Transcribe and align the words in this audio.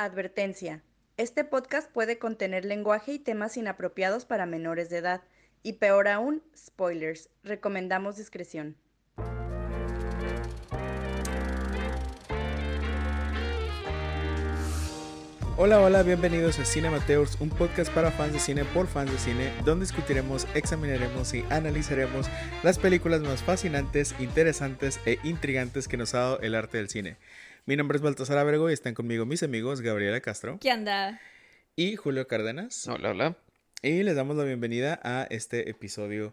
Advertencia. 0.00 0.84
Este 1.16 1.42
podcast 1.42 1.90
puede 1.90 2.20
contener 2.20 2.64
lenguaje 2.64 3.14
y 3.14 3.18
temas 3.18 3.56
inapropiados 3.56 4.24
para 4.24 4.46
menores 4.46 4.90
de 4.90 4.98
edad. 4.98 5.22
Y 5.64 5.72
peor 5.72 6.06
aún, 6.06 6.40
spoilers. 6.56 7.30
Recomendamos 7.42 8.16
discreción. 8.16 8.76
Hola, 15.56 15.80
hola, 15.80 16.04
bienvenidos 16.04 16.60
a 16.60 16.64
Cinemateurs, 16.64 17.36
un 17.40 17.50
podcast 17.50 17.92
para 17.92 18.12
fans 18.12 18.32
de 18.32 18.38
cine 18.38 18.64
por 18.66 18.86
fans 18.86 19.10
de 19.10 19.18
cine, 19.18 19.52
donde 19.64 19.86
discutiremos, 19.86 20.46
examinaremos 20.54 21.34
y 21.34 21.44
analizaremos 21.50 22.28
las 22.62 22.78
películas 22.78 23.22
más 23.22 23.42
fascinantes, 23.42 24.14
interesantes 24.20 25.00
e 25.04 25.18
intrigantes 25.24 25.88
que 25.88 25.96
nos 25.96 26.14
ha 26.14 26.18
dado 26.18 26.40
el 26.42 26.54
arte 26.54 26.78
del 26.78 26.88
cine. 26.88 27.16
Mi 27.68 27.76
nombre 27.76 27.96
es 27.96 28.02
Baltasar 28.02 28.38
Abrego 28.38 28.70
y 28.70 28.72
están 28.72 28.94
conmigo 28.94 29.26
mis 29.26 29.42
amigos 29.42 29.82
Gabriela 29.82 30.22
Castro. 30.22 30.56
¿Qué 30.58 30.70
anda? 30.70 31.20
Y 31.76 31.96
Julio 31.96 32.26
Cárdenas. 32.26 32.88
Hola, 32.88 33.10
hola. 33.10 33.36
Y 33.82 34.02
les 34.04 34.16
damos 34.16 34.38
la 34.38 34.44
bienvenida 34.44 34.98
a 35.04 35.26
este 35.28 35.68
episodio, 35.68 36.32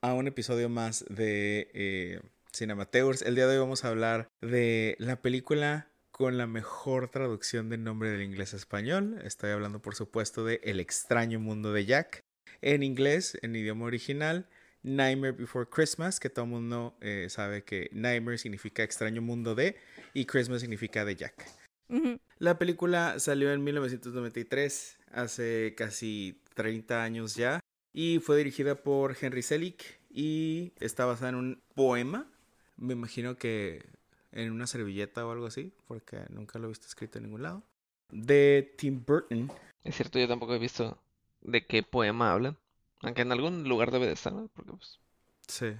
a 0.00 0.14
un 0.14 0.26
episodio 0.26 0.70
más 0.70 1.04
de 1.10 1.70
eh, 1.74 2.20
Cinemateurs. 2.54 3.20
El 3.20 3.34
día 3.34 3.46
de 3.46 3.56
hoy 3.56 3.60
vamos 3.60 3.84
a 3.84 3.88
hablar 3.88 4.30
de 4.40 4.96
la 4.98 5.20
película 5.20 5.90
con 6.12 6.38
la 6.38 6.46
mejor 6.46 7.10
traducción 7.10 7.68
del 7.68 7.84
nombre 7.84 8.08
del 8.08 8.22
inglés 8.22 8.54
a 8.54 8.56
español. 8.56 9.20
Estoy 9.22 9.50
hablando, 9.50 9.82
por 9.82 9.94
supuesto, 9.94 10.46
de 10.46 10.62
El 10.64 10.80
extraño 10.80 11.40
mundo 11.40 11.74
de 11.74 11.84
Jack. 11.84 12.24
En 12.62 12.82
inglés, 12.82 13.38
en 13.42 13.54
idioma 13.54 13.84
original, 13.84 14.48
Nightmare 14.82 15.32
Before 15.32 15.68
Christmas, 15.68 16.20
que 16.20 16.30
todo 16.30 16.44
el 16.44 16.50
mundo 16.50 16.96
eh, 17.00 17.26
sabe 17.28 17.64
que 17.64 17.90
Nightmare 17.92 18.38
significa 18.38 18.82
extraño 18.82 19.22
mundo 19.22 19.54
de 19.54 19.76
y 20.14 20.24
Christmas 20.24 20.60
significa 20.60 21.04
de 21.04 21.16
Jack. 21.16 21.46
La 22.38 22.56
película 22.56 23.18
salió 23.18 23.52
en 23.52 23.64
1993, 23.64 24.98
hace 25.12 25.74
casi 25.76 26.40
30 26.54 27.02
años 27.02 27.34
ya, 27.34 27.60
y 27.92 28.20
fue 28.20 28.38
dirigida 28.38 28.76
por 28.76 29.16
Henry 29.20 29.42
Selick 29.42 30.00
y 30.08 30.72
está 30.78 31.04
basada 31.04 31.30
en 31.30 31.34
un 31.34 31.62
poema. 31.74 32.30
Me 32.76 32.92
imagino 32.92 33.36
que 33.36 33.84
en 34.32 34.52
una 34.52 34.66
servilleta 34.66 35.26
o 35.26 35.32
algo 35.32 35.46
así, 35.46 35.72
porque 35.86 36.18
nunca 36.30 36.58
lo 36.58 36.66
he 36.66 36.68
visto 36.68 36.86
escrito 36.86 37.18
en 37.18 37.24
ningún 37.24 37.42
lado. 37.42 37.62
De 38.10 38.72
Tim 38.78 39.04
Burton. 39.04 39.50
Es 39.84 39.96
cierto, 39.96 40.18
yo 40.18 40.28
tampoco 40.28 40.54
he 40.54 40.58
visto 40.58 40.98
de 41.42 41.66
qué 41.66 41.82
poema 41.82 42.32
hablan. 42.32 42.56
Aunque 43.02 43.22
en 43.22 43.32
algún 43.32 43.68
lugar 43.68 43.90
debe 43.90 44.06
de 44.06 44.12
estar, 44.12 44.32
¿no? 44.32 44.48
Porque 44.54 44.72
pues... 44.72 44.98
Sí. 45.46 45.74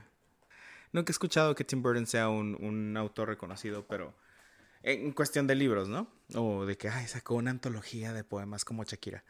Nunca 0.93 1.11
he 1.11 1.13
escuchado 1.13 1.55
que 1.55 1.65
Tim 1.65 1.83
Burton 1.83 2.07
sea 2.07 2.29
un, 2.29 2.57
un 2.61 2.97
autor 2.97 3.29
reconocido, 3.29 3.87
pero 3.87 4.15
en 4.83 5.13
cuestión 5.13 5.47
de 5.47 5.55
libros, 5.55 5.89
¿no? 5.89 6.09
O 6.35 6.65
de 6.65 6.77
que, 6.77 6.89
ay, 6.89 7.07
sacó 7.07 7.35
una 7.35 7.51
antología 7.51 8.13
de 8.13 8.25
poemas 8.25 8.65
como 8.65 8.85
Shakira. 8.85 9.25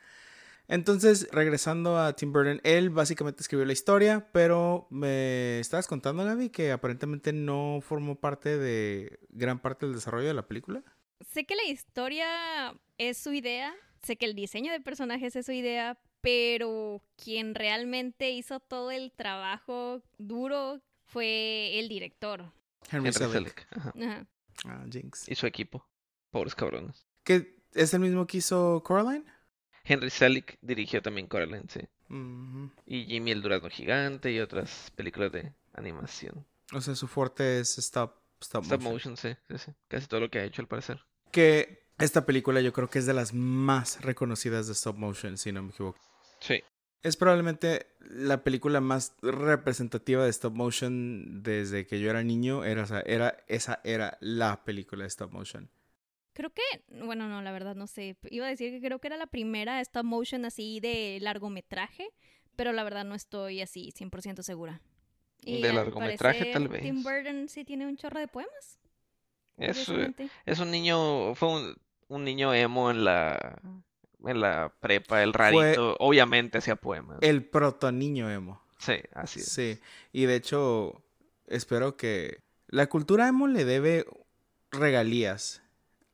Entonces, 0.69 1.29
regresando 1.33 1.99
a 1.99 2.15
Tim 2.15 2.33
Burton, 2.33 2.61
él 2.63 2.91
básicamente 2.91 3.43
escribió 3.43 3.67
la 3.67 3.73
historia, 3.73 4.29
pero 4.33 4.87
me 4.91 5.59
estabas 5.59 5.89
contando, 5.89 6.25
Gaby, 6.25 6.51
que 6.51 6.71
aparentemente 6.71 7.33
no 7.33 7.81
formó 7.83 8.15
parte 8.15 8.57
de 8.57 9.19
gran 9.31 9.59
parte 9.59 9.87
del 9.87 9.97
desarrollo 9.97 10.29
de 10.29 10.35
la 10.35 10.47
película. 10.47 10.85
Sé 11.29 11.45
que 11.45 11.57
la 11.57 11.65
historia 11.65 12.73
es 12.99 13.19
su 13.19 13.33
idea, 13.33 13.75
sé 14.05 14.15
que 14.15 14.27
el 14.27 14.37
diseño 14.37 14.71
de 14.71 14.81
personajes 14.81 15.35
es 15.35 15.47
su 15.47 15.53
idea, 15.53 15.99
pero 16.21 17.03
quien 17.17 17.55
realmente 17.55 18.31
hizo 18.31 18.61
todo 18.61 18.91
el 18.91 19.13
trabajo 19.13 20.03
duro 20.19 20.81
fue 21.07 21.79
el 21.79 21.89
director. 21.89 22.53
Henry, 22.91 23.09
Henry 23.09 23.13
Selick. 23.13 23.33
Selick. 23.33 23.67
Ajá. 23.77 23.93
Ajá. 23.97 24.27
Ah, 24.65 24.85
Jinx. 24.91 25.29
Y 25.29 25.35
su 25.35 25.47
equipo. 25.47 25.87
Pobres 26.31 26.55
cabrones. 26.55 27.07
¿Que 27.25 27.63
es 27.73 27.95
el 27.95 28.01
mismo 28.01 28.27
que 28.27 28.39
hizo 28.39 28.83
Coraline? 28.85 29.25
Henry 29.85 30.11
Selick 30.11 30.59
dirigió 30.61 31.03
también 31.03 31.27
Coraline, 31.27 31.67
sí. 31.69 31.81
Y 32.87 33.05
Jimmy 33.07 33.31
el 33.31 33.41
Durazno 33.43 33.71
Gigante 33.71 34.33
y 34.33 34.41
otras 34.41 34.91
películas 34.97 35.31
de 35.33 35.55
animación. 35.75 36.47
O 36.73 36.81
sea, 36.81 36.95
su 36.95 37.07
fuerte 37.09 37.61
es 37.61 37.79
stop, 37.79 38.17
stop, 38.41 38.65
Stop 38.65 38.81
motion. 38.83 39.13
motion, 39.13 39.17
sí, 39.17 39.37
sí, 39.49 39.59
sí. 39.59 39.73
Casi 39.89 40.07
todo 40.07 40.21
lo 40.21 40.31
que 40.31 40.41
ha 40.41 40.45
hecho 40.45 40.61
al 40.63 40.69
parecer. 40.69 41.05
Que 41.31 41.87
esta 41.99 42.27
película 42.27 42.61
yo 42.61 42.73
creo 42.73 42.91
que 42.91 42.99
es 42.99 43.07
de 43.07 43.15
las 43.15 43.33
más 43.33 44.01
reconocidas 44.03 44.67
de 44.67 44.73
stop 44.73 44.97
motion, 44.97 45.39
si 45.39 45.53
no 45.53 45.63
me 45.63 45.71
equivoco. 45.71 46.01
Sí. 46.41 46.63
Es 47.03 47.17
probablemente 47.17 47.87
la 48.01 48.45
película 48.45 48.81
más 48.81 49.17
representativa 49.23 50.25
de 50.25 50.31
stop 50.31 50.55
motion 50.55 51.43
desde 51.43 51.87
que 51.87 52.01
yo 52.01 52.11
era 52.11 52.23
niño. 52.23 52.65
Era, 52.65 52.83
o 52.83 52.87
sea, 52.87 53.01
era, 53.01 53.37
esa 53.47 53.81
era 53.85 54.19
la 54.21 54.65
película 54.65 55.05
de 55.05 55.09
stop 55.09 55.33
motion. 55.33 55.71
Creo 56.35 56.51
que, 56.51 56.63
bueno, 57.05 57.29
no, 57.29 57.41
la 57.43 57.53
verdad 57.53 57.75
no 57.75 57.87
sé. 57.87 58.17
Iba 58.31 58.47
a 58.47 58.51
decir 58.51 58.73
que 58.73 58.87
creo 58.87 58.99
que 58.99 59.09
era 59.09 59.17
la 59.17 59.27
primera 59.27 59.81
stop 59.81 60.05
motion 60.05 60.45
así 60.45 60.81
de 60.81 61.19
largometraje, 61.23 62.09
pero 62.55 62.73
la 62.73 62.85
verdad 62.85 63.05
no 63.05 63.15
estoy 63.15 63.63
así 63.63 63.93
100% 63.97 64.43
segura. 64.43 64.83
De 65.43 65.69
al 65.69 65.77
largometraje, 65.77 66.53
tal 66.53 66.69
parecer, 66.69 66.83
Tim 66.83 67.03
vez. 67.03 67.25
Burton 67.25 67.49
sí 67.49 67.65
tiene 67.65 67.87
un 67.87 67.97
chorro 67.97 68.21
de 68.21 68.29
poemas. 68.29 68.79
Es, 69.57 69.91
es 70.47 70.59
un 70.59 70.71
niño, 70.71 71.35
fue 71.35 71.49
un, 71.49 71.77
un 72.09 72.25
niño 72.25 72.53
emo 72.53 72.91
en 72.91 73.05
la, 73.05 73.61
en 74.25 74.41
la 74.41 74.73
prepa, 74.81 75.23
el 75.23 75.33
rarito. 75.33 75.97
Obviamente 75.99 76.59
hacía 76.59 76.77
poemas. 76.77 77.19
El 77.21 77.45
proto 77.45 77.91
niño 77.93 78.31
emo. 78.31 78.63
Sí, 78.79 78.95
así 79.15 79.41
es. 79.41 79.47
Sí. 79.53 79.79
Y 80.13 80.25
de 80.27 80.37
hecho, 80.37 81.03
espero 81.47 81.97
que 81.97 82.43
la 82.69 82.87
cultura 82.89 83.29
emo 83.29 83.47
le 83.47 83.65
debe 83.65 84.07
regalías 84.71 85.63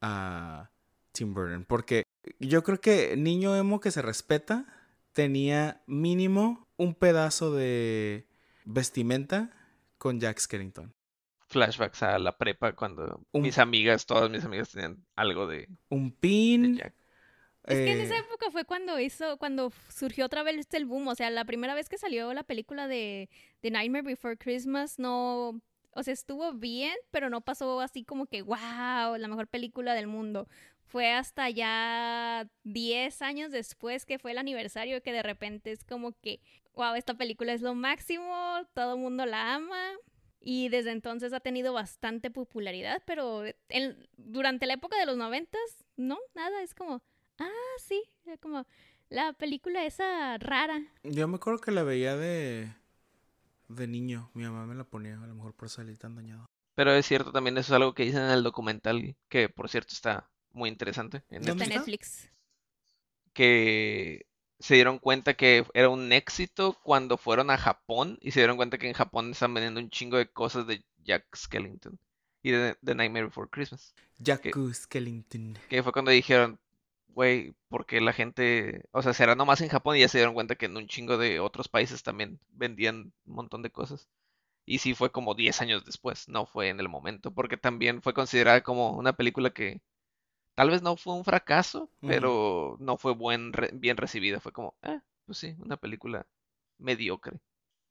a 0.00 0.70
Tim 1.12 1.34
Burton. 1.34 1.64
Porque 1.64 2.04
yo 2.40 2.62
creo 2.64 2.80
que 2.80 3.16
niño 3.16 3.54
emo 3.56 3.80
que 3.80 3.90
se 3.90 4.02
respeta 4.02 4.66
tenía 5.12 5.82
mínimo 5.86 6.66
un 6.76 6.94
pedazo 6.94 7.52
de 7.54 8.26
vestimenta 8.64 9.50
con 9.98 10.20
Jack 10.20 10.38
Skellington. 10.40 10.92
flashbacks 11.48 12.02
a 12.02 12.18
la 12.18 12.36
prepa 12.36 12.72
cuando 12.72 13.20
Un- 13.30 13.42
mis 13.42 13.58
amigas, 13.58 14.04
todas 14.06 14.28
mis 14.28 14.44
amigas 14.44 14.70
tenían 14.70 15.06
algo 15.14 15.46
de, 15.46 15.68
Un 15.88 16.10
de 16.10 16.16
pin. 16.20 16.76
Jack. 16.76 16.92
Es 17.66 17.78
que 17.78 17.92
en 17.92 18.00
eh, 18.00 18.04
esa 18.04 18.18
época 18.18 18.50
fue 18.50 18.64
cuando 18.64 18.98
hizo, 19.00 19.36
cuando 19.38 19.72
surgió 19.88 20.26
otra 20.26 20.42
vez 20.42 20.66
el 20.72 20.86
boom. 20.86 21.08
O 21.08 21.14
sea, 21.14 21.30
la 21.30 21.44
primera 21.44 21.74
vez 21.74 21.88
que 21.88 21.98
salió 21.98 22.32
la 22.32 22.44
película 22.44 22.86
de, 22.88 23.28
de 23.62 23.70
Nightmare 23.70 24.02
Before 24.04 24.36
Christmas, 24.36 24.98
no. 24.98 25.60
O 25.98 26.02
sea, 26.02 26.12
estuvo 26.12 26.52
bien, 26.52 26.94
pero 27.10 27.30
no 27.30 27.40
pasó 27.40 27.80
así 27.80 28.04
como 28.04 28.26
que, 28.26 28.42
wow, 28.42 29.16
la 29.18 29.28
mejor 29.28 29.48
película 29.48 29.94
del 29.94 30.06
mundo. 30.06 30.46
Fue 30.84 31.10
hasta 31.12 31.48
ya 31.50 32.46
10 32.64 33.22
años 33.22 33.50
después 33.50 34.06
que 34.06 34.18
fue 34.18 34.30
el 34.32 34.38
aniversario 34.38 35.02
que 35.02 35.12
de 35.12 35.22
repente 35.22 35.72
es 35.72 35.84
como 35.84 36.12
que, 36.20 36.40
wow, 36.74 36.94
esta 36.94 37.14
película 37.14 37.52
es 37.52 37.62
lo 37.62 37.74
máximo, 37.74 38.34
todo 38.74 38.94
el 38.94 39.00
mundo 39.00 39.26
la 39.26 39.54
ama. 39.54 39.92
Y 40.38 40.68
desde 40.68 40.92
entonces 40.92 41.32
ha 41.32 41.40
tenido 41.40 41.72
bastante 41.72 42.30
popularidad, 42.30 43.02
pero 43.04 43.42
en- 43.68 44.06
durante 44.16 44.66
la 44.66 44.74
época 44.74 44.96
de 44.98 45.06
los 45.06 45.16
noventas, 45.16 45.60
no, 45.96 46.18
nada, 46.34 46.62
es 46.62 46.72
como, 46.74 47.02
ah, 47.38 47.50
sí, 47.78 48.02
era 48.24 48.36
como 48.38 48.66
la 49.08 49.32
película 49.34 49.84
esa 49.84 50.38
rara. 50.38 50.82
Yo 51.02 51.28
me 51.28 51.36
acuerdo 51.36 51.60
que 51.60 51.70
la 51.70 51.82
veía 51.82 52.16
de, 52.16 52.72
de 53.68 53.86
niño. 53.86 54.30
Mi 54.34 54.44
mamá 54.44 54.66
me 54.66 54.74
la 54.74 54.84
ponía, 54.84 55.14
a 55.22 55.26
lo 55.26 55.34
mejor 55.34 55.54
por 55.54 55.68
salir 55.70 55.98
tan 55.98 56.14
dañado. 56.16 56.46
Pero 56.74 56.92
es 56.92 57.06
cierto, 57.06 57.32
también 57.32 57.56
eso 57.58 57.72
es 57.72 57.76
algo 57.76 57.94
que 57.94 58.04
dicen 58.04 58.22
en 58.22 58.30
el 58.30 58.42
documental, 58.42 59.16
que 59.28 59.48
por 59.48 59.68
cierto 59.68 59.94
está 59.94 60.30
muy 60.52 60.68
interesante, 60.68 61.24
en 61.30 61.42
¿Dónde 61.42 61.64
Está 61.64 61.64
en 61.64 61.70
Netflix, 61.70 62.08
está? 62.08 62.24
Netflix. 62.26 62.36
que 63.32 64.26
se 64.58 64.74
dieron 64.74 64.98
cuenta 64.98 65.34
que 65.34 65.66
era 65.74 65.88
un 65.90 66.12
éxito 66.12 66.78
cuando 66.82 67.16
fueron 67.18 67.50
a 67.50 67.58
Japón 67.58 68.18
y 68.22 68.30
se 68.32 68.40
dieron 68.40 68.56
cuenta 68.56 68.78
que 68.78 68.88
en 68.88 68.94
Japón 68.94 69.30
están 69.30 69.52
vendiendo 69.54 69.80
un 69.80 69.90
chingo 69.90 70.16
de 70.16 70.30
cosas 70.32 70.66
de 70.66 70.84
Jack 71.04 71.26
Skellington 71.36 71.98
y 72.42 72.50
de 72.52 72.76
The 72.84 72.94
Nightmare 72.94 73.26
Before 73.26 73.48
Christmas. 73.50 73.94
Jack 74.18 74.48
Skellington. 74.72 75.58
Que 75.68 75.82
fue 75.82 75.92
cuando 75.92 76.10
dijeron, 76.10 76.58
güey, 77.16 77.56
porque 77.70 78.00
la 78.02 78.14
gente, 78.14 78.84
o 78.92 79.02
sea, 79.02 79.14
será 79.14 79.36
nomás 79.36 79.62
en 79.62 79.70
Japón 79.70 79.96
y 79.98 80.02
ya 80.02 80.08
se 80.08 80.18
dieron 80.20 80.34
cuenta 80.36 80.56
que 80.56 80.66
en 80.68 80.78
un 80.78 80.88
chingo 80.88 81.18
de 81.18 81.40
otros 81.40 81.68
países 81.68 82.04
también 82.04 82.40
vendían 82.50 83.12
un 83.26 83.34
montón 83.36 83.62
de 83.64 83.72
cosas. 83.72 84.08
Y 84.66 84.78
sí 84.80 84.94
fue 84.94 85.12
como 85.12 85.34
10 85.34 85.60
años 85.62 85.84
después, 85.84 86.28
no 86.28 86.46
fue 86.46 86.68
en 86.70 86.80
el 86.80 86.88
momento, 86.90 87.32
porque 87.32 87.56
también 87.58 88.02
fue 88.02 88.14
considerada 88.14 88.62
como 88.62 88.92
una 88.92 89.14
película 89.14 89.50
que 89.50 89.82
tal 90.54 90.70
vez 90.70 90.82
no 90.82 90.96
fue 90.96 91.14
un 91.14 91.24
fracaso, 91.24 91.90
pero 92.04 92.76
no 92.80 92.96
fue 92.98 93.14
buen, 93.14 93.52
re- 93.52 93.70
bien 93.74 93.96
recibida. 93.96 94.40
Fue 94.40 94.52
como, 94.52 94.76
eh, 94.82 95.00
pues 95.26 95.38
sí, 95.38 95.56
una 95.60 95.76
película 95.76 96.26
mediocre 96.78 97.40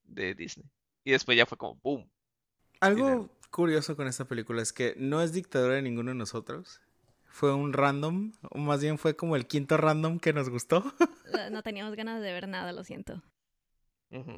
de 0.06 0.36
Disney. 0.36 0.68
Y 1.06 1.12
después 1.14 1.38
ya 1.38 1.46
fue 1.48 1.58
como, 1.60 1.76
boom. 1.84 2.10
Algo 2.80 3.02
Dinero. 3.02 3.30
curioso 3.52 3.98
con 3.98 4.08
esta 4.08 4.26
película 4.30 4.62
es 4.62 4.72
que 4.72 4.96
no 4.98 5.22
es 5.22 5.34
dictadura 5.34 5.76
de 5.76 5.82
ninguno 5.82 6.12
de 6.12 6.16
nosotros. 6.16 6.80
Fue 7.36 7.54
un 7.54 7.74
random, 7.74 8.32
o 8.50 8.60
más 8.60 8.80
bien 8.82 8.98
fue 8.98 9.18
como 9.18 9.36
el 9.36 9.46
quinto 9.46 9.76
random 9.76 10.20
que 10.20 10.32
nos 10.32 10.50
gustó. 10.50 10.80
Uh, 10.80 11.50
No 11.52 11.62
teníamos 11.64 11.94
ganas 11.96 12.22
de 12.22 12.32
ver 12.32 12.48
nada, 12.48 12.72
lo 12.72 12.84
siento. 12.86 13.22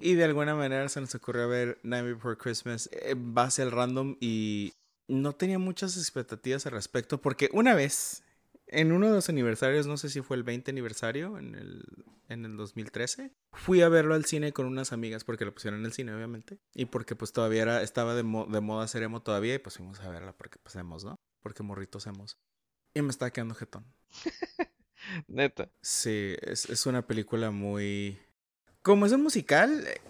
Y 0.01 0.15
de 0.15 0.23
alguna 0.23 0.55
manera 0.55 0.89
se 0.89 0.99
nos 0.99 1.13
ocurrió 1.13 1.47
ver 1.47 1.77
Nightmare 1.83 2.15
Before 2.15 2.37
Christmas 2.37 2.89
en 2.91 3.35
base 3.35 3.61
al 3.61 3.71
random 3.71 4.15
y 4.19 4.73
no 5.07 5.35
tenía 5.35 5.59
muchas 5.59 5.95
expectativas 5.97 6.65
al 6.65 6.71
respecto 6.71 7.21
porque 7.21 7.49
una 7.53 7.75
vez 7.75 8.23
En 8.69 8.91
uno 8.91 9.05
de 9.07 9.13
los 9.13 9.29
aniversarios, 9.29 9.85
no 9.87 9.95
sé 9.97 10.09
si 10.09 10.21
fue 10.21 10.35
el 10.35 10.43
20 10.43 10.71
aniversario, 10.71 11.37
en 11.37 11.55
el, 11.55 11.85
en 12.27 12.43
el 12.45 12.57
2013, 12.57 13.31
fui 13.53 13.81
a 13.81 13.87
verlo 13.87 14.13
al 14.13 14.25
cine 14.25 14.51
con 14.51 14.65
unas 14.65 14.91
amigas 14.91 15.23
porque 15.23 15.45
lo 15.45 15.53
pusieron 15.53 15.79
en 15.79 15.85
el 15.85 15.93
cine, 15.93 16.13
obviamente. 16.13 16.57
Y 16.75 16.85
porque 16.85 17.15
pues 17.15 17.31
todavía 17.31 17.61
era, 17.61 17.81
estaba 17.81 18.13
de, 18.13 18.23
mo- 18.23 18.45
de 18.47 18.59
moda 18.59 18.85
ser 18.89 19.03
emo 19.03 19.21
todavía 19.21 19.55
y 19.55 19.59
pues 19.59 19.77
fuimos 19.77 20.01
a 20.01 20.09
verla 20.09 20.33
porque 20.33 20.57
pues 20.63 20.75
emos, 20.75 21.05
¿no? 21.05 21.15
Porque 21.41 21.63
morritos 21.63 22.07
emos. 22.07 22.35
Y 22.97 23.01
me 23.03 23.11
estaba 23.11 23.29
quedando 23.29 23.53
jetón. 23.53 23.85
Neta. 25.27 25.69
Sí, 25.81 26.35
es, 26.41 26.67
es 26.67 26.85
una 26.87 27.05
película 27.05 27.51
muy... 27.51 28.19
Como 28.81 29.05
es 29.05 29.11
un 29.11 29.21
musical, 29.21 29.85
eh, 29.85 30.01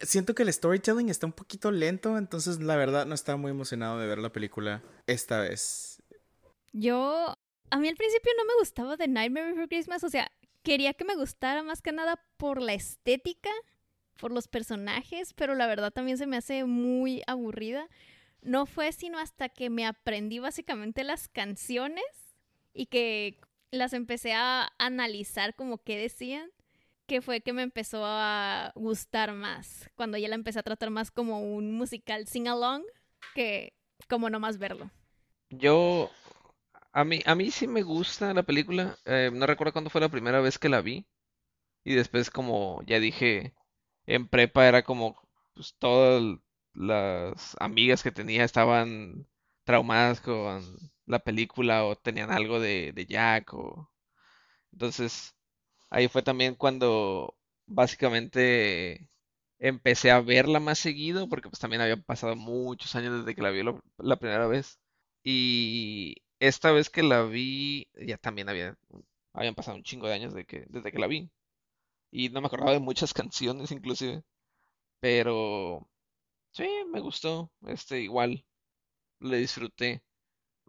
siento 0.00 0.34
que 0.34 0.42
el 0.42 0.50
storytelling 0.50 1.10
está 1.10 1.26
un 1.26 1.32
poquito 1.32 1.70
lento, 1.70 2.16
entonces 2.16 2.60
la 2.60 2.76
verdad 2.76 3.04
no 3.04 3.14
estaba 3.14 3.36
muy 3.36 3.50
emocionado 3.50 3.98
de 3.98 4.06
ver 4.06 4.18
la 4.18 4.32
película 4.32 4.82
esta 5.06 5.40
vez. 5.40 6.02
Yo, 6.72 7.36
a 7.70 7.78
mí 7.78 7.88
al 7.88 7.96
principio 7.96 8.32
no 8.38 8.46
me 8.46 8.58
gustaba 8.58 8.96
The 8.96 9.08
Nightmare 9.08 9.48
Before 9.48 9.68
Christmas, 9.68 10.02
o 10.02 10.08
sea, 10.08 10.30
quería 10.62 10.94
que 10.94 11.04
me 11.04 11.14
gustara 11.14 11.62
más 11.62 11.82
que 11.82 11.92
nada 11.92 12.24
por 12.38 12.62
la 12.62 12.72
estética, 12.72 13.50
por 14.16 14.32
los 14.32 14.48
personajes, 14.48 15.34
pero 15.34 15.54
la 15.54 15.66
verdad 15.66 15.92
también 15.92 16.16
se 16.16 16.26
me 16.26 16.38
hace 16.38 16.64
muy 16.64 17.22
aburrida. 17.26 17.86
No 18.48 18.64
fue 18.64 18.92
sino 18.92 19.18
hasta 19.18 19.50
que 19.50 19.68
me 19.68 19.84
aprendí 19.84 20.38
básicamente 20.38 21.04
las 21.04 21.28
canciones 21.28 22.02
y 22.72 22.86
que 22.86 23.38
las 23.70 23.92
empecé 23.92 24.32
a 24.32 24.72
analizar 24.78 25.54
como 25.54 25.76
qué 25.76 25.98
decían, 25.98 26.48
que 27.06 27.20
fue 27.20 27.42
que 27.42 27.52
me 27.52 27.60
empezó 27.60 28.06
a 28.06 28.72
gustar 28.74 29.34
más, 29.34 29.90
cuando 29.96 30.16
ya 30.16 30.28
la 30.28 30.34
empecé 30.34 30.60
a 30.60 30.62
tratar 30.62 30.88
más 30.88 31.10
como 31.10 31.42
un 31.42 31.72
musical 31.76 32.26
sing-along 32.26 32.84
que 33.34 33.74
como 34.08 34.30
nomás 34.30 34.56
verlo. 34.56 34.90
Yo, 35.50 36.10
a 36.92 37.04
mí, 37.04 37.20
a 37.26 37.34
mí 37.34 37.50
sí 37.50 37.66
me 37.66 37.82
gusta 37.82 38.32
la 38.32 38.44
película. 38.44 38.96
eh, 39.04 39.30
no 39.30 39.46
recuerdo 39.46 39.72
cuándo 39.74 39.90
fue 39.90 40.00
la 40.00 40.08
primera 40.08 40.40
vez 40.40 40.58
que 40.58 40.70
la 40.70 40.80
vi. 40.80 41.06
Y 41.84 41.94
después, 41.94 42.30
como 42.30 42.82
ya 42.86 43.00
dije, 43.00 43.54
en 44.06 44.28
prepa 44.28 44.68
era 44.68 44.82
como, 44.84 45.16
pues 45.54 45.74
todas 45.78 46.38
las 46.74 47.56
amigas 47.60 48.02
que 48.02 48.12
tenía 48.12 48.44
estaban 48.44 49.26
traumadas 49.64 50.20
con 50.20 50.62
la 51.06 51.18
película 51.20 51.84
o 51.84 51.96
tenían 51.96 52.30
algo 52.30 52.60
de, 52.60 53.06
Jack 53.08 53.54
o... 53.54 53.90
Entonces, 54.72 55.34
ahí 55.90 56.08
fue 56.08 56.22
también 56.22 56.54
cuando 56.54 57.36
básicamente 57.66 59.10
empecé 59.58 60.10
a 60.10 60.20
verla 60.20 60.60
más 60.60 60.78
seguido, 60.78 61.28
porque 61.28 61.48
pues 61.48 61.60
también 61.60 61.82
habían 61.82 62.02
pasado 62.02 62.36
muchos 62.36 62.94
años 62.96 63.18
desde 63.20 63.34
que 63.34 63.42
la 63.42 63.50
vi 63.50 63.62
la 63.98 64.16
primera 64.16 64.46
vez. 64.46 64.78
Y 65.24 66.16
esta 66.40 66.72
vez 66.72 66.90
que 66.90 67.02
la 67.02 67.24
vi, 67.24 67.88
ya 67.94 68.18
también 68.18 68.48
había, 68.48 68.76
habían 69.32 69.54
pasado 69.54 69.76
un 69.76 69.82
chingo 69.82 70.08
de 70.08 70.14
años 70.14 70.34
de 70.34 70.44
que, 70.46 70.66
desde 70.68 70.92
que 70.92 70.98
la 70.98 71.06
vi. 71.08 71.30
Y 72.10 72.30
no 72.30 72.40
me 72.40 72.48
acordaba 72.48 72.72
de 72.72 72.80
muchas 72.80 73.14
canciones 73.14 73.70
inclusive. 73.72 74.22
Pero 75.00 75.88
sí, 76.58 76.68
me 76.92 77.00
gustó. 77.00 77.50
Este, 77.66 78.00
igual, 78.02 78.44
le 79.20 79.38
disfruté. 79.38 80.02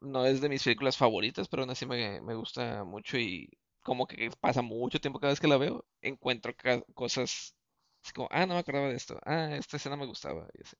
No 0.01 0.25
es 0.25 0.41
de 0.41 0.49
mis 0.49 0.63
películas 0.63 0.97
favoritas, 0.97 1.47
pero 1.49 1.63
aún 1.63 1.71
así 1.71 1.85
me, 1.87 2.21
me 2.21 2.35
gusta 2.35 2.83
mucho 2.85 3.17
y 3.17 3.49
como 3.83 4.07
que 4.07 4.31
pasa 4.41 4.61
mucho 4.63 4.99
tiempo 5.01 5.19
cada 5.19 5.33
vez 5.33 5.39
que 5.41 5.47
la 5.47 5.57
veo, 5.57 5.85
encuentro 6.01 6.55
ca- 6.55 6.83
cosas 6.95 7.55
así 8.03 8.13
como, 8.13 8.27
ah, 8.31 8.45
no 8.47 8.55
me 8.55 8.61
acordaba 8.61 8.89
de 8.89 8.95
esto. 8.97 9.19
Ah, 9.25 9.55
esta 9.57 9.77
escena 9.77 9.97
me 9.97 10.05
gustaba. 10.07 10.47
y 10.55 10.63
así. 10.63 10.75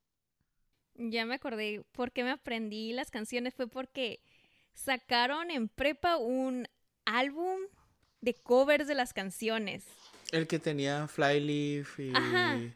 Ya 0.94 1.24
me 1.24 1.34
acordé 1.34 1.82
por 1.92 2.12
qué 2.12 2.24
me 2.24 2.30
aprendí 2.30 2.92
las 2.92 3.10
canciones. 3.10 3.54
Fue 3.54 3.66
porque 3.68 4.20
sacaron 4.74 5.50
en 5.50 5.68
prepa 5.68 6.16
un 6.16 6.68
álbum 7.04 7.60
de 8.20 8.34
covers 8.34 8.86
de 8.86 8.94
las 8.94 9.12
canciones. 9.12 9.84
El 10.32 10.48
que 10.48 10.58
tenía 10.58 11.06
Flyleaf 11.06 12.00
y... 12.00 12.12
Ajá. 12.14 12.74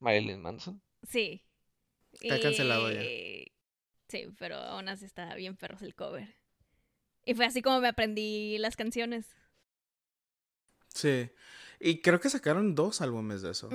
Marilyn 0.00 0.42
Manson. 0.42 0.82
Sí. 1.06 1.42
Está 2.20 2.40
cancelado 2.40 2.90
ya. 2.90 3.02
Y- 3.02 3.50
Sí, 4.08 4.26
pero 4.38 4.56
aún 4.56 4.88
así 4.88 5.04
está 5.06 5.34
bien 5.34 5.56
perros 5.56 5.82
el 5.82 5.94
cover. 5.94 6.34
Y 7.24 7.34
fue 7.34 7.46
así 7.46 7.62
como 7.62 7.80
me 7.80 7.88
aprendí 7.88 8.58
las 8.58 8.76
canciones. 8.76 9.26
Sí. 10.88 11.30
Y 11.80 12.00
creo 12.00 12.20
que 12.20 12.30
sacaron 12.30 12.74
dos 12.74 13.00
álbumes 13.00 13.42
de 13.42 13.50
eso. 13.50 13.68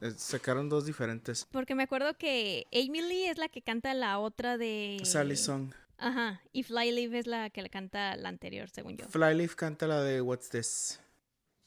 Eh, 0.00 0.10
Sacaron 0.16 0.68
dos 0.68 0.84
diferentes. 0.84 1.46
Porque 1.50 1.74
me 1.74 1.84
acuerdo 1.84 2.16
que 2.18 2.66
Amy 2.72 3.00
Lee 3.00 3.24
es 3.26 3.38
la 3.38 3.48
que 3.48 3.62
canta 3.62 3.94
la 3.94 4.18
otra 4.18 4.58
de... 4.58 4.98
Sally 5.04 5.36
Song. 5.36 5.72
Ajá. 5.98 6.42
Y 6.52 6.62
Flyleaf 6.64 7.14
es 7.14 7.26
la 7.26 7.48
que 7.50 7.62
le 7.62 7.70
canta 7.70 8.16
la 8.16 8.28
anterior, 8.28 8.68
según 8.68 8.98
yo. 8.98 9.08
Flyleaf 9.08 9.54
canta 9.54 9.86
la 9.86 10.02
de 10.02 10.20
What's 10.20 10.50
This. 10.50 11.00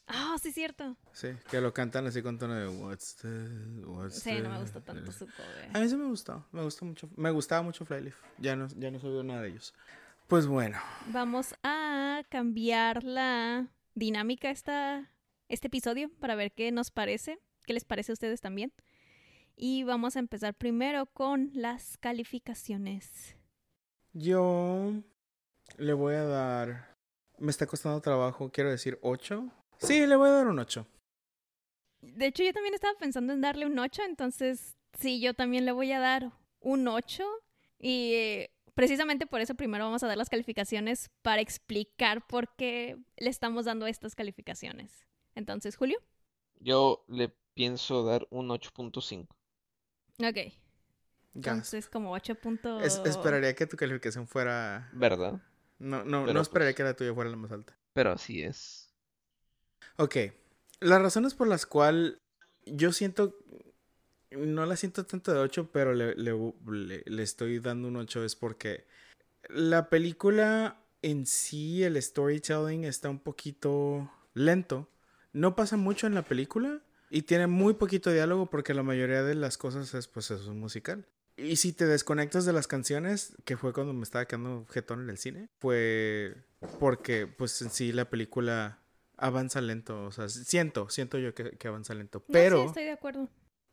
Ah, 0.10 0.36
sí, 0.42 0.52
cierto. 0.52 0.98
Sí, 1.14 1.30
que 1.50 1.62
lo 1.62 1.72
cantan 1.74 2.08
así 2.08 2.22
con 2.24 2.38
tono 2.40 2.56
de 2.56 2.68
What's 2.68 3.16
This, 3.18 3.86
What's 3.86 4.20
Sí, 4.22 4.32
no 4.42 4.50
me 4.50 4.56
this?" 4.56 4.62
gustó 4.74 4.82
tanto 4.82 5.12
su 5.12 5.26
cover. 5.28 5.70
A 5.74 5.80
mí 5.80 5.88
sí 5.90 5.96
me 5.96 6.06
gustó, 6.06 6.46
me 6.52 6.64
gustó 6.64 6.86
mucho, 6.86 7.10
me 7.16 7.30
gustaba 7.32 7.62
mucho 7.62 7.86
Flyleaf. 7.86 8.16
Ya 8.40 8.56
no, 8.56 8.68
ya 8.78 8.90
no 8.92 9.00
soy 9.00 9.24
nada 9.24 9.42
de 9.44 9.50
ellos. 9.50 9.74
Pues 10.28 10.46
bueno, 10.48 10.78
Vamos 11.08 11.56
a 11.64 12.24
cambiar 12.30 13.04
la 13.04 13.68
dinámica 13.96 14.50
esta, 14.52 15.12
este 15.48 15.68
episodio 15.68 16.10
para 16.20 16.36
ver 16.36 16.52
qué 16.54 16.72
nos 16.72 16.92
parece, 16.92 17.40
qué 17.66 17.74
les 17.74 17.84
parece 17.86 18.12
a 18.12 18.14
ustedes 18.14 18.42
también. 18.42 18.74
Y 19.56 19.84
vamos 19.84 20.16
a 20.16 20.20
empezar 20.20 20.54
primero 20.56 21.06
con 21.08 21.52
las 21.54 21.98
calificaciones. 21.98 23.36
yo 24.14 24.94
le 25.78 25.94
voy 25.94 26.16
a 26.16 26.24
dar. 26.24 26.98
Me 27.38 27.52
está 27.52 27.66
costando 27.68 28.02
trabajo, 28.02 28.52
quiero 28.52 28.70
decir 28.70 29.00
8. 29.02 29.52
Sí, 29.80 30.06
le 30.06 30.16
voy 30.16 30.30
a 30.30 30.34
dar 30.34 30.48
un 30.48 30.60
8. 30.60 30.86
De 32.02 32.28
hecho, 32.28 32.44
yo 32.44 32.54
también 32.54 32.74
estaba 32.74 32.98
pensando 32.98 33.34
en 33.34 33.42
darle 33.42 33.66
un 33.66 33.78
8, 33.78 34.04
entonces 34.04 34.76
sí, 34.98 35.20
yo 35.22 35.34
también 35.34 35.66
le 35.66 35.72
voy 35.72 35.92
a 35.92 36.00
dar 36.00 36.32
un 36.60 36.88
8. 36.88 37.24
Y 37.80 38.14
eh, 38.14 38.52
precisamente 38.74 39.26
por 39.28 39.42
eso 39.42 39.56
primero 39.56 39.86
vamos 39.86 40.04
a 40.04 40.08
dar 40.08 40.18
las 40.18 40.30
calificaciones 40.30 41.10
para 41.22 41.42
explicar 41.42 42.26
por 42.28 42.56
qué 42.56 42.98
le 43.18 43.30
estamos 43.30 43.66
dando 43.66 43.88
estas 43.88 44.16
calificaciones. 44.16 45.06
Entonces, 45.36 45.76
Julio. 45.76 46.00
Yo 46.60 47.06
le 47.08 47.30
pienso 47.54 48.04
dar 48.04 48.28
un 48.32 48.50
8.5. 48.50 49.28
Ok. 50.22 50.54
Entonces, 51.36 51.88
como 51.90 52.12
8 52.12 52.36
puntos. 52.36 52.84
Es- 52.84 53.02
esperaría 53.06 53.56
que 53.56 53.66
tu 53.68 53.78
calificación 53.78 54.28
fuera. 54.28 54.90
¿Verdad? 54.94 55.42
No, 55.78 56.04
no, 56.04 56.22
Pero, 56.24 56.34
no 56.34 56.42
esperaría 56.42 56.72
pues- 56.72 56.76
que 56.78 56.84
la 56.84 56.94
tuya 56.96 57.14
fuera 57.14 57.30
la 57.30 57.38
más 57.38 57.52
alta. 57.52 57.78
Pero 57.94 58.12
así 58.12 58.42
es. 58.44 58.89
Ok. 59.98 60.16
Las 60.80 61.02
razones 61.02 61.34
por 61.34 61.48
las 61.48 61.66
cuales 61.66 62.16
yo 62.66 62.92
siento. 62.92 63.36
No 64.32 64.66
la 64.66 64.76
siento 64.76 65.06
tanto 65.06 65.34
de 65.34 65.40
8, 65.40 65.72
pero 65.72 65.94
le, 65.94 66.14
le- 66.16 67.04
le- 67.06 67.24
estoy 67.24 67.60
dando 67.60 67.88
un 67.88 67.96
8 67.96 68.24
es 68.24 68.36
porque 68.36 68.86
la 69.50 69.90
película 69.90 70.84
en 71.02 71.26
sí, 71.26 71.84
el 71.84 72.02
storytelling 72.02 72.84
está 72.86 73.10
un 73.10 73.20
poquito 73.20 74.12
lento. 74.36 74.90
No 75.34 75.56
pasa 75.56 75.78
mucho 75.78 76.08
en 76.08 76.14
la 76.16 76.24
película 76.24 76.82
y 77.10 77.24
tiene 77.24 77.48
muy 77.48 77.74
poquito 77.76 78.12
diálogo 78.12 78.50
porque 78.50 78.74
la 78.76 78.84
mayoría 78.84 79.24
de 79.24 79.36
las 79.36 79.58
cosas 79.58 79.94
es 79.96 80.08
pues 80.08 80.30
es 80.32 80.42
un 80.46 80.60
musical. 80.60 81.08
Y 81.38 81.56
si 81.56 81.74
te 81.74 81.86
desconectas 81.88 82.46
de 82.46 82.54
las 82.54 82.68
canciones, 82.68 83.34
que 83.46 83.58
fue 83.58 83.74
cuando 83.74 83.94
me 83.94 84.04
estaba 84.04 84.26
quedando 84.26 84.66
jetón 84.70 85.02
en 85.04 85.10
el 85.10 85.18
cine, 85.18 85.50
fue 85.60 86.36
porque 86.80 87.26
pues 87.28 87.62
en 87.62 87.72
sí 87.72 87.94
la 87.94 88.10
película 88.10 88.80
avanza 89.20 89.62
lento, 89.62 90.06
o 90.06 90.12
sea, 90.12 90.30
siento, 90.30 90.90
siento 90.90 91.18
yo 91.18 91.34
que, 91.34 91.52
que 91.52 91.68
avanza 91.68 91.94
lento, 91.94 92.24
No, 92.28 92.34
pero 92.34 92.62
sí, 92.62 92.68
estoy 92.68 92.84
de 92.86 92.92
acuerdo. 92.92 93.30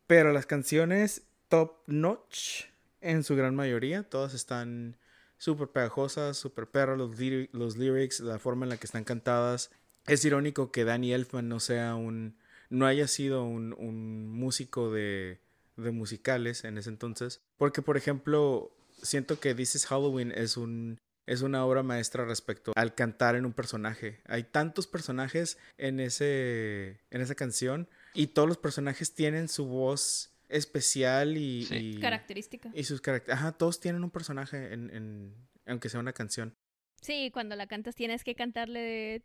pero 0.07 0.31
las 0.33 0.45
canciones 0.45 1.23
top 1.49 1.77
notch 1.87 2.65
en 3.01 3.23
su 3.23 3.35
gran 3.35 3.55
mayoría, 3.55 4.03
todas 4.03 4.33
están 4.33 4.97
súper 5.37 5.69
pegajosas, 5.69 6.37
súper 6.37 6.67
perras, 6.67 6.97
los, 6.97 7.11
los 7.51 7.77
lyrics, 7.77 8.19
la 8.19 8.39
forma 8.39 8.65
en 8.65 8.69
la 8.69 8.77
que 8.77 8.85
están 8.87 9.03
cantadas. 9.03 9.71
Es 10.07 10.25
irónico 10.25 10.71
que 10.71 10.83
Danny 10.83 11.13
Elfman 11.13 11.47
no 11.47 11.59
sea 11.59 11.95
un, 11.95 12.37
no 12.69 12.85
haya 12.87 13.07
sido 13.07 13.43
un, 13.43 13.73
un 13.77 14.29
músico 14.29 14.91
de, 14.91 15.39
de 15.75 15.91
musicales 15.91 16.63
en 16.63 16.77
ese 16.77 16.89
entonces. 16.89 17.39
Porque, 17.57 17.81
por 17.81 17.97
ejemplo, 17.97 18.71
siento 19.01 19.39
que 19.39 19.53
This 19.53 19.75
is 19.75 19.85
Halloween 19.85 20.31
es 20.31 20.57
un, 20.57 20.97
es 21.27 21.41
una 21.43 21.63
obra 21.65 21.83
maestra 21.83 22.25
respecto 22.25 22.71
al 22.75 22.95
cantar 22.95 23.35
en 23.35 23.45
un 23.45 23.53
personaje. 23.53 24.21
Hay 24.25 24.43
tantos 24.45 24.87
personajes 24.87 25.59
en, 25.77 25.99
ese, 25.99 26.99
en 27.11 27.21
esa 27.21 27.35
canción 27.35 27.87
y 28.15 28.27
todos 28.27 28.47
los 28.47 28.57
personajes 28.57 29.13
tienen 29.13 29.47
su 29.49 29.65
voz 29.67 30.31
especial 30.49 31.37
y, 31.37 31.65
Sí. 31.65 31.75
y, 31.97 31.99
Característica. 31.99 32.71
y 32.73 32.83
sus 32.85 33.01
caracteres. 33.01 33.37
Ajá, 33.39 33.51
todos 33.51 33.79
tienen 33.79 34.03
un 34.03 34.09
personaje 34.11 34.73
en, 34.73 34.89
en, 34.95 35.35
aunque 35.65 35.89
sea 35.89 35.99
una 35.99 36.13
canción. 36.13 36.55
Sí, 37.01 37.29
cuando 37.31 37.55
la 37.55 37.67
cantas 37.67 37.93
tienes 37.93 38.23
que 38.23 38.33
cantarle 38.33 38.79
de 38.79 39.21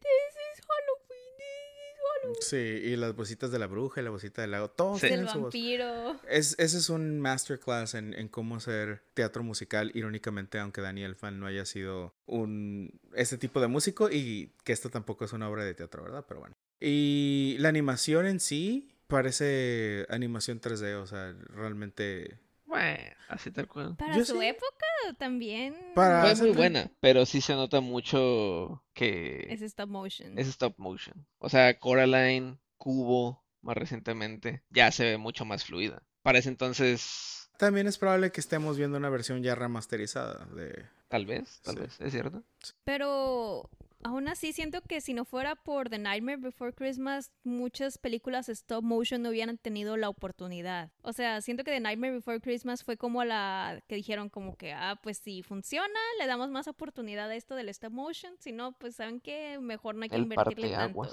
Sí, 2.40 2.56
y 2.56 2.96
las 2.96 3.14
bolsitas 3.14 3.50
de 3.50 3.58
la 3.58 3.66
bruja 3.66 4.00
y 4.00 4.04
la 4.04 4.10
bolsita 4.10 4.42
del 4.42 4.52
lago, 4.52 4.70
todos 4.70 5.00
Sí. 5.00 5.08
Tienen 5.08 5.28
su 5.28 5.42
vampiro. 5.42 6.20
Es, 6.28 6.54
ese 6.58 6.78
es 6.78 6.88
un 6.88 7.20
masterclass 7.20 7.94
en, 7.94 8.14
en 8.14 8.28
cómo 8.28 8.56
hacer 8.56 9.02
teatro 9.14 9.42
musical, 9.42 9.90
irónicamente, 9.94 10.58
aunque 10.58 10.80
Daniel 10.80 11.14
Fan 11.16 11.40
no 11.40 11.46
haya 11.46 11.64
sido 11.64 12.14
un 12.26 13.00
este 13.14 13.38
tipo 13.38 13.60
de 13.60 13.66
músico 13.68 14.10
y 14.10 14.52
que 14.64 14.72
esto 14.72 14.90
tampoco 14.90 15.24
es 15.24 15.32
una 15.32 15.48
obra 15.48 15.64
de 15.64 15.74
teatro, 15.74 16.02
¿verdad? 16.02 16.24
Pero 16.28 16.40
bueno. 16.40 16.54
Y 16.80 17.56
la 17.58 17.68
animación 17.68 18.26
en 18.26 18.40
sí 18.40 18.88
parece 19.06 20.06
animación 20.08 20.60
3D, 20.60 20.94
o 20.94 21.06
sea, 21.06 21.34
realmente... 21.48 22.38
Bueno, 22.72 23.14
así 23.28 23.50
tal 23.50 23.68
cual. 23.68 23.96
Para 23.96 24.16
Yo 24.16 24.24
su 24.24 24.40
sí. 24.40 24.46
época 24.46 24.86
también 25.18 25.76
Para- 25.94 26.22
Fue 26.22 26.30
hacer 26.30 26.46
muy 26.48 26.56
buena, 26.56 26.90
pero 27.00 27.26
sí 27.26 27.40
se 27.40 27.54
nota 27.54 27.80
mucho 27.80 28.82
que 28.94 29.46
es 29.50 29.60
stop 29.62 29.90
motion. 29.90 30.38
es 30.38 30.48
stop 30.48 30.74
motion. 30.78 31.26
O 31.38 31.48
sea, 31.50 31.78
Coraline, 31.78 32.58
Cubo, 32.78 33.44
más 33.60 33.76
recientemente, 33.76 34.62
ya 34.70 34.90
se 34.90 35.04
ve 35.04 35.18
mucho 35.18 35.44
más 35.44 35.64
fluida. 35.64 36.02
Para 36.22 36.38
ese 36.38 36.48
entonces, 36.48 37.50
También 37.58 37.86
es 37.86 37.98
probable 37.98 38.32
que 38.32 38.40
estemos 38.40 38.76
viendo 38.78 38.96
una 38.96 39.10
versión 39.10 39.42
ya 39.42 39.54
remasterizada 39.54 40.46
de... 40.46 40.86
tal 41.08 41.26
vez, 41.26 41.60
tal 41.62 41.74
Sí. 41.76 41.80
vez, 41.82 42.00
es 42.00 42.12
cierto. 42.12 42.42
Pero 42.84 43.68
aún 44.02 44.28
así 44.28 44.52
siento 44.52 44.82
que 44.82 45.00
si 45.00 45.14
no 45.14 45.24
fuera 45.24 45.54
por 45.56 45.88
The 45.88 45.98
Nightmare 45.98 46.38
Before 46.38 46.72
Christmas, 46.72 47.30
muchas 47.44 47.98
películas 47.98 48.48
stop 48.48 48.82
motion 48.82 49.22
no 49.22 49.30
hubieran 49.30 49.58
tenido 49.58 49.96
la 49.96 50.08
oportunidad. 50.08 50.90
O 51.02 51.12
sea, 51.12 51.40
siento 51.40 51.64
que 51.64 51.70
The 51.70 51.80
Nightmare 51.80 52.14
Before 52.14 52.40
Christmas 52.40 52.84
fue 52.84 52.96
como 52.96 53.24
la 53.24 53.82
que 53.88 53.94
dijeron 53.94 54.28
como 54.28 54.56
que, 54.56 54.72
ah, 54.72 54.98
pues 55.02 55.18
si 55.18 55.42
funciona, 55.42 55.98
le 56.18 56.26
damos 56.26 56.50
más 56.50 56.68
oportunidad 56.68 57.30
a 57.30 57.36
esto 57.36 57.54
del 57.54 57.68
stop 57.68 57.92
motion. 57.92 58.34
Si 58.38 58.52
no, 58.52 58.72
pues 58.78 58.96
saben 58.96 59.20
que 59.20 59.58
mejor 59.60 59.94
no 59.94 60.02
hay 60.02 60.08
que 60.08 60.16
El 60.16 60.22
invertirle 60.22 60.70
tanto, 60.70 61.08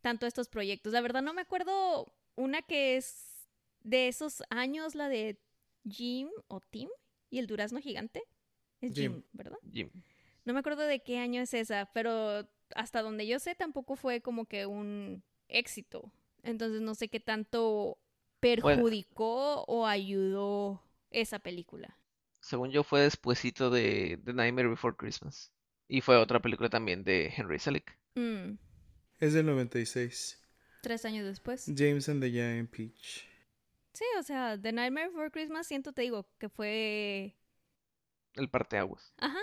tanto 0.00 0.26
a 0.26 0.28
estos 0.28 0.48
proyectos. 0.48 0.92
La 0.92 1.00
verdad 1.00 1.22
no 1.22 1.34
me 1.34 1.42
acuerdo 1.42 2.12
una 2.36 2.62
que 2.62 2.96
es 2.96 3.48
de 3.82 4.08
esos 4.08 4.42
años, 4.50 4.94
la 4.94 5.08
de 5.08 5.38
Jim 5.88 6.28
o 6.48 6.60
Tim 6.60 6.88
y 7.30 7.38
el 7.38 7.46
durazno 7.46 7.80
gigante. 7.80 8.22
Es 8.80 8.94
Jim. 8.94 9.14
Jim 9.14 9.22
¿verdad? 9.32 9.58
Jim. 9.72 9.90
No 10.48 10.54
me 10.54 10.60
acuerdo 10.60 10.86
de 10.86 11.00
qué 11.00 11.18
año 11.18 11.42
es 11.42 11.52
esa, 11.52 11.90
pero 11.92 12.48
hasta 12.74 13.02
donde 13.02 13.26
yo 13.26 13.38
sé 13.38 13.54
tampoco 13.54 13.96
fue 13.96 14.22
como 14.22 14.46
que 14.46 14.64
un 14.64 15.22
éxito. 15.46 16.10
Entonces 16.42 16.80
no 16.80 16.94
sé 16.94 17.08
qué 17.08 17.20
tanto 17.20 17.98
perjudicó 18.40 19.64
o 19.64 19.86
ayudó 19.86 20.82
esa 21.10 21.38
película. 21.38 21.98
Según 22.40 22.70
yo 22.70 22.82
fue 22.82 23.02
despuesito 23.02 23.68
de 23.68 24.18
The 24.24 24.32
Nightmare 24.32 24.70
Before 24.70 24.96
Christmas. 24.96 25.52
Y 25.86 26.00
fue 26.00 26.16
otra 26.16 26.40
película 26.40 26.70
también 26.70 27.04
de 27.04 27.30
Henry 27.36 27.58
Selick. 27.58 27.98
Mm, 28.14 28.56
Es 29.20 29.34
del 29.34 29.44
96. 29.44 30.42
tres 30.80 31.04
años 31.04 31.26
después. 31.26 31.70
James 31.76 32.08
and 32.08 32.22
the 32.22 32.30
Giant 32.30 32.70
Peach. 32.70 33.28
Sí, 33.92 34.04
o 34.18 34.22
sea, 34.22 34.58
The 34.58 34.72
Nightmare 34.72 35.08
Before 35.08 35.30
Christmas 35.30 35.66
siento, 35.66 35.92
te 35.92 36.00
digo, 36.00 36.26
que 36.38 36.48
fue... 36.48 37.36
El 38.32 38.48
parteaguas 38.48 39.12
Ajá. 39.18 39.40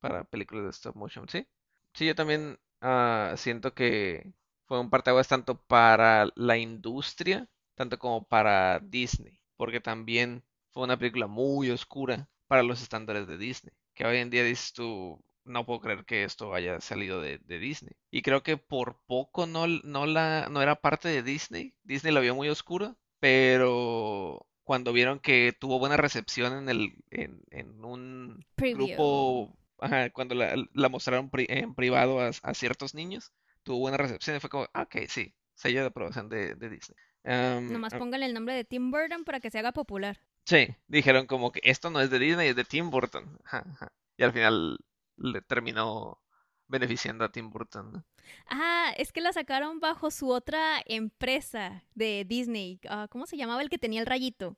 Para 0.00 0.24
películas 0.24 0.64
de 0.64 0.70
stop 0.70 0.96
motion, 0.96 1.28
¿sí? 1.28 1.46
Sí, 1.94 2.06
yo 2.06 2.14
también 2.14 2.58
ah, 2.80 3.34
siento 3.36 3.74
que 3.74 4.32
fue 4.66 4.80
un 4.80 4.90
parteaguas 4.90 5.28
tanto 5.28 5.60
para 5.62 6.28
la 6.36 6.56
industria, 6.58 7.48
tanto 7.74 7.98
como 7.98 8.24
para 8.26 8.78
Disney, 8.80 9.40
porque 9.56 9.80
también 9.80 10.44
fue 10.72 10.84
una 10.84 10.98
película 10.98 11.26
muy 11.26 11.70
oscura 11.70 12.28
para 12.46 12.62
los 12.62 12.82
estándares 12.82 13.26
de 13.26 13.38
Disney, 13.38 13.74
que 13.94 14.04
hoy 14.06 14.18
en 14.18 14.30
día 14.30 14.44
dices 14.44 14.72
tú, 14.72 15.22
no 15.44 15.66
puedo 15.66 15.80
creer 15.80 16.04
que 16.04 16.24
esto 16.24 16.54
haya 16.54 16.80
salido 16.80 17.20
de, 17.20 17.38
de 17.38 17.58
Disney. 17.58 17.92
Y 18.10 18.22
creo 18.22 18.42
que 18.42 18.56
por 18.56 19.00
poco 19.06 19.46
no, 19.46 19.66
no, 19.66 20.06
la, 20.06 20.48
no 20.50 20.62
era 20.62 20.76
parte 20.80 21.08
de 21.08 21.22
Disney, 21.22 21.74
Disney 21.82 22.12
la 22.14 22.20
vio 22.20 22.34
muy 22.34 22.48
oscura, 22.48 22.96
pero 23.18 24.46
cuando 24.64 24.92
vieron 24.92 25.18
que 25.20 25.52
tuvo 25.58 25.78
buena 25.78 25.96
recepción 25.96 26.52
en 26.56 26.68
el, 26.68 26.94
en, 27.10 27.42
en 27.50 27.84
un 27.84 28.44
Preview. 28.54 29.02
grupo, 29.02 29.56
ajá, 29.80 30.10
cuando 30.10 30.34
la, 30.34 30.54
la 30.74 30.88
mostraron 30.88 31.30
pri- 31.30 31.46
en 31.48 31.74
privado 31.74 32.20
a, 32.20 32.28
a 32.42 32.54
ciertos 32.54 32.94
niños, 32.94 33.32
tuvo 33.62 33.78
buena 33.80 33.96
recepción 33.96 34.36
y 34.36 34.40
fue 34.40 34.50
como, 34.50 34.66
ah, 34.74 34.82
ok, 34.82 34.96
sí, 35.08 35.34
sello 35.54 35.80
de 35.82 35.86
aprobación 35.88 36.28
de, 36.28 36.54
de 36.54 36.68
Disney. 36.70 36.96
Am, 37.24 37.74
Nomás 37.74 37.94
ah, 37.94 38.00
póngale 38.00 38.26
el 38.26 38.34
nombre 38.34 38.54
de 38.54 38.64
Tim 38.66 38.90
Burton 38.90 39.24
para 39.24 39.40
que 39.40 39.50
se 39.50 39.58
haga 39.58 39.72
popular. 39.72 40.20
sí, 40.44 40.68
dijeron 40.88 41.26
como 41.26 41.52
que 41.52 41.60
esto 41.64 41.90
no 41.90 42.00
es 42.00 42.10
de 42.10 42.18
Disney, 42.18 42.48
es 42.48 42.56
de 42.56 42.64
Tim 42.64 42.90
Burton. 42.90 43.38
Ajá, 43.44 43.64
ajá. 43.72 43.92
Y 44.16 44.22
al 44.24 44.32
final 44.32 44.78
le 45.16 45.42
terminó 45.42 46.20
beneficiando 46.68 47.24
a 47.24 47.32
Tim 47.32 47.50
Burton, 47.50 47.92
¿no? 47.92 48.04
Ah, 48.46 48.92
es 48.96 49.12
que 49.12 49.20
la 49.20 49.32
sacaron 49.32 49.80
bajo 49.80 50.10
su 50.10 50.30
otra 50.30 50.82
empresa 50.86 51.84
de 51.94 52.24
Disney. 52.26 52.80
Ah, 52.88 53.08
¿Cómo 53.10 53.26
se 53.26 53.36
llamaba 53.36 53.62
el 53.62 53.70
que 53.70 53.78
tenía 53.78 54.00
el 54.00 54.06
rayito? 54.06 54.56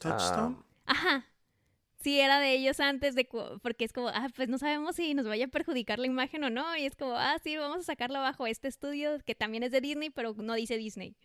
Touchstone. 0.00 0.56
Ajá. 0.86 1.24
Sí, 2.00 2.20
era 2.20 2.38
de 2.38 2.52
ellos 2.52 2.78
antes 2.80 3.14
de... 3.14 3.28
Porque 3.60 3.84
es 3.84 3.92
como, 3.92 4.08
ah, 4.08 4.28
pues 4.36 4.48
no 4.48 4.58
sabemos 4.58 4.96
si 4.96 5.14
nos 5.14 5.26
vaya 5.26 5.46
a 5.46 5.48
perjudicar 5.48 5.98
la 5.98 6.06
imagen 6.06 6.44
o 6.44 6.50
no. 6.50 6.76
Y 6.76 6.86
es 6.86 6.94
como, 6.94 7.14
ah, 7.14 7.36
sí, 7.42 7.56
vamos 7.56 7.78
a 7.78 7.82
sacarla 7.82 8.20
bajo 8.20 8.46
este 8.46 8.68
estudio 8.68 9.18
que 9.26 9.34
también 9.34 9.64
es 9.64 9.72
de 9.72 9.80
Disney, 9.80 10.10
pero 10.10 10.34
no 10.34 10.54
dice 10.54 10.76
Disney. 10.76 11.16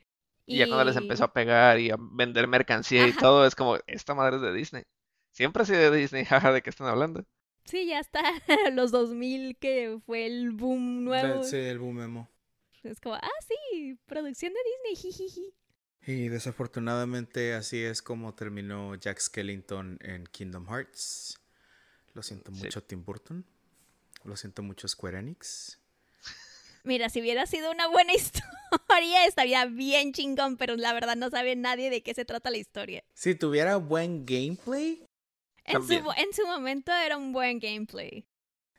Y 0.45 0.57
ya 0.57 0.67
cuando 0.67 0.85
les 0.85 0.97
empezó 0.97 1.25
a 1.25 1.33
pegar 1.33 1.79
y 1.79 1.91
a 1.91 1.95
vender 1.97 2.47
mercancía 2.47 3.07
y 3.07 3.13
todo, 3.13 3.45
es 3.45 3.55
como, 3.55 3.77
esta 3.87 4.13
madre 4.13 4.37
es 4.37 4.41
de 4.41 4.53
Disney. 4.53 4.83
Siempre 5.31 5.63
ha 5.63 5.65
sido 5.65 5.91
de 5.91 5.97
Disney, 5.97 6.25
jaja, 6.25 6.51
¿de 6.51 6.61
qué 6.61 6.69
están 6.69 6.87
hablando? 6.87 7.23
Sí, 7.65 7.85
ya 7.85 7.99
está. 7.99 8.21
Los 8.73 8.91
2000 8.91 9.57
que 9.57 9.99
fue 10.05 10.25
el 10.25 10.51
boom 10.51 11.05
nuevo. 11.05 11.43
Sí, 11.43 11.57
el 11.57 11.79
boom 11.79 12.01
emo. 12.01 12.29
Es 12.83 12.99
como, 12.99 13.15
ah, 13.15 13.29
sí, 13.47 13.97
producción 14.05 14.51
de 14.53 14.59
Disney, 14.65 14.95
jijiji. 15.13 15.53
Y 16.05 16.27
desafortunadamente 16.27 17.53
así 17.53 17.81
es 17.83 18.01
como 18.01 18.33
terminó 18.35 18.95
Jack 18.95 19.19
Skellington 19.19 19.99
en 20.01 20.25
Kingdom 20.27 20.67
Hearts. 20.67 21.39
Lo 22.13 22.21
siento 22.23 22.51
Sí. 22.53 22.63
mucho 22.63 22.83
Tim 22.83 23.03
Burton. 23.05 23.45
Lo 24.23 24.35
siento 24.37 24.63
mucho 24.63 24.87
Square 24.87 25.19
Enix. 25.19 25.79
Mira, 26.83 27.09
si 27.09 27.21
hubiera 27.21 27.45
sido 27.45 27.71
una 27.71 27.87
buena 27.87 28.13
historia, 28.13 29.25
estaría 29.25 29.65
bien 29.65 30.11
chingón, 30.11 30.57
pero 30.57 30.75
la 30.75 30.91
verdad 30.93 31.15
no 31.15 31.29
sabe 31.29 31.55
nadie 31.55 31.89
de 31.89 32.03
qué 32.03 32.13
se 32.13 32.25
trata 32.25 32.51
la 32.51 32.57
historia. 32.57 33.03
Si 33.13 33.35
tuviera 33.35 33.77
buen 33.77 34.25
gameplay, 34.25 35.05
su, 35.65 35.93
en 36.17 36.33
su 36.33 36.45
momento 36.45 36.91
era 36.91 37.15
un 37.17 37.31
buen 37.31 37.59
gameplay. 37.59 38.25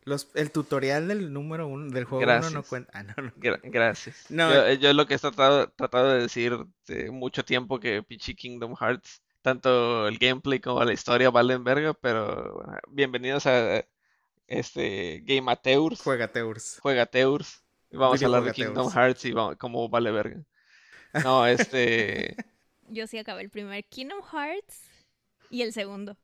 Los, 0.04 0.28
el 0.34 0.50
tutorial 0.50 1.08
del 1.08 1.32
número 1.32 1.66
uno 1.66 1.90
del 1.90 2.04
juego 2.04 2.24
uno 2.24 2.50
no 2.50 2.62
cuenta. 2.62 2.90
Ah, 2.94 3.02
no, 3.02 3.14
no. 3.22 3.32
Gra- 3.36 3.60
gracias. 3.62 4.26
No, 4.30 4.52
Yo, 4.52 4.72
yo 4.74 4.92
lo 4.92 5.06
que 5.06 5.14
he 5.14 5.18
tratado, 5.18 5.68
tratado 5.70 6.12
de 6.12 6.22
decir 6.22 6.56
de 6.86 7.10
mucho 7.10 7.44
tiempo 7.44 7.80
que 7.80 8.02
pinche 8.02 8.34
Kingdom 8.34 8.74
Hearts, 8.76 9.22
tanto 9.42 10.06
el 10.08 10.18
gameplay 10.18 10.60
como 10.60 10.84
la 10.84 10.92
historia 10.92 11.30
valen 11.30 11.64
verga, 11.64 11.94
pero 11.94 12.54
bueno, 12.54 12.78
bienvenidos 12.88 13.46
a 13.46 13.84
este 14.46 15.20
Game 15.24 15.40
Amateurs, 15.40 16.00
Juegateurs. 16.02 16.78
Juegateurs. 16.80 17.62
Y 17.90 17.96
Vamos 17.96 18.22
a 18.22 18.26
hablar 18.26 18.44
de. 18.44 18.52
Kingdom 18.52 18.90
Hearts 18.90 19.24
y 19.24 19.32
vamos, 19.32 19.56
cómo 19.56 19.88
vale 19.88 20.10
verga. 20.10 20.42
No, 21.22 21.46
este. 21.46 22.36
Yo 22.90 23.06
sí 23.06 23.18
acabé 23.18 23.42
el 23.42 23.50
primer 23.50 23.84
Kingdom 23.84 24.22
Hearts 24.22 24.82
y 25.50 25.62
el 25.62 25.72
segundo. 25.72 26.16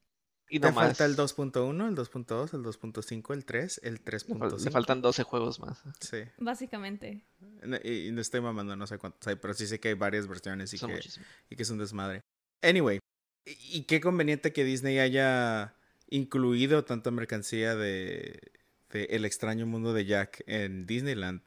Y 0.52 0.58
Te 0.58 0.66
no 0.66 0.72
más. 0.74 0.98
falta 0.98 1.04
el 1.04 1.14
2.1, 1.16 1.88
el 1.88 1.94
2.2, 1.94 2.54
el 2.54 2.62
2.5, 2.64 3.32
el 3.34 3.44
3, 3.44 3.80
el 3.84 3.94
Le, 3.94 4.00
fal- 4.00 4.50
3.5. 4.50 4.64
le 4.64 4.70
faltan 4.72 5.00
12 5.00 5.22
juegos 5.22 5.60
más. 5.60 5.80
Sí. 6.00 6.24
Básicamente. 6.38 7.24
No, 7.62 7.76
Y, 7.84 8.08
y 8.08 8.12
no 8.12 8.20
estoy 8.20 8.40
mamando, 8.40 8.74
no 8.74 8.86
sé 8.88 8.98
cuántos 8.98 9.26
hay, 9.28 9.36
pero 9.36 9.54
sí 9.54 9.66
sé 9.68 9.78
que 9.78 9.88
hay 9.88 9.94
varias 9.94 10.26
versiones 10.26 10.74
y 10.74 10.78
Son 10.78 10.90
que, 10.90 11.00
y 11.50 11.56
que 11.56 11.62
es 11.62 11.70
un 11.70 11.78
desmadre. 11.78 12.20
Anyway, 12.62 12.98
y, 13.46 13.78
y 13.78 13.84
qué 13.84 14.00
conveniente 14.00 14.52
que 14.52 14.64
Disney 14.64 14.98
haya 14.98 15.74
incluido 16.08 16.84
tanta 16.84 17.12
mercancía 17.12 17.76
de, 17.76 18.40
de 18.90 19.04
El 19.04 19.24
extraño 19.24 19.66
mundo 19.66 19.92
de 19.94 20.04
Jack 20.04 20.42
en 20.46 20.84
Disneyland. 20.86 21.42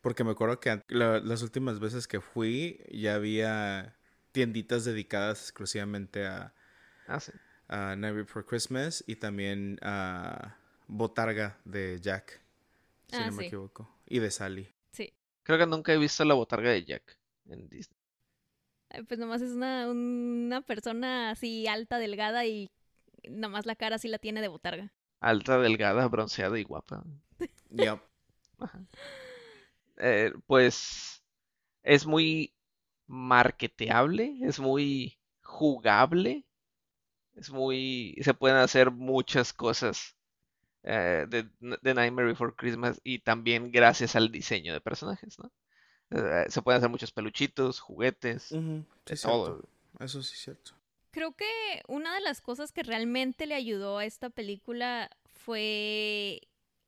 Porque 0.00 0.24
me 0.24 0.32
acuerdo 0.32 0.58
que 0.58 0.82
la- 0.88 1.20
las 1.20 1.42
últimas 1.42 1.78
veces 1.78 2.08
que 2.08 2.20
fui 2.20 2.80
ya 2.90 3.14
había 3.14 3.96
tienditas 4.32 4.84
dedicadas 4.84 5.42
exclusivamente 5.42 6.26
a, 6.26 6.54
Ah, 7.06 7.20
sí. 7.20 7.32
A 7.68 7.96
Nightmare 7.96 8.24
Before 8.24 8.46
Christmas 8.46 9.04
y 9.06 9.16
también 9.16 9.78
a 9.82 10.56
Botarga 10.88 11.58
de 11.64 12.00
Jack, 12.00 12.40
si 13.08 13.16
Ah, 13.16 13.24
no 13.24 13.32
me 13.32 13.42
sí. 13.42 13.46
equivoco. 13.46 13.90
Y 14.06 14.20
de 14.20 14.30
Sally. 14.30 14.68
Sí. 14.92 15.12
Creo 15.44 15.58
que 15.58 15.66
nunca 15.66 15.92
he 15.92 15.98
visto 15.98 16.24
la 16.24 16.34
botarga 16.34 16.70
de 16.70 16.84
Jack 16.84 17.18
en 17.46 17.68
Disney. 17.68 17.98
Ay, 18.90 19.02
Pues 19.04 19.18
nomás 19.20 19.42
es 19.42 19.52
una, 19.52 19.88
una 19.88 20.60
persona 20.62 21.30
así 21.30 21.66
alta, 21.66 21.98
delgada 21.98 22.46
y 22.46 22.70
nomás 23.28 23.66
la 23.66 23.76
cara 23.76 23.96
así 23.96 24.08
la 24.08 24.18
tiene 24.18 24.40
de 24.40 24.48
botarga. 24.48 24.92
Alta, 25.20 25.58
delgada, 25.60 26.08
bronceada 26.08 26.58
y 26.58 26.64
guapa. 26.64 27.04
Ajá. 28.58 28.80
Eh, 29.98 30.32
pues 30.46 31.22
es 31.84 32.06
muy 32.06 32.54
marketeable, 33.08 34.38
es 34.42 34.60
muy 34.60 35.18
jugable, 35.42 36.46
es 37.38 37.50
muy... 37.50 38.16
Se 38.22 38.34
pueden 38.34 38.58
hacer 38.58 38.90
muchas 38.90 39.52
cosas 39.52 40.16
eh, 40.84 41.26
de, 41.28 41.50
de 41.60 41.94
Nightmare 41.94 42.28
Before 42.28 42.54
Christmas 42.56 43.00
y 43.04 43.20
también 43.20 43.72
gracias 43.72 44.16
al 44.16 44.30
diseño 44.32 44.72
de 44.74 44.80
personajes, 44.80 45.38
¿no? 45.38 45.52
Eh, 46.10 46.46
se 46.50 46.62
pueden 46.62 46.78
hacer 46.78 46.90
muchos 46.90 47.12
peluchitos, 47.12 47.80
juguetes, 47.80 48.58
Ujú, 48.58 48.84
sí, 49.06 49.12
de 49.12 49.14
es 49.14 49.20
cierto. 49.20 49.56
todo. 49.56 49.62
Eso 50.00 50.22
sí 50.22 50.34
es 50.34 50.40
cierto. 50.42 50.72
Creo 51.10 51.32
que 51.34 51.46
una 51.88 52.14
de 52.14 52.20
las 52.20 52.40
cosas 52.40 52.72
que 52.72 52.82
realmente 52.82 53.46
le 53.46 53.54
ayudó 53.54 53.98
a 53.98 54.04
esta 54.04 54.30
película 54.30 55.10
fue 55.26 56.42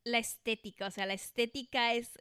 la 0.04 0.18
estética. 0.18 0.86
O 0.86 0.90
sea, 0.90 1.06
la 1.06 1.14
estética 1.14 1.94
es 1.94 2.18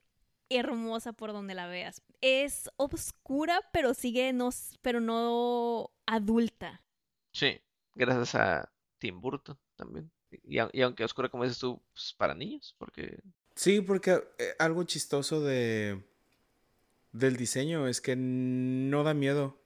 hermosa 0.49 1.13
por 1.13 1.33
donde 1.33 1.55
la 1.55 1.67
veas. 1.67 2.01
Es 2.21 2.69
oscura, 2.77 3.61
pero 3.73 3.93
sigue 3.93 4.33
no, 4.33 4.49
pero 4.81 5.01
no 5.01 5.91
adulta. 6.05 6.83
Sí, 7.33 7.59
gracias 7.99 8.33
a 8.35 8.71
Tim 8.97 9.19
Burton 9.21 9.57
también. 9.75 10.09
Y, 10.43 10.57
au- 10.57 10.69
y 10.73 10.81
aunque 10.81 11.03
oscura, 11.03 11.29
como 11.29 11.43
dices 11.43 11.59
tú, 11.59 11.81
pues, 11.93 12.13
para 12.17 12.33
niños, 12.33 12.75
porque 12.79 13.19
Sí, 13.55 13.81
porque 13.81 14.23
eh, 14.37 14.55
algo 14.57 14.83
chistoso 14.85 15.41
de 15.41 16.01
del 17.11 17.35
diseño 17.37 17.87
es 17.87 18.01
que 18.01 18.15
no 18.15 19.03
da 19.03 19.13
miedo. 19.13 19.59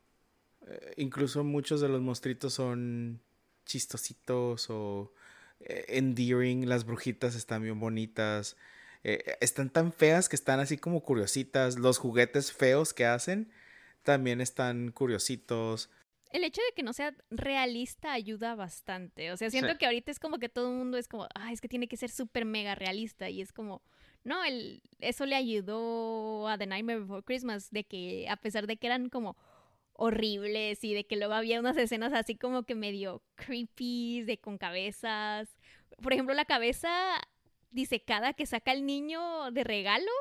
Eh, 0.68 0.94
incluso 0.98 1.44
muchos 1.44 1.82
de 1.82 1.90
los 1.90 2.02
monstruitos 2.02 2.54
son 2.54 3.22
chistositos 3.66 4.70
o 4.70 5.14
eh, 5.60 5.86
endearing. 5.90 6.68
Las 6.70 6.86
brujitas 6.86 7.36
están 7.36 7.64
bien 7.64 7.80
bonitas. 7.80 8.56
Están 9.42 9.70
tan 9.70 9.92
feas 9.92 10.30
que 10.30 10.38
están 10.38 10.62
así 10.62 10.78
como 10.78 11.04
curiositas. 11.04 11.78
Los 11.78 11.98
juguetes 11.98 12.54
feos 12.54 12.94
que 12.94 13.06
hacen 13.06 13.52
también 14.04 14.40
están 14.40 14.92
curiositos. 14.92 15.90
El 16.34 16.44
hecho 16.44 16.62
de 16.68 16.74
que 16.76 16.84
no 16.84 16.92
sea 16.94 17.16
realista 17.30 18.12
ayuda 18.12 18.56
bastante. 18.56 19.32
O 19.32 19.38
sea, 19.38 19.50
siento 19.50 19.72
Sí. 19.72 19.78
que 19.78 19.86
ahorita 19.86 20.12
es 20.12 20.20
como 20.20 20.40
que 20.40 20.50
todo 20.50 20.70
el 20.72 20.78
mundo 20.78 20.98
es 20.98 21.08
como, 21.08 21.28
ah, 21.36 21.54
es 21.54 21.62
que 21.62 21.70
tiene 21.70 21.88
que 21.88 21.96
ser 21.96 22.10
súper 22.10 22.44
mega 22.44 22.76
realista. 22.76 23.30
Y 23.30 23.40
es 23.40 23.54
como, 23.54 23.82
no, 24.24 24.44
el, 24.44 24.82
eso 25.00 25.26
le 25.26 25.36
ayudó 25.36 26.48
a 26.48 26.58
The 26.58 26.66
Nightmare 26.66 27.00
Before 27.02 27.24
Christmas, 27.24 27.70
de 27.72 27.84
que 27.86 28.28
a 28.30 28.36
pesar 28.36 28.68
de 28.68 28.78
que 28.78 28.88
eran 28.88 29.10
como 29.10 29.38
horribles 29.94 30.84
y 30.84 30.94
de 30.96 31.06
que 31.06 31.16
luego 31.18 31.34
había 31.34 31.60
unas 31.60 31.78
escenas 31.78 32.14
así 32.14 32.36
como 32.36 32.64
que 32.64 32.76
medio 32.76 33.22
creepy, 33.36 34.24
de 34.24 34.40
con 34.40 34.58
cabezas. 34.58 35.56
Por 36.02 36.14
ejemplo, 36.14 36.34
la 36.34 36.46
cabeza 36.46 36.90
disecada 37.70 38.34
que 38.34 38.46
saca 38.48 38.72
el 38.72 38.86
niño 38.86 39.52
de 39.52 39.64
regalo. 39.64 40.12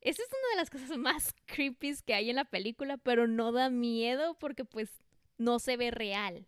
Esa 0.00 0.22
es 0.22 0.28
una 0.28 0.48
de 0.50 0.56
las 0.56 0.70
cosas 0.70 0.98
más 0.98 1.32
creepy 1.46 1.94
que 2.04 2.14
hay 2.14 2.28
en 2.30 2.36
la 2.36 2.44
película, 2.44 2.96
pero 2.98 3.26
no 3.28 3.52
da 3.52 3.70
miedo 3.70 4.36
porque 4.38 4.64
pues 4.64 4.90
no 5.38 5.58
se 5.58 5.76
ve 5.76 5.90
real. 5.90 6.46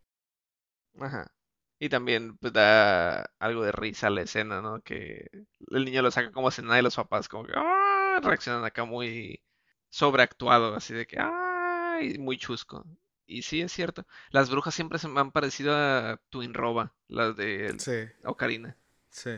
Ajá. 1.00 1.30
Y 1.78 1.88
también 1.90 2.36
pues 2.38 2.52
da 2.52 3.22
algo 3.38 3.62
de 3.62 3.72
risa 3.72 4.06
a 4.08 4.10
la 4.10 4.22
escena, 4.22 4.62
¿no? 4.62 4.80
Que 4.82 5.28
el 5.70 5.84
niño 5.84 6.02
lo 6.02 6.10
saca 6.10 6.32
como 6.32 6.48
nada 6.62 6.78
y 6.78 6.82
los 6.82 6.96
papás 6.96 7.28
como 7.28 7.44
que 7.44 7.52
¡ah! 7.56 8.18
reaccionan 8.22 8.64
acá 8.64 8.84
muy 8.84 9.42
sobreactuado, 9.90 10.74
así 10.74 10.94
de 10.94 11.06
que 11.06 11.18
¡ay! 11.20 12.18
muy 12.18 12.38
chusco. 12.38 12.84
Y 13.26 13.42
sí, 13.42 13.60
es 13.60 13.72
cierto. 13.72 14.06
Las 14.30 14.50
brujas 14.50 14.74
siempre 14.74 14.98
se 14.98 15.08
me 15.08 15.20
han 15.20 15.32
parecido 15.32 15.74
a 15.76 16.20
Twin 16.30 16.54
Roba, 16.54 16.94
las 17.08 17.36
de 17.36 17.76
Sí, 17.78 18.08
Ocarina. 18.24 18.76
sí. 19.10 19.30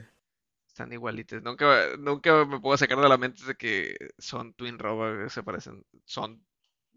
Están 0.69 0.93
igualitas. 0.93 1.43
Nunca, 1.43 1.97
nunca 1.99 2.45
me 2.45 2.61
puedo 2.61 2.77
sacar 2.77 2.99
de 3.01 3.09
la 3.09 3.19
mente 3.19 3.45
de 3.45 3.57
que 3.57 3.97
son 4.19 4.55
Twin 4.55 4.79
Roba, 4.79 5.29
se 5.29 5.43
parecen, 5.43 5.85
son, 6.05 6.45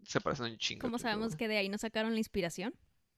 se 0.04 0.20
parecen 0.20 0.46
un 0.46 0.58
chingo. 0.58 0.80
¿Cómo 0.82 0.98
sabemos 0.98 1.36
que 1.36 1.48
de 1.48 1.56
ahí 1.58 1.68
nos 1.68 1.80
sacaron 1.82 2.12
la 2.12 2.18
inspiración? 2.18 2.74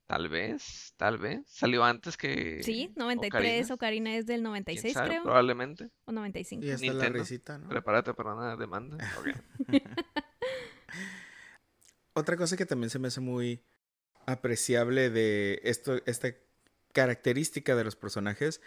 Tal 0.07 0.29
vez, 0.29 0.93
tal 0.99 1.17
vez. 1.19 1.41
Salió 1.47 1.83
antes 1.83 2.17
que 2.19 2.63
Sí, 2.63 2.93
93, 2.95 3.71
Ocarina. 3.71 3.75
Ocarina 3.75 4.17
es 4.17 4.27
del 4.27 4.37
¿Quién 4.37 4.45
96 4.45 4.93
sabe? 4.93 5.09
creo, 5.09 5.23
Probablemente. 5.23 5.89
o 6.05 6.13
95. 6.13 6.63
Y 6.65 6.71
hasta 6.71 6.87
la 6.87 6.93
Nintendo. 6.93 7.19
risita, 7.21 7.59
¿no? 7.59 7.69
Prepárate 7.71 8.13
para 8.13 8.35
una 8.35 8.57
demanda. 8.57 8.99
Ok. 9.19 9.29
Otra 12.13 12.37
cosa 12.37 12.57
que 12.57 12.67
también 12.67 12.91
se 12.91 12.99
me 12.99 13.09
hace 13.09 13.21
muy 13.21 13.65
apreciable 14.27 15.11
de 15.11 15.61
esto, 15.65 16.01
esta 16.07 16.29
característica 16.93 17.75
de 17.75 17.85
los 17.85 17.97
personajes 17.97 18.61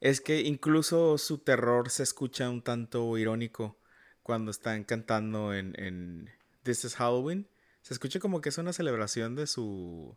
es 0.00 0.20
que 0.20 0.40
incluso 0.40 1.18
su 1.18 1.38
terror 1.38 1.88
se 1.90 2.02
escucha 2.02 2.50
un 2.50 2.62
tanto 2.62 3.16
irónico 3.16 3.78
cuando 4.22 4.50
están 4.50 4.84
cantando 4.84 5.54
en, 5.54 5.74
en 5.78 6.30
This 6.62 6.84
is 6.84 6.94
Halloween. 6.96 7.48
Se 7.82 7.94
escucha 7.94 8.20
como 8.20 8.40
que 8.40 8.50
es 8.50 8.58
una 8.58 8.72
celebración 8.72 9.34
de 9.36 9.46
su, 9.46 10.16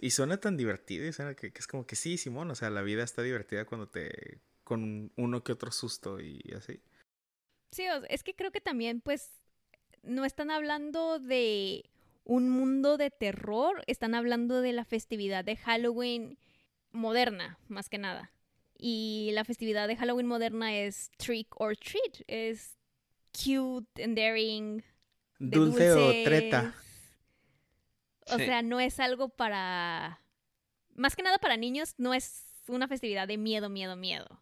y 0.00 0.10
suena 0.10 0.38
tan 0.38 0.56
divertido 0.56 1.06
y 1.06 1.12
suena 1.12 1.34
que, 1.34 1.52
es 1.54 1.66
como 1.66 1.86
que 1.86 1.96
sí, 1.96 2.16
Simón, 2.16 2.50
o 2.50 2.54
sea, 2.54 2.70
la 2.70 2.82
vida 2.82 3.02
está 3.02 3.22
divertida 3.22 3.66
cuando 3.66 3.88
te 3.88 4.40
con 4.64 5.12
uno 5.16 5.44
que 5.44 5.52
otro 5.52 5.70
susto 5.70 6.20
y 6.20 6.42
así. 6.56 6.80
Sí, 7.70 7.84
es 8.08 8.24
que 8.24 8.34
creo 8.34 8.50
que 8.50 8.60
también, 8.60 9.00
pues, 9.00 9.30
no 10.02 10.24
están 10.24 10.50
hablando 10.50 11.20
de 11.20 11.88
un 12.24 12.50
mundo 12.50 12.96
de 12.96 13.10
terror, 13.10 13.82
están 13.86 14.14
hablando 14.14 14.62
de 14.62 14.72
la 14.72 14.84
festividad 14.84 15.44
de 15.44 15.56
Halloween 15.56 16.38
moderna, 16.90 17.58
más 17.68 17.88
que 17.88 17.98
nada. 17.98 18.32
Y 18.76 19.30
la 19.34 19.44
festividad 19.44 19.86
de 19.86 19.96
Halloween 19.96 20.26
moderna 20.26 20.76
es 20.76 21.10
trick 21.16 21.48
or 21.60 21.76
treat, 21.76 22.22
es 22.26 22.76
cute, 23.32 24.02
endearing, 24.02 24.78
de 24.78 24.95
Dulce 25.38 25.92
o 25.92 26.10
treta. 26.24 26.74
O 28.28 28.36
Sí. 28.38 28.44
sea, 28.44 28.62
no 28.62 28.80
es 28.80 28.98
algo 29.00 29.28
para... 29.28 30.20
Más 30.94 31.14
que 31.14 31.22
nada 31.22 31.38
para 31.38 31.56
niños, 31.56 31.94
no 31.98 32.14
es 32.14 32.44
una 32.68 32.88
festividad 32.88 33.28
de 33.28 33.36
miedo, 33.38 33.68
miedo, 33.68 33.96
miedo. 33.96 34.40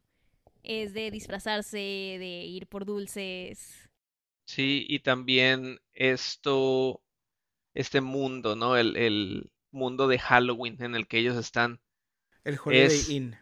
Es 0.63 0.95
de 0.95 1.11
disfrazarse, 1.11 1.77
de 1.79 2.45
ir 2.47 2.67
por 2.67 2.85
dulces. 2.87 3.91
Sí, 4.47 4.87
y 4.89 5.01
también 5.01 5.81
esto, 5.93 7.03
este 7.75 8.01
mundo, 8.01 8.57
¿no? 8.57 8.77
El, 8.77 8.97
el 8.97 9.51
mundo 9.71 10.07
de 10.09 10.19
Halloween 10.19 10.83
en 10.83 10.95
el 10.95 11.07
que 11.07 11.19
ellos 11.19 11.37
están. 11.37 11.81
El 12.45 12.59
Holiday 12.63 12.87
Es- 12.87 13.09
Inn. 13.11 13.37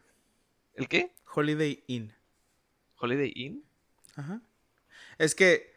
¿El 0.75 0.89
qué? 0.89 1.15
Holiday 1.33 1.85
Inn. 1.87 2.13
¿Holiday 2.97 3.33
Inn? 3.37 3.65
Ajá. 4.17 4.41
Es 5.19 5.35
que 5.35 5.72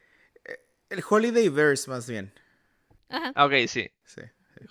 el 0.90 1.04
Holiday 1.08 1.50
Verse 1.50 1.90
más 1.90 2.08
bien. 2.10 2.32
Ajá. 3.10 3.32
Ah, 3.36 3.46
ok, 3.46 3.54
sí. 3.68 3.90
Sí. 4.04 4.22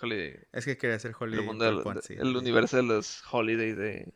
Holiday. 0.01 0.39
Es 0.53 0.65
que 0.65 0.77
quería 0.77 0.97
hacer 0.97 1.11
El 1.13 1.17
Holiday 1.23 1.47
mundo 1.47 1.65
del- 1.65 2.03
sí, 2.03 2.15
el 2.15 2.29
sí. 2.29 2.37
universo 2.37 2.77
de 2.79 2.83
los 2.83 3.23
Holiday 3.31 3.73
de, 3.73 4.13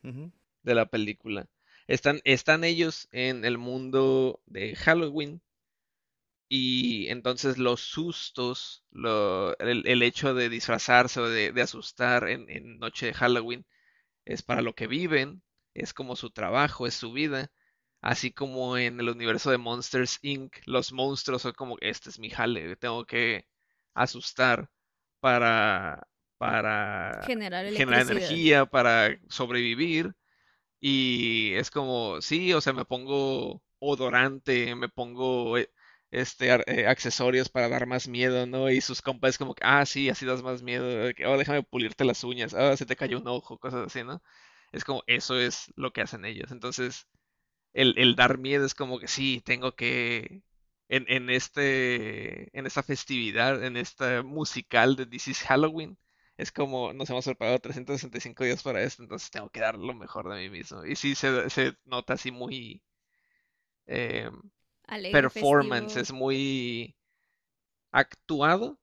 de 0.63 0.75
la 0.75 0.87
película. 0.87 1.47
Están, 1.87 2.21
están 2.25 2.65
ellos 2.65 3.09
en 3.13 3.45
el 3.45 3.59
mundo 3.59 4.41
de 4.47 4.75
Halloween 4.77 5.41
y 6.49 7.09
entonces 7.09 7.59
los 7.59 7.81
sustos, 7.81 8.85
lo- 8.91 9.57
el, 9.59 9.87
el 9.87 10.03
hecho 10.03 10.35
de 10.35 10.49
disfrazarse 10.49 11.21
o 11.21 11.29
de, 11.29 11.53
de 11.53 11.63
asustar 11.63 12.29
en, 12.29 12.49
en 12.49 12.79
noche 12.79 13.07
de 13.07 13.15
Halloween 13.15 13.67
es 14.25 14.43
para 14.43 14.63
lo 14.63 14.75
que 14.75 14.87
viven, 14.87 15.43
es 15.75 15.93
como 15.95 16.17
su 16.17 16.31
trabajo, 16.31 16.87
es 16.87 16.95
su 16.95 17.13
vida. 17.13 17.51
Así 18.01 18.33
como 18.33 18.77
en 18.79 19.01
el 19.01 19.09
universo 19.09 19.51
de 19.51 19.59
Monsters 19.59 20.19
Inc., 20.23 20.57
los 20.67 20.93
monstruos 20.93 21.43
son 21.43 21.53
como, 21.53 21.77
este 21.81 22.11
es 22.11 22.19
mi 22.19 22.31
jale, 22.31 22.77
tengo 22.77 23.05
que 23.07 23.47
asustar 23.95 24.71
para, 25.21 26.09
para 26.39 27.21
Generar 27.77 28.03
energía 28.03 28.67
para 28.67 29.19
sobrevivir. 29.29 30.15
Y 30.81 31.55
es 31.55 31.71
como, 31.71 32.21
sí, 32.23 32.53
o 32.55 32.61
sea, 32.61 32.73
me 32.73 32.85
pongo 32.85 33.63
odorante, 33.81 34.75
me 34.77 34.89
pongo 34.89 35.59
eh, 35.59 35.71
este 36.11 36.49
eh, 36.67 36.87
accesorios 36.87 37.49
para 37.49 37.69
dar 37.69 37.87
más 37.87 38.09
miedo, 38.09 38.47
¿no? 38.47 38.71
Y 38.71 38.81
sus 38.81 39.03
compas 39.03 39.39
como 39.39 39.55
que, 39.55 39.63
ah, 39.65 39.85
sí, 39.87 40.09
así 40.09 40.25
das 40.27 40.43
más 40.43 40.63
miedo, 40.63 40.87
oh, 41.27 41.37
déjame 41.39 41.63
pulirte 41.65 42.05
las 42.05 42.25
uñas, 42.25 42.55
ah, 42.55 42.77
se 42.77 42.87
te 42.87 42.97
cayó 42.97 43.19
un 43.19 43.29
ojo, 43.29 43.59
cosas 43.59 43.87
así, 43.87 44.05
¿no? 44.05 44.23
Es 44.73 44.85
como, 44.85 45.03
eso 45.07 45.39
es 45.41 45.73
lo 45.77 45.93
que 45.93 46.03
hacen 46.03 46.25
ellos. 46.25 46.53
Entonces, 46.53 47.07
el, 47.73 47.95
el 47.99 48.17
dar 48.17 48.39
miedo 48.39 48.65
es 48.67 48.75
como 48.75 48.99
que 48.99 49.09
sí, 49.09 49.43
tengo 49.45 49.75
que, 49.75 50.43
en, 50.89 51.05
en 51.09 51.31
este, 51.31 52.57
en 52.59 52.67
esta 52.67 52.83
festividad, 52.83 53.65
en 53.65 53.77
esta 53.77 54.23
musical 54.23 54.97
de 54.97 55.07
This 55.07 55.29
is 55.29 55.43
Halloween, 55.43 55.99
es 56.37 56.53
como 56.53 56.93
nos 56.93 57.11
hemos 57.11 57.25
preparado 57.27 57.59
365 57.61 58.45
días 58.45 58.63
para 58.63 58.83
esto, 58.83 59.03
entonces 59.03 59.31
tengo 59.31 59.51
que 59.51 59.61
dar 59.61 59.77
lo 59.79 59.95
mejor 59.95 60.29
de 60.31 60.37
mí 60.43 60.51
mismo. 60.51 60.85
Y 60.85 60.97
sí, 60.97 61.15
se, 61.15 61.51
se 61.51 61.75
nota 61.85 62.15
así 62.15 62.31
muy 62.31 62.83
eh, 63.87 64.31
Alegre, 64.89 65.29
performance, 65.29 65.97
festivo, 65.99 66.01
es 66.01 66.13
muy 66.13 66.97
actuado, 67.93 68.79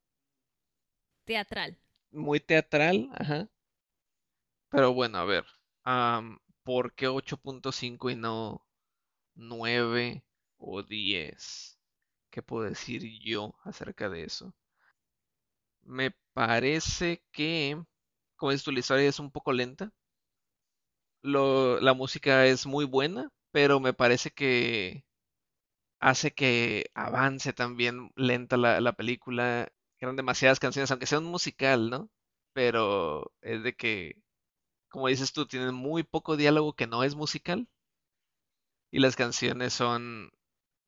teatral. 1.26 1.78
muy 2.12 2.40
teatral, 2.40 3.10
ajá. 3.14 3.48
Pero 4.70 4.94
bueno, 4.94 5.18
a 5.18 5.26
ver, 5.26 5.46
am, 5.84 6.40
¿por 6.64 6.94
qué 6.94 7.08
8.5 7.08 8.10
y 8.12 8.16
no 8.16 8.65
9 9.36 10.24
o 10.58 10.84
10? 10.84 11.80
¿Qué 12.32 12.42
puedo 12.44 12.66
decir 12.70 13.04
yo 13.22 13.56
acerca 13.64 14.10
de 14.10 14.24
eso? 14.26 14.54
Me 15.86 16.12
parece 16.34 17.24
que, 17.32 17.82
como 18.36 18.52
dices 18.52 18.66
tú, 18.66 18.72
la 18.74 18.80
historia 18.82 19.08
es 19.08 19.20
un 19.20 19.32
poco 19.32 19.54
lenta. 19.54 19.94
Lo- 21.22 21.80
la 21.82 21.94
música 21.94 22.46
es 22.46 22.66
muy 22.66 22.86
buena, 22.86 23.30
pero 23.52 23.80
me 23.80 23.94
parece 23.94 24.32
que 24.32 25.04
hace 26.00 26.34
que 26.34 26.92
avance 26.96 27.54
también 27.54 28.12
lenta 28.16 28.58
la, 28.58 28.82
la 28.82 28.94
película. 28.94 29.70
Eran 30.00 30.16
demasiadas 30.18 30.60
canciones, 30.60 30.92
aunque 30.92 31.08
sea 31.08 31.20
un 31.20 31.26
musical, 31.26 31.90
¿no? 31.90 32.10
Pero 32.54 33.34
es 33.42 33.64
de 33.64 33.76
que, 33.76 34.22
como 34.90 35.08
dices 35.10 35.34
tú, 35.34 35.48
tienen 35.48 35.76
muy 35.76 36.04
poco 36.04 36.38
diálogo 36.38 36.74
que 36.76 36.88
no 36.88 37.04
es 37.04 37.16
musical. 37.16 37.68
Y 38.92 39.00
las 39.00 39.16
canciones 39.16 39.74
son 39.74 40.32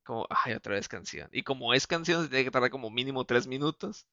como, 0.04 0.26
ay, 0.30 0.54
otra 0.54 0.74
vez 0.74 0.88
canción. 0.88 1.28
Y 1.32 1.42
como 1.42 1.74
es 1.74 1.86
canción, 1.86 2.22
se 2.22 2.28
tiene 2.30 2.44
que 2.44 2.50
tardar 2.50 2.70
como 2.70 2.90
mínimo 2.90 3.26
tres 3.26 3.46
minutos. 3.46 4.06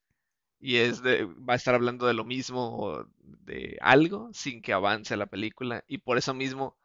Y 0.60 0.78
es 0.78 1.02
de, 1.02 1.26
va 1.26 1.54
a 1.54 1.56
estar 1.56 1.76
hablando 1.76 2.06
de 2.06 2.13
lo 2.13 2.26
mismo 2.26 2.78
o 2.78 3.08
de 3.19 3.78
algo 3.82 4.30
sin 4.34 4.62
que 4.62 4.74
avance 4.74 5.15
la 5.15 5.28
película. 5.28 5.84
Y 5.88 6.00
por 6.00 6.17
eso 6.17 6.34
mismo 6.34 6.78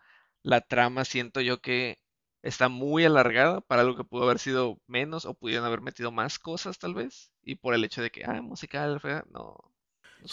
la 0.42 0.60
trama 0.60 1.04
siento 1.04 1.40
yo 1.40 1.60
que 1.60 1.98
está 2.42 2.68
muy 2.68 3.04
alargada 3.04 3.60
para 3.60 3.82
algo 3.82 3.96
que 3.96 4.04
pudo 4.04 4.24
haber 4.24 4.38
sido 4.38 4.80
menos 4.86 5.24
o 5.24 5.34
pudieran 5.34 5.64
haber 5.64 5.80
metido 5.80 6.10
más 6.10 6.38
cosas 6.38 6.78
tal 6.78 6.94
vez. 6.94 7.32
Y 7.42 7.56
por 7.56 7.74
el 7.74 7.84
hecho 7.84 8.02
de 8.02 8.10
que, 8.10 8.24
ah, 8.24 8.40
musical, 8.40 9.00
no. 9.30 9.30
no 9.30 9.72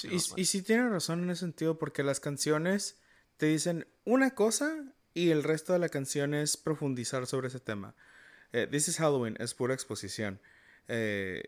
y, 0.03 0.17
y 0.36 0.45
sí 0.45 0.62
tiene 0.62 0.88
razón 0.89 1.23
en 1.23 1.32
ese 1.32 1.41
sentido, 1.41 1.77
porque 1.77 2.03
las 2.03 2.19
canciones 2.19 2.99
te 3.38 3.47
dicen 3.47 3.88
una 4.03 4.36
cosa 4.36 4.93
y 5.17 5.32
el 5.32 5.43
resto 5.43 5.73
de 5.73 5.80
la 5.80 5.89
canción 5.89 6.34
es 6.34 6.58
profundizar 6.58 7.25
sobre 7.27 7.47
ese 7.47 7.60
tema. 7.60 7.95
Eh, 8.53 8.67
This 8.69 8.88
is 8.89 8.97
Halloween 8.97 9.36
es 9.39 9.53
pura 9.53 9.73
exposición. 9.73 10.39
Eh, 10.88 11.43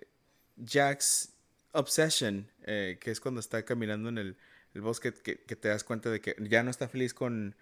Jack's 0.58 1.29
Obsession, 1.71 2.49
eh, 2.63 2.97
que 2.99 3.12
es 3.12 3.19
cuando 3.19 3.39
está 3.39 3.63
caminando 3.63 4.10
en 4.10 4.17
el, 4.17 4.38
el 4.73 4.82
bosque, 4.82 5.13
que, 5.13 5.41
que 5.43 5.55
te 5.55 5.67
das 5.69 5.84
cuenta 5.84 6.10
de 6.10 6.19
que 6.19 6.36
ya 6.39 6.63
no 6.63 6.71
está 6.71 6.88
feliz 6.89 7.13
con... 7.13 7.55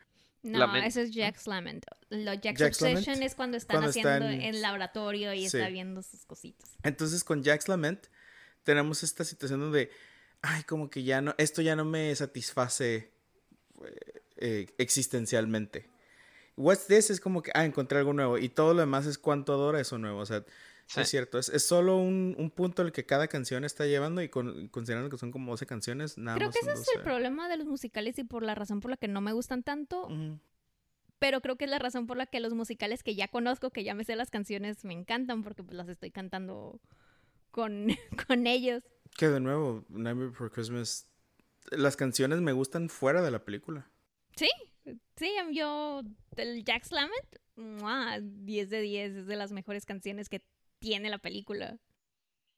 No, 0.43 0.59
Lament- 0.59 0.85
eso 0.85 1.01
es 1.01 1.11
Jack's 1.11 1.45
Lament. 1.47 1.85
Lo 2.09 2.33
Jack's, 2.35 2.59
Jack's 2.59 2.81
Obsession 2.81 3.15
Lament, 3.15 3.23
es 3.23 3.35
cuando 3.35 3.57
están 3.57 3.75
cuando 3.75 3.89
haciendo 3.89 4.11
están- 4.29 4.41
el 4.41 4.61
laboratorio 4.61 5.33
y 5.33 5.49
Sí. 5.49 5.57
está 5.57 5.67
viendo 5.69 6.01
sus 6.03 6.25
cositas. 6.25 6.69
Entonces 6.83 7.23
con 7.23 7.43
Jack's 7.43 7.67
Lament 7.67 8.05
tenemos 8.63 9.03
esta 9.03 9.23
situación 9.25 9.59
donde, 9.59 9.89
ay, 10.41 10.63
como 10.63 10.89
que 10.89 11.03
ya 11.03 11.21
no, 11.21 11.35
esto 11.37 11.61
ya 11.61 11.75
no 11.75 11.83
me 11.85 12.15
satisface 12.15 13.11
eh, 14.37 14.67
existencialmente. 14.77 15.85
What's 16.57 16.87
this 16.87 17.09
es 17.11 17.19
como 17.21 17.41
que, 17.41 17.51
ah, 17.53 17.63
encontré 17.65 17.99
algo 17.99 18.11
nuevo. 18.13 18.37
Y 18.37 18.49
todo 18.49 18.73
lo 18.73 18.81
demás 18.81 19.05
es 19.05 19.17
cuánto 19.17 19.53
adora 19.53 19.79
eso 19.79 19.97
nuevo. 19.97 20.19
O 20.19 20.25
sea, 20.25 20.43
sí 20.87 20.99
es 21.01 21.09
cierto. 21.09 21.37
Es, 21.37 21.49
es 21.49 21.63
solo 21.65 21.97
un, 21.97 22.35
un 22.37 22.49
punto 22.49 22.81
el 22.81 22.91
que 22.91 23.05
cada 23.05 23.27
canción 23.27 23.63
está 23.63 23.85
llevando 23.85 24.21
y 24.21 24.29
con- 24.29 24.67
considerando 24.69 25.09
que 25.09 25.17
son 25.17 25.31
como 25.31 25.51
12 25.51 25.65
canciones, 25.67 26.17
nada 26.17 26.35
Creo 26.37 26.47
más 26.49 26.55
que 26.55 26.61
ese 26.61 26.73
es 26.73 26.79
el 26.89 26.95
12. 26.95 26.99
problema 27.03 27.47
de 27.47 27.57
los 27.57 27.67
musicales 27.67 28.17
y 28.19 28.23
por 28.23 28.43
la 28.43 28.55
razón 28.55 28.79
por 28.79 28.89
la 28.91 28.97
que 28.97 29.07
no 29.07 29.21
me 29.21 29.33
gustan 29.33 29.61
tanto, 29.63 30.07
pero 31.19 31.41
creo 31.41 31.57
que 31.57 31.65
es 31.65 31.71
la 31.71 31.79
razón 31.79 32.07
por 32.07 32.17
la 32.17 32.25
que 32.25 32.39
los 32.39 32.53
musicales 32.53 33.03
que 33.03 33.15
ya 33.15 33.27
conozco, 33.27 33.69
que 33.71 33.83
ya 33.83 33.93
me 33.95 34.03
sé 34.03 34.15
las 34.15 34.29
canciones, 34.31 34.83
me 34.85 34.93
encantan 34.93 35.43
porque 35.43 35.63
pues, 35.63 35.75
las 35.75 35.89
estoy 35.89 36.11
cantando 36.11 36.79
con, 37.51 37.87
con 38.27 38.47
ellos. 38.47 38.83
Que 39.15 39.27
de 39.29 39.39
nuevo, 39.39 39.83
Nightmare 39.89 40.29
Before 40.29 40.49
Christmas, 40.51 41.07
las 41.71 41.95
canciones 41.97 42.39
me 42.41 42.51
gustan 42.51 42.89
fuera 42.89 43.21
de 43.21 43.31
la 43.31 43.43
película. 43.43 43.89
Sí, 44.35 44.49
sí, 45.15 45.31
yo, 45.53 46.01
el 46.35 46.63
Jack's 46.63 46.91
Lament, 46.91 47.35
¡mua! 47.55 48.19
10 48.21 48.69
de 48.69 48.81
10, 48.81 49.15
es 49.15 49.27
de 49.27 49.35
las 49.35 49.51
mejores 49.51 49.85
canciones 49.85 50.29
que 50.29 50.41
tiene 50.79 51.09
la 51.09 51.17
película. 51.17 51.77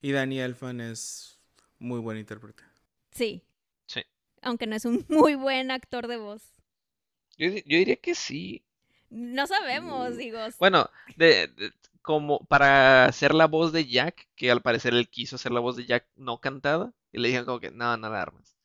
Y 0.02 0.12
Danny 0.12 0.40
Elfman 0.40 0.82
es 0.82 1.40
muy 1.80 2.00
buen 2.00 2.18
intérprete. 2.18 2.64
Sí. 3.12 3.44
Sí. 3.86 4.02
Aunque 4.42 4.68
no 4.68 4.76
es 4.76 4.86
un 4.86 5.06
muy 5.10 5.36
buen 5.36 5.72
actor 5.72 6.08
de 6.08 6.18
voz. 6.18 6.44
Yo, 7.38 7.48
yo 7.50 7.78
diría 7.78 7.96
que 7.96 8.16
sí. 8.16 8.64
No 9.10 9.48
sabemos, 9.48 10.12
Mm, 10.14 10.18
digo. 10.18 10.40
Bueno, 10.60 10.90
de, 11.18 11.48
de- 11.48 11.74
como 12.02 12.40
para 12.46 13.06
hacer 13.06 13.34
la 13.34 13.48
voz 13.48 13.72
de 13.74 13.86
Jack, 13.88 14.28
que 14.36 14.52
al 14.52 14.62
parecer 14.62 14.94
él 14.94 15.10
quiso 15.10 15.36
hacer 15.36 15.52
la 15.52 15.60
voz 15.60 15.76
de 15.78 15.86
Jack 15.86 16.08
no 16.16 16.40
cantada, 16.40 16.94
y 17.12 17.20
le 17.20 17.28
dijeron 17.30 17.46
como 17.46 17.60
que 17.60 17.72
no, 17.72 17.98
no 17.98 18.10
la 18.10 18.22
armas. 18.22 18.56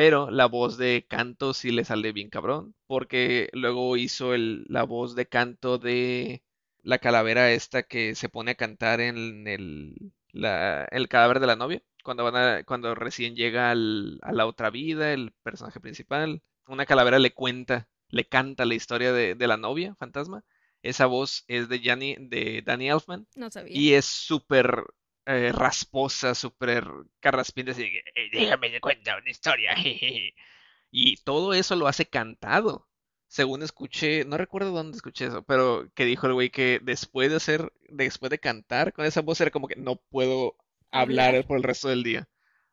Pero 0.00 0.30
la 0.30 0.46
voz 0.46 0.78
de 0.78 1.06
canto 1.08 1.52
sí 1.54 1.70
le 1.70 1.84
sale 1.84 2.12
bien 2.12 2.30
cabrón, 2.30 2.74
porque 2.86 3.50
luego 3.52 3.96
hizo 3.96 4.32
el, 4.34 4.64
la 4.68 4.84
voz 4.84 5.14
de 5.14 5.26
canto 5.28 5.76
de 5.78 6.42
la 6.82 6.98
calavera 6.98 7.52
esta 7.52 7.82
que 7.82 8.14
se 8.14 8.28
pone 8.30 8.52
a 8.52 8.54
cantar 8.54 9.00
en 9.00 9.46
el, 9.46 10.12
la- 10.32 10.84
el 10.90 11.08
cadáver 11.08 11.38
de 11.40 11.46
la 11.46 11.56
novia, 11.56 11.82
cuando 12.02 12.24
van 12.24 12.36
a, 12.36 12.64
cuando 12.64 12.94
recién 12.94 13.36
llega 13.36 13.70
al- 13.70 14.18
a 14.22 14.32
la 14.32 14.46
otra 14.46 14.70
vida, 14.70 15.12
el 15.12 15.32
personaje 15.42 15.80
principal. 15.80 16.42
Una 16.66 16.86
calavera 16.86 17.18
le 17.18 17.34
cuenta, 17.34 17.88
le 18.08 18.24
canta 18.26 18.64
la 18.64 18.74
historia 18.74 19.12
de, 19.12 19.34
de 19.34 19.46
la 19.48 19.56
novia, 19.58 19.94
fantasma. 19.96 20.44
Esa 20.82 21.04
voz 21.06 21.44
es 21.48 21.68
de, 21.68 21.78
Gianni- 21.82 22.16
de 22.28 22.62
Danny 22.64 22.88
Elfman 22.88 23.26
No 23.36 23.50
sabía. 23.50 23.76
y 23.78 23.92
es 23.94 24.06
súper 24.06 24.82
eh, 25.26 25.52
rasposa, 25.52 26.34
súper 26.34 26.84
carraspinta, 27.20 27.72
así 27.72 27.82
que, 27.84 27.98
"Eh, 28.14 28.30
déjame 28.32 28.70
te 28.70 28.80
cuenta 28.80 29.16
una 29.18 29.30
historia. 29.30 29.74
jejeje". 29.76 30.34
Y 30.92 31.16
todo 31.24 31.54
eso 31.54 31.76
lo 31.76 31.86
hace 31.86 32.06
cantado. 32.06 32.88
Según 33.28 33.62
escuché, 33.62 34.24
no 34.24 34.36
recuerdo 34.36 34.72
dónde 34.72 34.96
escuché 34.96 35.26
eso, 35.26 35.44
pero 35.44 35.88
que 35.94 36.04
dijo 36.04 36.26
el 36.26 36.34
güey 36.34 36.50
que 36.50 36.80
después 36.82 37.30
de 37.30 37.36
hacer, 37.36 37.72
después 37.88 38.28
de 38.30 38.40
cantar 38.40 38.92
con 38.92 39.04
esa 39.06 39.22
voz 39.22 39.40
era 39.40 39.52
como 39.52 39.68
que 39.68 39.76
no 39.76 39.96
puedo 40.10 40.56
hablar 40.90 41.46
por 41.46 41.56
el 41.58 41.62
resto 41.62 41.88
del 41.88 42.02
día 42.02 42.28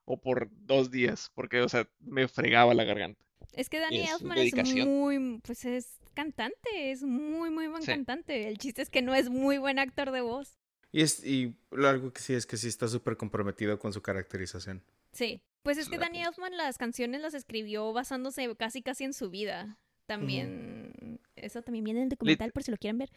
o 0.05 0.19
por 0.19 0.47
dos 0.51 0.89
días, 0.89 1.31
porque, 1.35 1.61
o 1.61 1.69
sea, 1.69 1.87
me 1.99 2.27
fregaba 2.27 2.73
la 2.73 2.85
garganta. 2.85 3.23
Es 3.53 3.69
que 3.69 3.79
Danny 3.79 4.07
Elfman 4.07 4.37
es 4.39 4.53
muy, 4.77 5.39
pues 5.43 5.65
es 5.65 5.99
cantante, 6.15 6.91
es 6.91 7.03
muy, 7.03 7.49
muy 7.51 7.67
buen 7.67 7.83
Sí. 7.83 7.91
cantante. 7.91 8.47
El 8.47 8.57
chiste 8.57 8.81
es 8.81 8.89
que 8.89 9.01
no 9.01 9.13
es 9.13 9.29
muy 9.29 9.57
buen 9.59 9.77
actor 9.79 10.11
de 10.11 10.21
voz. 10.21 10.57
Y, 10.91 11.01
es, 11.01 11.25
y 11.25 11.55
lo 11.71 11.87
algo 11.87 12.13
que 12.13 12.21
sí 12.21 12.33
es 12.33 12.45
que 12.45 12.57
sí 12.57 12.67
está 12.67 12.87
súper 12.87 13.17
comprometido 13.17 13.77
con 13.77 13.93
su 13.93 14.01
caracterización. 14.01 14.83
Sí. 15.11 15.41
Pues 15.63 15.77
es 15.77 15.89
que 15.89 15.97
Danny 15.97 16.21
Elfman 16.21 16.55
las 16.55 16.77
canciones 16.77 17.19
las 17.19 17.33
escribió 17.33 17.91
basándose 17.91 18.55
casi 18.55 18.81
casi 18.81 19.03
en 19.03 19.13
su 19.13 19.29
vida. 19.29 19.77
También, 20.05 21.19
eso 21.35 21.61
también 21.61 21.83
viene 21.83 21.99
en 21.99 22.03
el 22.05 22.09
documental 22.09 22.53
por 22.53 22.63
si 22.63 22.71
lo 22.71 22.77
quieren 22.77 22.97
ver. 22.97 23.09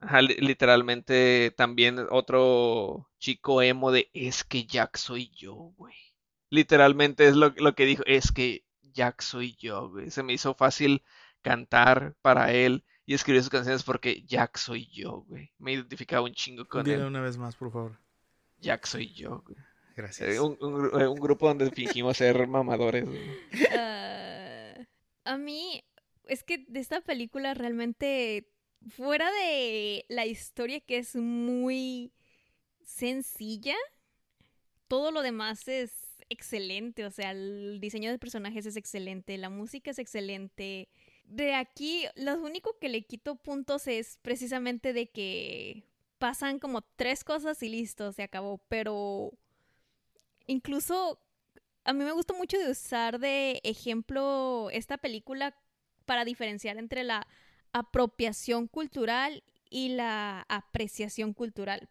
Ajá, 0.00 0.20
literalmente 0.20 1.52
también 1.56 1.98
otro 2.10 3.08
chico 3.18 3.62
emo 3.62 3.90
de 3.90 4.10
es 4.12 4.44
que 4.44 4.66
Jack 4.66 4.98
soy 4.98 5.30
yo, 5.30 5.54
güey. 5.76 5.96
Literalmente 6.50 7.26
es 7.26 7.36
lo, 7.36 7.54
lo 7.56 7.74
que 7.74 7.86
dijo, 7.86 8.02
es 8.04 8.32
que 8.32 8.64
Jack 8.82 9.22
soy 9.22 9.56
yo, 9.56 9.88
güey. 9.88 10.10
Se 10.10 10.22
me 10.22 10.34
hizo 10.34 10.52
fácil 10.54 11.02
cantar 11.40 12.14
para 12.20 12.52
él 12.52 12.84
y 13.08 13.14
escribir 13.14 13.40
sus 13.40 13.48
canciones 13.48 13.82
porque 13.84 14.22
Jack 14.26 14.58
soy 14.58 14.86
yo, 14.88 15.24
güey. 15.26 15.50
Me 15.58 15.72
identificaba 15.72 16.20
un 16.26 16.34
chingo 16.34 16.68
con 16.68 16.84
Dile 16.84 16.98
él. 16.98 17.04
una 17.04 17.22
vez 17.22 17.38
más, 17.38 17.56
por 17.56 17.72
favor. 17.72 17.98
Jack 18.60 18.84
soy 18.84 19.14
yo, 19.14 19.42
güey. 19.46 19.56
Gracias. 19.96 20.28
Eh, 20.28 20.40
Un, 20.40 20.58
un 20.60 20.74
gru- 20.74 21.02
eh, 21.02 21.08
un 21.08 21.18
grupo 21.18 21.48
donde 21.48 21.70
fingimos 21.70 22.18
ser 22.18 22.46
mamadores. 22.46 23.08
Ah, 23.74 24.74
a 25.24 25.38
mí, 25.38 25.82
es 26.26 26.44
que 26.44 26.66
de 26.68 26.80
esta 26.80 27.00
película 27.00 27.54
realmente, 27.54 28.50
fuera 28.90 29.30
de 29.32 30.04
la 30.10 30.26
historia 30.26 30.78
que 30.80 30.98
es 30.98 31.16
muy 31.16 32.12
sencilla, 32.84 33.74
todo 34.86 35.10
lo 35.12 35.22
demás 35.22 35.66
es 35.66 35.92
excelente. 36.28 37.06
O 37.06 37.10
sea, 37.10 37.30
el 37.30 37.78
diseño 37.80 38.10
de 38.10 38.18
personajes 38.18 38.66
es 38.66 38.76
excelente, 38.76 39.38
la 39.38 39.48
música 39.48 39.90
es 39.92 39.98
excelente. 39.98 40.88
De 41.28 41.54
aquí, 41.54 42.06
lo 42.16 42.34
único 42.40 42.78
que 42.78 42.88
le 42.88 43.02
quito 43.02 43.36
puntos 43.36 43.86
es 43.86 44.18
precisamente 44.22 44.94
de 44.94 45.10
que 45.10 45.84
pasan 46.18 46.58
como 46.58 46.80
tres 46.82 47.22
cosas 47.22 47.62
y 47.62 47.68
listo, 47.68 48.12
se 48.12 48.22
acabó. 48.22 48.58
Pero 48.68 49.32
incluso 50.46 51.20
a 51.84 51.92
mí 51.92 52.02
me 52.02 52.12
gusta 52.12 52.32
mucho 52.32 52.58
de 52.58 52.70
usar 52.70 53.18
de 53.18 53.60
ejemplo 53.62 54.70
esta 54.72 54.96
película 54.96 55.54
para 56.06 56.24
diferenciar 56.24 56.78
entre 56.78 57.04
la 57.04 57.26
apropiación 57.72 58.66
cultural 58.66 59.42
y 59.68 59.90
la 59.90 60.46
apreciación 60.48 61.34
cultural. 61.34 61.90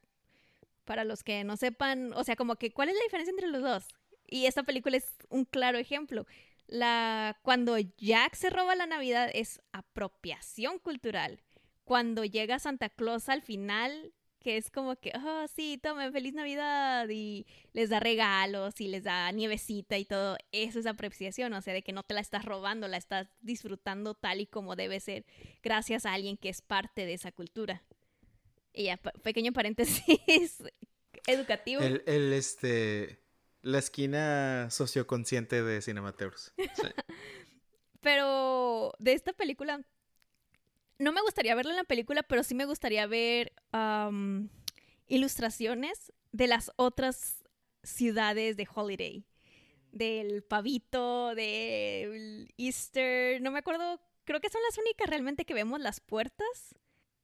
Para 0.84 1.04
los 1.04 1.24
que 1.24 1.44
no 1.44 1.58
sepan, 1.58 2.12
o 2.14 2.24
sea, 2.24 2.36
como 2.36 2.56
que 2.56 2.72
cuál 2.72 2.90
es 2.90 2.96
la 2.96 3.04
diferencia 3.04 3.32
entre 3.32 3.50
los 3.50 3.62
dos. 3.62 3.88
Y 4.26 4.48
esta 4.48 4.64
película 4.64 4.98
es 4.98 5.14
un 5.30 5.46
claro 5.46 5.78
ejemplo. 5.78 6.26
Cuando 7.42 7.78
Jack 7.98 8.36
se 8.36 8.50
roba 8.50 8.76
la 8.76 8.86
Navidad 8.86 9.30
es 9.34 9.62
apropiación 9.72 10.80
cultural. 10.80 11.42
Cuando 11.84 12.26
llega 12.26 12.60
Santa 12.60 12.90
Claus 12.90 13.30
al 13.30 13.42
final, 13.42 14.14
que 14.40 14.58
es 14.58 14.70
como 14.70 14.96
que, 14.98 15.12
oh, 15.16 15.46
sí, 15.48 15.80
tomen 15.82 16.12
feliz 16.12 16.34
Navidad 16.34 17.08
y 17.10 17.46
les 17.74 17.90
da 17.90 18.00
regalos 18.00 18.80
y 18.82 18.88
les 18.88 19.04
da 19.04 19.32
nievecita 19.32 19.98
y 19.98 20.06
todo, 20.06 20.38
eso 20.52 20.80
es 20.80 20.86
apreciación, 20.86 21.54
o 21.54 21.62
sea, 21.62 21.74
de 21.74 21.82
que 21.84 21.94
no 21.94 22.04
te 22.04 22.14
la 22.14 22.22
estás 22.22 22.46
robando, 22.46 22.88
la 22.88 22.98
estás 22.98 23.28
disfrutando 23.42 24.14
tal 24.14 24.42
y 24.42 24.46
como 24.48 24.76
debe 24.76 25.00
ser, 25.00 25.26
gracias 25.64 26.06
a 26.06 26.14
alguien 26.14 26.38
que 26.38 26.50
es 26.50 26.62
parte 26.62 27.06
de 27.06 27.14
esa 27.14 27.32
cultura. 27.32 27.84
Y 28.74 28.86
ya, 28.86 28.98
pe- 28.98 29.12
pequeño 29.24 29.54
paréntesis 29.54 30.04
educativo. 31.28 31.82
El, 31.82 32.04
este, 32.34 33.20
la 33.62 33.80
esquina 33.80 34.70
socioconsciente 34.70 35.64
de 35.64 35.82
Cinemateurs. 35.82 36.54
Pero 38.02 38.94
de 39.00 39.14
esta 39.14 39.34
película, 39.34 39.82
no 41.00 41.12
me 41.12 41.22
gustaría 41.22 41.56
verla 41.56 41.72
en 41.72 41.78
la 41.78 41.84
película, 41.84 42.24
pero 42.24 42.44
sí 42.44 42.56
me 42.56 42.66
gustaría 42.66 43.06
ver 43.08 43.54
am, 43.72 44.50
ilustraciones 45.08 46.14
de 46.32 46.48
las 46.48 46.72
otras 46.76 47.44
ciudades 47.84 48.58
de 48.58 48.68
Holiday. 48.74 49.26
Del 49.92 50.44
pavito, 50.44 51.34
del 51.34 52.54
Easter. 52.58 53.42
No 53.42 53.52
me 53.52 53.60
acuerdo. 53.60 54.00
Creo 54.26 54.40
que 54.42 54.50
son 54.50 54.62
las 54.70 54.78
únicas 54.78 55.10
realmente 55.10 55.46
que 55.46 55.54
vemos 55.54 55.80
las 55.80 56.00
puertas 56.00 56.76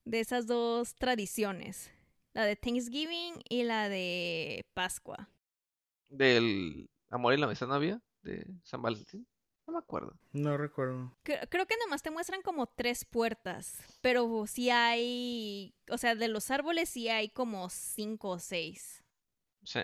de 0.06 0.20
esas 0.20 0.48
dos 0.48 0.96
tradiciones. 0.96 1.92
La 2.34 2.46
de 2.46 2.56
Thanksgiving 2.56 3.36
y 3.48 3.64
la 3.64 3.90
de 3.90 4.66
Pascua. 4.74 5.30
Del 6.14 6.90
amor 7.10 7.34
y 7.34 7.38
la 7.38 7.46
amistad 7.48 7.68
no 7.68 7.74
había, 7.76 8.02
de 8.22 8.46
San 8.64 8.82
Valentín. 8.82 9.28
No 9.66 9.74
me 9.74 9.80
acuerdo. 9.80 10.18
No 10.34 10.58
recuerdo. 10.58 11.16
Cre- 11.24 11.48
Creo 11.50 11.66
que 11.66 11.78
nomás 11.78 12.04
te 12.04 12.12
muestran 12.12 12.42
como 12.42 12.68
tres 12.68 13.06
puertas, 13.06 13.78
pero 14.02 14.46
sí 14.46 14.70
hay, 14.70 15.74
o 15.90 15.98
sea, 15.98 16.16
de 16.16 16.28
los 16.28 16.52
árboles 16.52 16.90
sí 16.90 17.08
hay 17.10 17.30
como 17.30 17.70
cinco 17.70 18.30
o 18.32 18.40
seis. 18.40 19.04
Sí. 19.64 19.80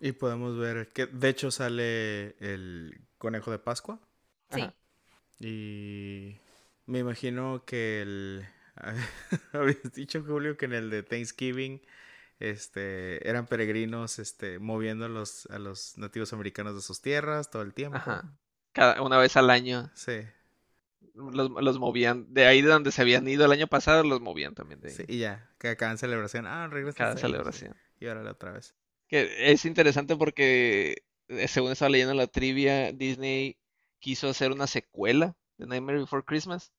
Y 0.00 0.12
podemos 0.12 0.58
ver 0.58 0.88
que 0.92 1.06
de 1.06 1.28
hecho 1.28 1.50
sale 1.50 2.36
el 2.40 3.06
conejo 3.18 3.50
de 3.50 3.58
Pascua. 3.58 4.00
Sí. 4.50 4.62
Ajá. 4.62 4.74
Y 5.38 6.36
me 6.86 6.98
imagino 7.00 7.64
que 7.64 8.02
el... 8.02 8.46
Habías 9.52 9.92
dicho, 9.92 10.22
Julio, 10.26 10.56
que 10.56 10.64
en 10.66 10.72
el 10.72 10.90
de 10.90 11.02
Thanksgiving 11.02 11.80
este, 12.40 13.28
eran 13.28 13.46
peregrinos 13.46 14.18
este, 14.18 14.58
moviendo 14.58 15.04
a 15.04 15.08
los, 15.08 15.46
a 15.46 15.58
los 15.58 15.96
nativos 15.96 16.32
americanos 16.32 16.74
de 16.74 16.80
sus 16.80 17.00
tierras 17.00 17.50
todo 17.50 17.62
el 17.62 17.74
tiempo. 17.74 17.98
Ajá. 17.98 18.36
Cada, 18.72 19.02
una 19.02 19.18
vez 19.18 19.36
al 19.36 19.50
año 19.50 19.90
Sí, 19.94 20.22
los, 21.14 21.50
los 21.50 21.78
movían. 21.78 22.32
De 22.32 22.46
ahí 22.46 22.62
de 22.62 22.68
donde 22.68 22.92
se 22.92 23.02
habían 23.02 23.26
ido 23.28 23.44
el 23.44 23.52
año 23.52 23.66
pasado, 23.66 24.02
los 24.02 24.20
movían 24.20 24.54
también 24.54 24.80
de 24.80 24.88
ahí. 24.88 24.94
sí, 24.94 25.04
y 25.08 25.18
ya, 25.18 25.50
que 25.58 25.76
cada 25.76 25.96
celebración, 25.96 26.46
ah, 26.46 26.66
regresa. 26.68 26.96
Cada 26.96 27.16
celebración. 27.16 27.76
Y 27.98 28.06
órale 28.06 28.30
otra 28.30 28.52
vez. 28.52 28.74
Que 29.08 29.52
es 29.52 29.64
interesante 29.64 30.16
porque, 30.16 31.02
eh, 31.28 31.48
según 31.48 31.72
estaba 31.72 31.90
leyendo 31.90 32.14
la 32.14 32.26
trivia, 32.26 32.92
Disney 32.92 33.58
quiso 33.98 34.28
hacer 34.28 34.52
una 34.52 34.66
secuela 34.66 35.36
de 35.58 35.66
Nightmare 35.66 35.98
Before 36.00 36.24
Christmas. 36.24 36.72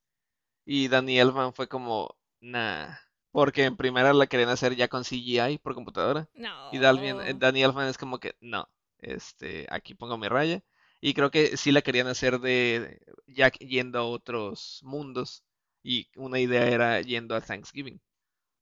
Y 0.66 0.88
Danny 0.88 1.20
Elfman 1.20 1.54
fue 1.54 1.68
como, 1.68 2.18
nah. 2.40 2.96
Porque 3.32 3.66
en 3.66 3.78
primera 3.78 4.14
la 4.14 4.28
querían 4.28 4.50
hacer 4.50 4.76
ya 4.76 4.88
con 4.88 5.04
CGI 5.04 5.60
por 5.62 5.74
computadora. 5.74 6.30
No. 6.34 6.70
Y 6.72 6.78
eh, 6.78 7.34
Danny 7.38 7.64
Elfman 7.64 7.88
es 7.88 7.98
como 7.98 8.20
que, 8.20 8.36
no, 8.42 8.68
este, 9.00 9.68
aquí 9.70 9.94
pongo 9.94 10.18
mi 10.18 10.28
raya. 10.28 10.64
Y 11.00 11.14
creo 11.14 11.32
que 11.32 11.58
sí 11.58 11.72
la 11.72 11.82
querían 11.82 12.08
hacer 12.08 12.40
de 12.40 13.00
Jack 13.28 13.58
yendo 13.60 14.00
a 14.00 14.04
otros 14.04 14.82
mundos. 14.84 15.44
Y 15.84 16.10
una 16.16 16.40
idea 16.40 16.68
era 16.68 17.02
yendo 17.02 17.36
a 17.36 17.42
Thanksgiving. 17.42 18.00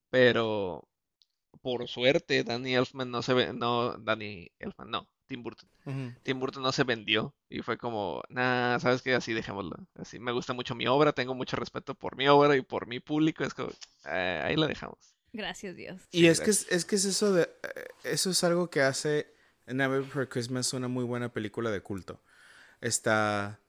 Pero 0.10 0.88
por 1.62 1.88
suerte, 1.88 2.43
Danny 2.43 2.75
Elfman 2.75 3.12
no 3.12 3.21
se 3.21 3.34
ve, 3.34 3.53
no, 3.53 3.97
Danny 3.97 4.51
Elfman, 4.60 4.89
no, 4.89 5.08
Tim 5.29 5.43
Burton. 5.43 5.69
Tim 6.23 6.39
Burton 6.39 6.63
no 6.63 6.71
se 6.71 6.83
vendió 6.83 7.33
y 7.49 7.61
fue 7.61 7.77
como, 7.77 8.23
nah, 8.29 8.79
sabes 8.79 9.01
que 9.03 9.13
así 9.13 9.31
dejémoslo. 9.33 9.77
Así 9.95 10.17
me 10.19 10.31
gusta 10.31 10.53
mucho 10.53 10.73
mi 10.73 10.87
obra, 10.87 11.13
tengo 11.13 11.35
mucho 11.35 11.55
respeto 11.55 11.93
por 11.93 12.17
mi 12.17 12.27
obra 12.27 12.57
y 12.57 12.61
por 12.61 12.87
mi 12.87 12.99
público. 12.99 13.43
Es 13.43 13.53
como, 13.53 13.69
"Eh, 14.05 14.41
ahí 14.43 14.55
la 14.55 14.65
dejamos. 14.67 14.97
Gracias 15.31 15.75
Dios. 15.75 16.01
Y 16.11 16.21
Sí, 16.21 16.27
es 16.27 16.41
que 16.41 16.49
es, 16.49 16.67
es 16.71 16.83
que 16.85 16.95
es 16.95 17.05
eso 17.05 17.31
de 17.31 17.43
eh, 17.43 17.85
eso 18.03 18.31
es 18.31 18.43
algo 18.43 18.71
que 18.71 18.81
hace 18.81 19.31
Nightmare 19.67 20.01
Before 20.01 20.27
Christmas 20.27 20.73
una 20.73 20.87
muy 20.87 21.03
buena 21.05 21.31
película 21.31 21.69
de 21.69 21.81
culto. 21.81 22.19
Está 22.81 23.59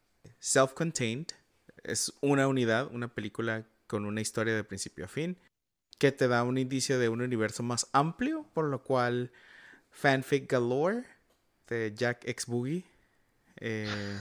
self-contained, 0.41 1.29
es 1.83 2.13
una 2.23 2.49
unidad, 2.49 2.89
una 2.91 3.09
película 3.09 3.67
con 3.87 4.07
una 4.07 4.23
historia 4.23 4.55
de 4.57 4.65
principio 4.65 5.05
a 5.05 5.09
fin 5.09 5.37
que 5.99 6.13
te 6.13 6.29
da 6.29 6.45
un 6.45 6.57
indicio 6.57 6.99
de 6.99 7.11
un 7.11 7.21
universo 7.21 7.63
más 7.63 7.87
amplio, 7.93 8.47
por 8.55 8.65
lo 8.65 8.83
cual 8.83 9.31
fanfic 9.91 10.51
galore 10.51 11.05
de 11.71 11.95
Jack 11.95 12.29
X 12.29 12.45
Boogie. 12.47 12.85
eh, 13.57 13.89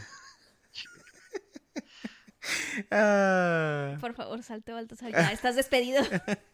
ah, 2.91 3.97
Por 3.99 4.13
favor, 4.13 4.41
salte 4.43 4.71
Baltasar. 4.71 5.11
Ya 5.11 5.31
estás 5.31 5.55
despedido. 5.55 6.01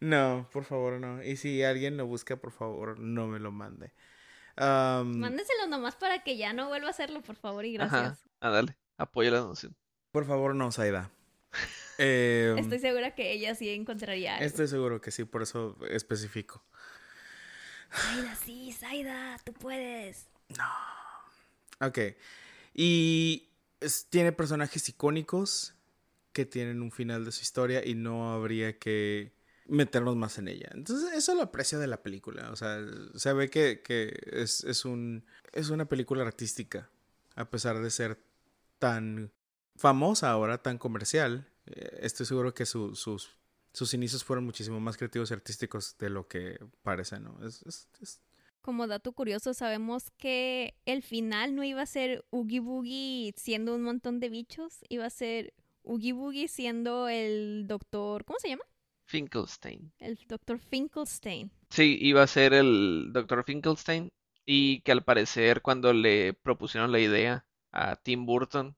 No, 0.00 0.48
por 0.52 0.64
favor, 0.64 1.00
no. 1.00 1.24
Y 1.24 1.36
si 1.36 1.64
alguien 1.64 1.96
lo 1.96 2.06
busca, 2.06 2.36
por 2.36 2.52
favor, 2.52 3.00
no 3.00 3.26
me 3.26 3.40
lo 3.40 3.50
mande. 3.50 3.92
Am, 4.54 5.18
Mándeselo 5.18 5.66
nomás 5.66 5.96
para 5.96 6.22
que 6.22 6.36
ya 6.36 6.52
no 6.52 6.68
vuelva 6.68 6.86
a 6.86 6.90
hacerlo, 6.90 7.20
por 7.20 7.34
favor, 7.34 7.64
y 7.64 7.76
Ajá, 7.76 8.02
gracias. 8.02 8.24
ándale, 8.38 8.76
apoya 8.96 9.32
la 9.32 9.38
anuncio. 9.38 9.70
por 10.12 10.24
favor, 10.24 10.54
no, 10.54 10.70
Saida. 10.70 11.10
Em, 11.98 12.56
Estoy 12.58 12.78
segura 12.78 13.16
que 13.16 13.32
ella 13.32 13.56
sí 13.56 13.70
encontraría 13.70 14.34
algo. 14.34 14.46
estoy 14.46 14.68
seguro 14.68 15.00
que 15.00 15.10
sí, 15.10 15.24
por 15.24 15.42
eso 15.42 15.76
especifico. 15.90 16.64
Zaida, 17.92 18.34
sí, 18.36 18.72
Zaida, 18.72 19.38
tú 19.44 19.52
puedes. 19.52 20.26
Ok. 21.80 21.98
Y 22.74 23.48
tiene 24.10 24.32
personajes 24.32 24.88
icónicos 24.88 25.74
que 26.32 26.46
tienen 26.46 26.82
un 26.82 26.92
final 26.92 27.24
de 27.24 27.32
su 27.32 27.42
historia 27.42 27.84
y 27.84 27.94
no 27.94 28.32
habría 28.32 28.78
que 28.78 29.32
meternos 29.66 30.16
más 30.16 30.38
en 30.38 30.48
ella. 30.48 30.68
Entonces, 30.72 31.12
eso 31.12 31.34
lo 31.34 31.42
aprecio 31.42 31.78
de 31.78 31.86
la 31.86 32.02
película. 32.02 32.50
O 32.50 32.56
sea, 32.56 32.78
se 33.14 33.32
ve 33.32 33.50
que, 33.50 33.82
que 33.82 34.18
es, 34.32 34.64
es 34.64 34.84
un, 34.84 35.24
es 35.52 35.70
una 35.70 35.86
película 35.86 36.22
artística, 36.22 36.88
a 37.36 37.48
pesar 37.50 37.80
de 37.80 37.90
ser 37.90 38.18
tan 38.78 39.32
famosa 39.76 40.30
ahora, 40.30 40.62
tan 40.62 40.78
comercial. 40.78 41.48
eh, 41.66 41.98
estoy 42.02 42.26
seguro 42.26 42.54
que 42.54 42.66
su- 42.66 42.94
sus, 42.96 43.36
sus 43.72 43.94
inicios 43.94 44.24
fueron 44.24 44.44
muchísimo 44.44 44.80
más 44.80 44.96
creativos 44.96 45.30
y 45.30 45.34
artísticos 45.34 45.96
de 45.98 46.10
lo 46.10 46.26
que 46.26 46.58
parece, 46.82 47.20
¿no? 47.20 47.38
Es, 47.46 47.62
es- 47.62 47.88
es- 48.00 48.20
Como 48.60 48.86
dato 48.86 49.12
curioso, 49.12 49.54
sabemos 49.54 50.10
que 50.18 50.74
el 50.84 51.02
final 51.02 51.54
no 51.54 51.64
iba 51.64 51.82
a 51.82 51.86
ser 51.86 52.24
Oogie 52.30 52.60
Boogie 52.60 53.32
siendo 53.36 53.74
un 53.74 53.82
montón 53.82 54.20
de 54.20 54.28
bichos, 54.28 54.80
iba 54.88 55.06
a 55.06 55.10
ser 55.10 55.54
Oogie 55.84 56.12
Boogie 56.12 56.48
siendo 56.48 57.08
el 57.08 57.66
doctor, 57.66 58.24
¿cómo 58.24 58.38
se 58.40 58.48
llama? 58.48 58.64
Finkelstein. 59.06 59.90
El 59.98 60.18
doctor 60.28 60.58
Finkelstein. 60.58 61.50
Sí, 61.70 61.96
iba 62.00 62.22
a 62.22 62.26
ser 62.26 62.52
el 62.52 63.10
Dr. 63.12 63.42
Finkelstein 63.44 64.10
y 64.44 64.80
que 64.82 64.92
al 64.92 65.02
parecer 65.04 65.62
cuando 65.62 65.92
le 65.94 66.34
propusieron 66.34 66.92
la 66.92 66.98
idea 67.00 67.46
a 67.72 67.96
Tim 67.96 68.26
Burton, 68.26 68.76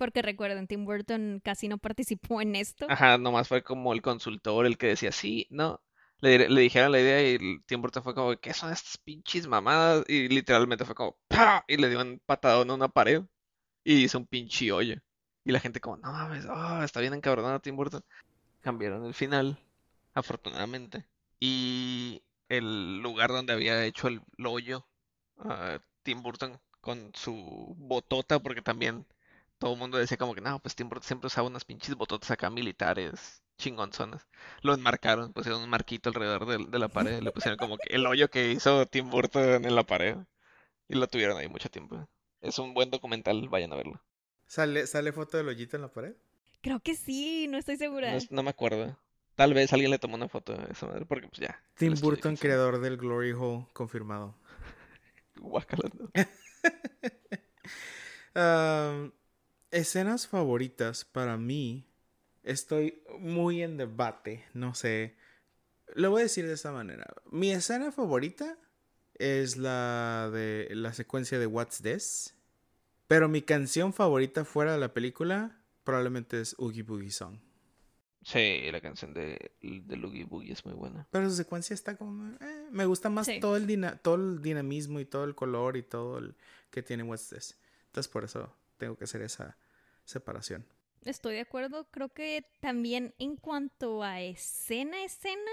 Porque 0.00 0.22
recuerden, 0.22 0.66
Tim 0.66 0.86
Burton 0.86 1.42
casi 1.44 1.68
no 1.68 1.76
participó 1.76 2.40
en 2.40 2.56
esto. 2.56 2.86
ajá, 2.88 3.18
nomás 3.18 3.48
fue 3.48 3.62
como 3.62 3.92
el 3.92 4.00
consultor 4.00 4.64
el 4.64 4.78
que 4.78 4.86
decía, 4.86 5.12
sí, 5.12 5.46
no, 5.50 5.78
le, 6.20 6.48
le 6.48 6.60
dijeron 6.62 6.90
la 6.90 7.00
idea 7.00 7.22
y 7.22 7.60
Tim 7.66 7.82
Burton 7.82 8.02
fue 8.02 8.14
como, 8.14 8.34
¿qué 8.38 8.54
son 8.54 8.72
estas 8.72 8.96
pinches 8.96 9.46
mamadas? 9.46 10.02
Y 10.08 10.28
literalmente 10.28 10.86
fue 10.86 10.94
como, 10.94 11.18
¡pah! 11.28 11.62
Y 11.68 11.76
le 11.76 11.90
dio 11.90 12.00
un 12.00 12.18
patadón 12.24 12.70
a 12.70 12.74
una 12.76 12.88
pared 12.88 13.24
y 13.84 14.04
hizo 14.04 14.16
un 14.16 14.26
pinche 14.26 14.72
hoyo. 14.72 14.96
Y 15.44 15.52
la 15.52 15.60
gente 15.60 15.80
como, 15.80 15.98
no 15.98 16.10
mames, 16.10 16.46
oh, 16.46 16.82
está 16.82 17.00
bien 17.00 17.12
encabronado 17.12 17.60
Tim 17.60 17.76
Burton. 17.76 18.02
Cambiaron 18.62 19.04
el 19.04 19.12
final, 19.12 19.58
afortunadamente. 20.14 21.04
Y 21.38 22.22
el 22.48 23.02
lugar 23.02 23.28
donde 23.28 23.52
había 23.52 23.84
hecho 23.84 24.08
el, 24.08 24.22
el 24.38 24.46
hoyo, 24.46 24.86
ah, 25.40 25.78
Tim 26.02 26.22
Burton 26.22 26.58
con 26.80 27.12
su 27.14 27.74
botota, 27.76 28.38
porque 28.38 28.62
también 28.62 29.06
todo 29.60 29.74
el 29.74 29.78
mundo 29.78 29.98
decía 29.98 30.16
como 30.16 30.34
que 30.34 30.40
no, 30.40 30.58
pues 30.58 30.74
Tim 30.74 30.88
Burton 30.88 31.06
siempre 31.06 31.26
usaba 31.26 31.46
unas 31.46 31.66
pinches 31.66 31.94
bototas 31.94 32.30
acá 32.30 32.48
militares, 32.48 33.42
chingonzonas. 33.58 34.26
Lo 34.62 34.72
enmarcaron, 34.72 35.34
pusieron 35.34 35.62
un 35.62 35.68
marquito 35.68 36.08
alrededor 36.08 36.46
de, 36.46 36.64
de 36.66 36.78
la 36.78 36.88
pared, 36.88 37.20
le 37.20 37.30
pusieron 37.30 37.58
como 37.58 37.76
que 37.76 37.94
el 37.94 38.06
hoyo 38.06 38.30
que 38.30 38.52
hizo 38.52 38.86
Tim 38.86 39.10
Burton 39.10 39.66
en 39.66 39.74
la 39.74 39.84
pared. 39.84 40.16
Y 40.88 40.94
lo 40.94 41.06
tuvieron 41.06 41.36
ahí 41.36 41.48
mucho 41.48 41.68
tiempo. 41.68 42.08
Es 42.40 42.58
un 42.58 42.72
buen 42.72 42.90
documental, 42.90 43.48
vayan 43.50 43.72
a 43.72 43.76
verlo. 43.76 44.02
¿Sale, 44.46 44.86
¿Sale 44.86 45.12
foto 45.12 45.36
del 45.36 45.48
hoyito 45.48 45.76
en 45.76 45.82
la 45.82 45.92
pared? 45.92 46.14
Creo 46.62 46.80
que 46.80 46.94
sí, 46.94 47.46
no 47.48 47.58
estoy 47.58 47.76
segura. 47.76 48.16
no 48.30 48.42
me 48.42 48.50
acuerdo. 48.50 48.98
Tal 49.34 49.52
vez 49.52 49.72
alguien 49.74 49.90
le 49.90 49.98
tomó 49.98 50.14
una 50.14 50.28
foto 50.28 50.54
a 50.54 50.64
esa 50.72 50.86
madre, 50.86 51.04
porque 51.04 51.28
pues 51.28 51.40
ya. 51.40 51.62
Tim 51.76 51.94
Burton, 52.00 52.36
creador 52.36 52.80
del 52.80 52.96
Glory 52.96 53.32
Hole, 53.32 53.66
confirmado. 53.74 54.34
Guácala, 55.36 55.90
¿no? 55.94 56.10
Escenas 59.70 60.26
favoritas 60.26 61.04
para 61.04 61.36
mí. 61.36 61.86
Estoy 62.42 63.02
muy 63.18 63.62
en 63.62 63.76
debate. 63.76 64.44
No 64.54 64.74
sé. 64.74 65.16
Lo 65.94 66.10
voy 66.10 66.20
a 66.20 66.24
decir 66.24 66.46
de 66.46 66.54
esta 66.54 66.72
manera. 66.72 67.06
Mi 67.30 67.50
escena 67.52 67.92
favorita 67.92 68.58
es 69.14 69.56
la 69.56 70.30
de 70.32 70.68
la 70.72 70.92
secuencia 70.92 71.38
de 71.38 71.46
What's 71.46 71.82
This. 71.82 72.34
Pero 73.06 73.28
mi 73.28 73.42
canción 73.42 73.92
favorita 73.92 74.44
fuera 74.44 74.72
de 74.72 74.78
la 74.78 74.94
película 74.94 75.60
probablemente 75.84 76.40
es 76.40 76.54
Oogie 76.58 76.82
Boogie 76.82 77.10
Song. 77.10 77.38
Sí, 78.22 78.68
la 78.70 78.80
canción 78.80 79.14
de, 79.14 79.52
de 79.62 79.96
Loogie 79.96 80.24
Boogie 80.24 80.52
es 80.52 80.64
muy 80.64 80.74
buena. 80.74 81.06
Pero 81.10 81.28
su 81.30 81.36
secuencia 81.36 81.74
está 81.74 81.96
como... 81.96 82.34
eh, 82.40 82.68
me 82.70 82.84
gusta 82.86 83.08
más 83.08 83.26
Sí. 83.26 83.40
todo, 83.40 83.56
el 83.56 83.66
dina- 83.66 83.96
todo 83.96 84.16
el 84.16 84.42
dinamismo 84.42 85.00
y 85.00 85.06
todo 85.06 85.24
el 85.24 85.34
color 85.34 85.76
y 85.76 85.82
todo 85.82 86.18
el 86.18 86.36
que 86.70 86.82
tiene 86.82 87.02
What's 87.02 87.30
This. 87.30 87.58
Entonces 87.86 88.12
por 88.12 88.24
eso 88.24 88.54
tengo 88.80 88.96
que 88.96 89.04
hacer 89.04 89.22
esa 89.22 89.56
separación. 90.04 90.66
Estoy 91.04 91.34
de 91.34 91.40
acuerdo. 91.42 91.88
Creo 91.92 92.08
que 92.08 92.44
también 92.60 93.14
en 93.18 93.36
cuanto 93.36 94.02
a 94.02 94.20
escena, 94.20 95.04
escena, 95.04 95.52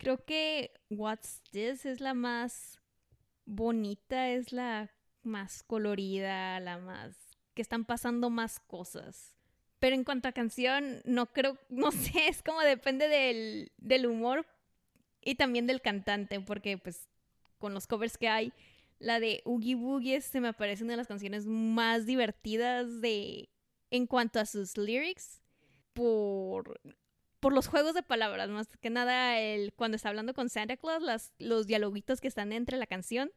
Creo 0.00 0.24
que 0.24 0.72
What's 0.88 1.42
This 1.50 1.84
es 1.84 2.00
la 2.00 2.14
más 2.14 2.80
bonita, 3.44 4.30
es 4.30 4.50
la 4.50 4.90
más 5.22 5.62
colorida, 5.62 6.58
la 6.58 6.78
más 6.78 7.14
que 7.52 7.60
están 7.60 7.84
pasando 7.84 8.30
más 8.30 8.60
cosas. 8.60 9.36
Pero 9.78 9.94
en 9.94 10.04
cuanto 10.04 10.26
a 10.26 10.32
canción, 10.32 11.02
no 11.04 11.26
creo, 11.34 11.58
no 11.68 11.92
sé, 11.92 12.28
es 12.28 12.42
como 12.42 12.62
depende 12.62 13.08
del, 13.08 13.72
del 13.76 14.06
humor 14.06 14.46
y 15.20 15.34
también 15.34 15.66
del 15.66 15.82
cantante, 15.82 16.40
porque 16.40 16.78
pues 16.78 17.10
con 17.58 17.74
los 17.74 17.86
covers 17.86 18.16
que 18.16 18.28
hay, 18.28 18.54
la 19.00 19.18
de 19.18 19.42
Oogie 19.44 19.74
Boogie 19.74 20.20
se 20.20 20.40
me 20.40 20.52
parece 20.52 20.84
una 20.84 20.92
de 20.92 20.98
las 20.98 21.08
canciones 21.08 21.46
más 21.46 22.06
divertidas 22.06 23.00
de 23.00 23.48
en 23.90 24.06
cuanto 24.06 24.38
a 24.38 24.46
sus 24.46 24.76
lyrics 24.76 25.42
por 25.92 26.80
por 27.40 27.54
los 27.54 27.66
juegos 27.66 27.94
de 27.94 28.02
palabras, 28.02 28.50
más 28.50 28.68
que 28.76 28.90
nada 28.90 29.40
el 29.40 29.72
cuando 29.72 29.96
está 29.96 30.10
hablando 30.10 30.34
con 30.34 30.50
Santa 30.50 30.76
Claus, 30.76 31.02
las, 31.02 31.32
los 31.38 31.66
dialoguitos 31.66 32.20
que 32.20 32.28
están 32.28 32.52
entre 32.52 32.76
la 32.76 32.86
canción. 32.86 33.32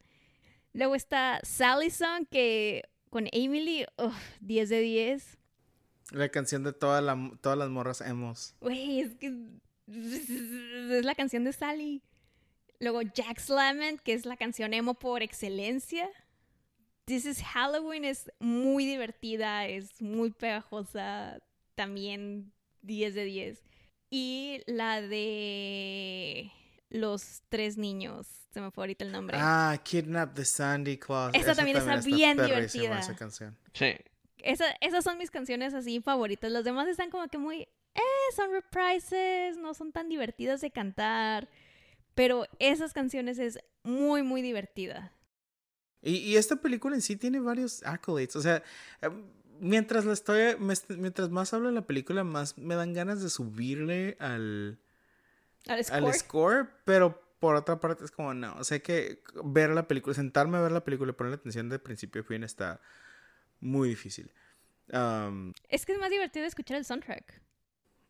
Luego 0.74 0.94
está 0.94 1.40
Sally 1.42 1.90
Song 1.90 2.26
que 2.30 2.84
con 3.08 3.28
Emily, 3.32 3.86
10 4.40 4.68
de 4.68 4.80
10. 4.80 5.38
La 6.10 6.28
canción 6.28 6.64
de 6.64 6.74
toda 6.74 7.00
la, 7.00 7.32
todas 7.40 7.56
las 7.56 7.70
morras 7.70 8.02
hemos. 8.02 8.54
Güey, 8.60 9.00
es 9.00 9.14
que 9.14 9.34
es 9.86 11.04
la 11.04 11.14
canción 11.14 11.44
de 11.44 11.54
Sally. 11.54 12.02
Luego 12.80 13.02
Jack's 13.02 13.48
Lament, 13.48 14.00
que 14.00 14.12
es 14.12 14.26
la 14.26 14.36
canción 14.36 14.74
emo 14.74 14.94
por 14.94 15.22
excelencia. 15.22 16.08
This 17.06 17.26
is 17.26 17.42
Halloween 17.42 18.04
es 18.04 18.30
muy 18.38 18.86
divertida, 18.86 19.66
es 19.66 20.00
muy 20.00 20.30
pegajosa, 20.30 21.38
también 21.74 22.52
10 22.82 23.14
de 23.14 23.24
10. 23.24 23.62
Y 24.10 24.62
la 24.66 25.02
de 25.02 26.50
los 26.88 27.42
tres 27.48 27.76
niños, 27.76 28.28
se 28.52 28.60
me 28.60 28.70
fue 28.70 28.84
ahorita 28.84 29.04
el 29.04 29.12
nombre. 29.12 29.36
Ah, 29.40 29.78
Kidnap 29.82 30.34
the 30.34 30.44
Sandy 30.44 30.96
Claus. 30.96 31.34
Esa, 31.34 31.54
también, 31.54 31.76
está, 31.76 31.96
bien 32.00 32.38
divertida. 32.38 33.00
Esa 33.00 33.16
canción. 33.16 33.58
Sí. 33.72 33.94
esas 34.38 35.04
son 35.04 35.18
mis 35.18 35.30
canciones 35.30 35.74
así 35.74 36.00
favoritas. 36.00 36.52
Los 36.52 36.64
demás 36.64 36.86
están 36.88 37.10
como 37.10 37.26
que 37.28 37.38
muy, 37.38 37.62
eh, 37.62 38.00
son 38.36 38.52
reprises, 38.52 39.56
no 39.56 39.74
son 39.74 39.92
tan 39.92 40.08
divertidas 40.08 40.60
de 40.60 40.70
cantar. 40.70 41.48
Pero 42.14 42.46
esas 42.58 42.92
canciones 42.92 43.38
es 43.38 43.58
muy, 43.82 44.22
muy 44.22 44.42
divertida. 44.42 45.12
Y, 46.02 46.36
esta 46.36 46.56
película 46.56 46.94
en 46.94 47.02
sí 47.02 47.16
tiene 47.16 47.40
varios 47.40 47.82
accolades. 47.84 48.36
O 48.36 48.42
sea, 48.42 48.62
em, 49.00 49.24
mientras 49.60 50.04
la 50.04 50.12
estoy. 50.12 50.56
Mientras 50.58 51.30
más 51.30 51.54
hablo 51.54 51.68
de 51.68 51.74
la 51.74 51.86
película, 51.86 52.24
más 52.24 52.58
me 52.58 52.74
dan 52.74 52.92
ganas 52.92 53.22
de 53.22 53.30
subirle 53.30 54.16
al. 54.20 54.78
Al 55.66 56.12
score. 56.12 56.68
pero 56.84 57.24
por 57.40 57.56
otra 57.56 57.80
parte 57.80 58.04
es 58.04 58.10
como 58.10 58.34
no. 58.34 58.54
O 58.56 58.64
sea 58.64 58.80
que 58.80 59.22
ver 59.44 59.70
la 59.70 59.88
película, 59.88 60.14
sentarme 60.14 60.58
a 60.58 60.60
ver 60.60 60.72
la 60.72 60.84
película 60.84 61.10
y 61.10 61.14
ponerle 61.14 61.36
atención 61.36 61.70
de 61.70 61.78
principio 61.78 62.20
a 62.20 62.24
fin 62.24 62.44
está 62.44 62.80
muy 63.60 63.88
difícil. 63.88 64.30
es 65.68 65.86
que 65.86 65.92
es 65.92 65.98
más 65.98 66.10
divertido 66.10 66.44
escuchar 66.44 66.76
el 66.76 66.84
soundtrack. 66.84 67.40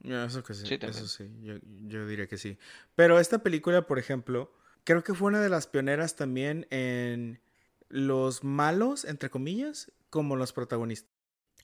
Eso 0.04 0.42
que 0.42 0.52
sí, 0.52 0.66
eso 0.80 1.08
sí, 1.08 1.30
yo, 1.40 1.54
yo, 1.86 2.06
diría 2.06 2.26
que 2.26 2.36
sí. 2.36 2.58
Pero 2.94 3.18
esta 3.18 3.42
película, 3.42 3.86
por 3.86 3.98
ejemplo, 3.98 4.52
creo 4.84 5.02
que 5.02 5.14
fue 5.14 5.28
una 5.28 5.40
de 5.40 5.48
las 5.48 5.66
pioneras 5.66 6.14
también 6.14 6.66
en 6.70 7.40
los 7.88 8.44
malos, 8.44 9.04
entre 9.06 9.30
comillas, 9.30 9.90
como 10.10 10.36
los 10.36 10.52
protagonistas. 10.52 11.10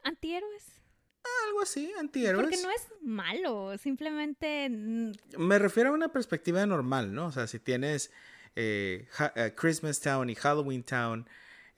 Antihéroes. 0.05 0.65
Algo 1.47 1.61
así, 1.61 1.93
antihéroes. 1.99 2.43
Porque 2.43 2.63
no 2.63 2.71
es 2.71 2.89
malo, 3.03 3.77
simplemente... 3.77 4.69
Me 5.37 5.59
refiero 5.59 5.91
a 5.91 5.93
una 5.93 6.11
perspectiva 6.11 6.65
normal, 6.65 7.13
¿no? 7.13 7.27
O 7.27 7.33
sea, 7.33 7.47
si 7.47 7.59
tienes 7.59 8.11
eh, 8.57 9.07
eh, 9.35 9.53
Christmas 9.55 10.01
Town 10.01 10.31
y 10.31 10.35
Halloween 10.35 10.83
Town 10.83 11.29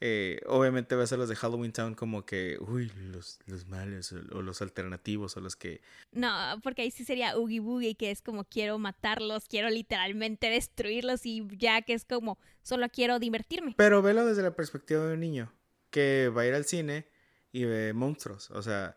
eh, 0.04 0.40
obviamente 0.46 0.96
ves 0.96 1.12
a 1.12 1.16
los 1.16 1.28
de 1.28 1.36
Halloween 1.36 1.72
Town 1.72 1.94
como 1.94 2.26
que, 2.26 2.58
uy, 2.58 2.90
los, 3.12 3.38
los 3.46 3.68
malos 3.68 4.10
o, 4.10 4.42
los 4.42 4.60
alternativos 4.60 5.36
o 5.36 5.40
los 5.40 5.54
que... 5.54 5.80
No, 6.10 6.28
porque 6.64 6.82
ahí 6.82 6.90
sí 6.90 7.04
sería 7.04 7.36
Oogie 7.36 7.60
Boogie, 7.60 7.94
que 7.94 8.10
es 8.10 8.20
como 8.20 8.42
quiero 8.42 8.80
matarlos, 8.80 9.46
quiero 9.46 9.70
literalmente 9.70 10.50
destruirlos 10.50 11.24
y 11.24 11.46
ya 11.56 11.82
que 11.82 11.94
es 11.94 12.04
como 12.04 12.36
solo 12.62 12.88
quiero 12.88 13.20
divertirme. 13.20 13.74
Pero 13.76 14.02
velo 14.02 14.26
desde 14.26 14.42
la 14.42 14.56
perspectiva 14.56 15.06
de 15.06 15.14
un 15.14 15.20
niño 15.20 15.52
que 15.90 16.32
va 16.36 16.42
a 16.42 16.46
ir 16.46 16.54
al 16.54 16.64
cine 16.64 17.06
y 17.52 17.64
ve 17.64 17.92
monstruos, 17.92 18.50
o 18.50 18.60
sea... 18.60 18.96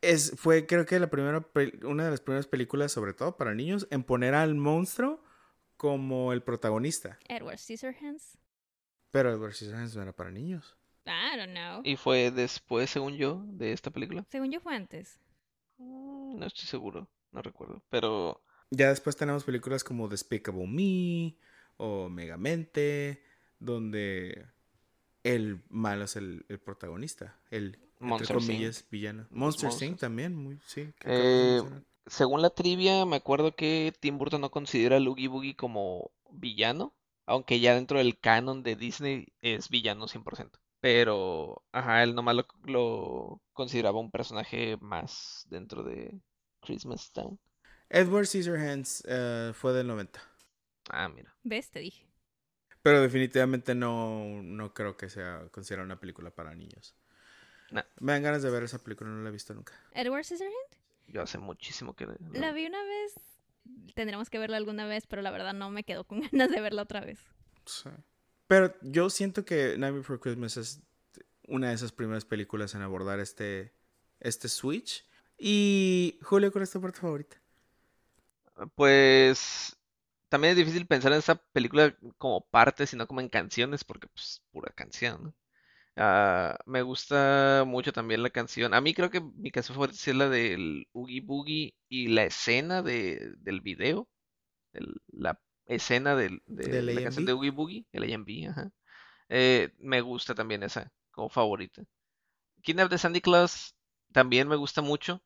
Es, 0.00 0.32
fue 0.36 0.66
creo 0.66 0.86
que 0.86 1.00
la 1.00 1.10
primera 1.10 1.44
una 1.82 2.04
de 2.04 2.10
las 2.10 2.20
primeras 2.20 2.46
películas 2.46 2.92
sobre 2.92 3.12
todo 3.12 3.36
para 3.36 3.54
niños 3.54 3.88
en 3.90 4.04
poner 4.04 4.34
al 4.34 4.54
monstruo 4.54 5.22
como 5.76 6.32
el 6.32 6.42
protagonista. 6.42 7.18
Edward 7.28 7.58
Scissorhands. 7.58 8.38
Pero 9.10 9.32
Edward 9.32 9.54
Scissorhands 9.54 9.96
no 9.96 10.02
era 10.02 10.12
para 10.12 10.30
niños. 10.30 10.76
I 11.06 11.36
don't 11.36 11.52
know. 11.52 11.82
¿Y 11.84 11.96
fue 11.96 12.30
después, 12.30 12.90
según 12.90 13.16
yo, 13.16 13.42
de 13.46 13.72
esta 13.72 13.90
película? 13.90 14.26
Según 14.30 14.50
yo 14.50 14.60
fue 14.60 14.74
antes. 14.74 15.20
Mm, 15.78 16.38
no 16.38 16.46
estoy 16.46 16.64
seguro, 16.64 17.08
no 17.32 17.42
recuerdo. 17.42 17.82
Pero. 17.90 18.42
Ya 18.70 18.88
después 18.88 19.16
tenemos 19.16 19.44
películas 19.44 19.84
como 19.84 20.08
Despicable 20.08 20.66
Me 20.66 21.36
o 21.76 22.08
Megamente, 22.08 23.22
donde 23.60 24.46
el 25.22 25.62
malo 25.68 26.04
es 26.04 26.16
el, 26.16 26.44
protagonista, 26.64 27.38
el 27.50 27.78
Monster 28.00 28.36
comillas, 28.36 28.84
villano. 28.90 29.26
Monster 29.30 29.70
Inc. 29.82 29.98
también, 29.98 30.34
muy, 30.34 30.58
sí. 30.66 30.92
Eh, 31.04 31.62
según 32.06 32.42
la 32.42 32.50
trivia, 32.50 33.04
me 33.06 33.16
acuerdo 33.16 33.54
que 33.54 33.92
Tim 34.00 34.18
Burton 34.18 34.40
no 34.40 34.50
considera 34.50 34.96
a 34.96 35.00
Oogie 35.00 35.28
Boogie 35.28 35.56
como 35.56 36.10
villano, 36.30 36.94
aunque 37.26 37.60
ya 37.60 37.74
dentro 37.74 37.98
del 37.98 38.18
canon 38.18 38.62
de 38.62 38.76
Disney 38.76 39.32
es 39.42 39.68
villano 39.68 40.06
100%. 40.06 40.50
Pero, 40.80 41.64
ajá, 41.72 42.02
él 42.02 42.14
nomás 42.14 42.36
lo, 42.64 43.42
consideraba 43.52 43.98
un 43.98 44.10
personaje 44.10 44.76
más 44.80 45.44
dentro 45.48 45.82
de 45.82 46.20
Christmas 46.60 47.10
Town. 47.12 47.38
Edward 47.88 48.26
Scissorhands 48.26 49.04
uh, 49.04 49.52
fue 49.52 49.72
del 49.72 49.88
90. 49.88 50.20
Ah, 50.90 51.08
mira. 51.08 51.34
¿Ves? 51.42 51.70
Te 51.70 51.80
dije. 51.80 52.06
Pero 52.82 53.00
definitivamente 53.00 53.74
no, 53.74 54.42
no 54.42 54.72
creo 54.72 54.96
que 54.96 55.08
sea 55.08 55.48
considerada 55.50 55.86
una 55.86 55.98
película 55.98 56.30
para 56.30 56.54
niños. 56.54 56.94
Me 57.98 58.12
dan 58.12 58.22
ganas 58.22 58.42
de 58.42 58.50
ver 58.50 58.62
esa 58.62 58.78
película, 58.78 59.10
no 59.10 59.22
la 59.22 59.28
he 59.30 59.32
visto 59.32 59.52
nunca. 59.52 59.72
¿Edward 59.92 60.24
Scissorhands? 60.24 60.78
Yo 61.08 61.22
hace 61.22 61.38
muchísimo 61.38 61.96
que... 61.96 62.06
La 62.32 62.52
vi 62.52 62.66
una 62.66 62.82
vez 62.84 63.35
tendremos 63.94 64.30
que 64.30 64.38
verla 64.38 64.56
alguna 64.56 64.86
vez, 64.86 65.06
pero 65.06 65.22
la 65.22 65.30
verdad 65.30 65.54
no 65.54 65.70
me 65.70 65.84
quedo 65.84 66.04
con 66.04 66.20
ganas 66.32 66.50
de 66.50 66.60
verla 66.60 66.82
otra 66.82 67.00
vez. 67.00 67.20
Sí. 67.64 67.90
Pero 68.46 68.74
yo 68.82 69.10
siento 69.10 69.44
que 69.44 69.76
Night 69.76 69.94
Before 69.94 70.20
Christmas 70.20 70.56
es 70.56 70.82
una 71.48 71.68
de 71.68 71.74
esas 71.74 71.92
primeras 71.92 72.24
películas 72.24 72.74
en 72.74 72.82
abordar 72.82 73.20
este, 73.20 73.72
este 74.20 74.48
switch. 74.48 75.04
Y 75.38 76.18
Julio, 76.22 76.52
¿cuál 76.52 76.62
es 76.62 76.70
tu 76.70 76.80
parte 76.80 77.00
favorita? 77.00 77.40
Pues 78.74 79.76
también 80.28 80.52
es 80.52 80.56
difícil 80.56 80.86
pensar 80.86 81.12
en 81.12 81.18
esa 81.18 81.34
película 81.34 81.96
como 82.18 82.40
parte, 82.40 82.86
sino 82.86 83.06
como 83.06 83.20
en 83.20 83.28
canciones, 83.28 83.84
porque 83.84 84.06
pues 84.06 84.42
pura 84.50 84.72
canción, 84.72 85.24
¿no? 85.24 85.34
Ah, 85.96 86.58
me 86.66 86.82
gusta 86.82 87.64
mucho 87.66 87.92
también 87.92 88.22
la 88.22 88.30
canción. 88.30 88.74
A 88.74 88.80
mí 88.80 88.92
creo 88.94 89.10
que 89.10 89.20
mi 89.20 89.50
canción 89.50 89.74
favorita 89.74 89.98
es 89.98 90.16
la 90.16 90.28
del 90.28 90.86
Oogie 90.92 91.22
Boogie 91.22 91.74
y 91.88 92.08
la 92.08 92.24
escena 92.24 92.82
de, 92.82 93.32
del 93.38 93.60
video. 93.62 94.08
la 95.12 95.38
escena 95.66 96.14
de 96.16 96.40
la 96.46 97.02
canción 97.02 97.24
de 97.26 97.32
Oogie 97.32 97.50
Boogie, 97.50 97.86
el 97.92 98.04
AMB, 98.04 98.48
ajá. 98.50 98.70
Eh, 99.28 99.72
me 99.78 100.00
gusta 100.02 100.34
también 100.34 100.62
esa 100.62 100.92
como 101.12 101.28
favorita. 101.30 101.82
Kidnap 102.62 102.90
de 102.90 102.98
Sandy 102.98 103.20
Claus 103.20 103.74
también 104.12 104.48
me 104.48 104.56
gusta 104.56 104.82
mucho, 104.82 105.22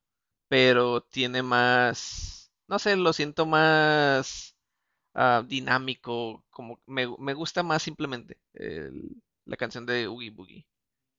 pero 0.49 1.03
tiene 1.03 1.43
más, 1.43 2.53
no 2.69 2.79
sé, 2.79 2.97
lo 2.97 3.13
siento 3.13 3.47
más 3.47 4.57
ah, 5.15 5.45
dinámico, 5.47 6.45
como 6.51 6.81
me, 6.87 7.09
me 7.19 7.35
gusta 7.35 7.63
más 7.65 7.83
simplemente 7.83 8.39
el, 8.55 9.23
la 9.45 9.57
canción 9.57 9.87
de 9.87 10.07
Oogie 10.09 10.31
Boogie, 10.31 10.67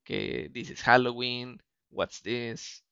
que 0.04 0.48
dices 0.52 0.82
Halloween, 0.82 1.62
What's 1.90 2.22
This, 2.22 2.84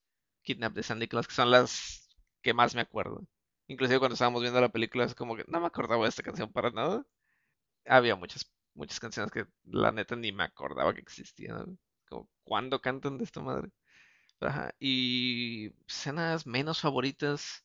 Kidnap 0.42 0.74
de 0.74 0.82
Sandy 0.82 1.08
Claus, 1.08 1.28
que 1.28 1.34
son 1.34 1.50
las 1.50 2.08
que 2.42 2.54
más 2.54 2.74
me 2.74 2.82
acuerdo. 2.82 3.26
Inclusive 3.68 3.98
cuando 4.00 4.14
estábamos 4.14 4.42
viendo 4.42 4.60
la 4.60 4.70
película 4.70 5.04
es 5.04 5.14
como 5.14 5.36
que 5.36 5.44
no 5.48 5.60
me 5.60 5.66
acordaba 5.66 6.04
de 6.04 6.08
esta 6.10 6.22
canción 6.22 6.52
para 6.52 6.70
nada. 6.70 7.04
Había 7.86 8.16
muchas, 8.16 8.50
muchas 8.74 9.00
canciones 9.00 9.32
que 9.32 9.46
la 9.64 9.92
neta 9.92 10.16
ni 10.16 10.32
me 10.32 10.44
acordaba 10.44 10.94
que 10.94 11.00
existían. 11.00 11.78
Como, 12.08 12.28
¿cuándo 12.44 12.80
cantan 12.80 13.18
de 13.18 13.24
esta 13.24 13.40
madre? 13.40 13.70
Y 14.78 15.72
escenas 15.86 16.46
menos 16.46 16.80
favoritas. 16.80 17.64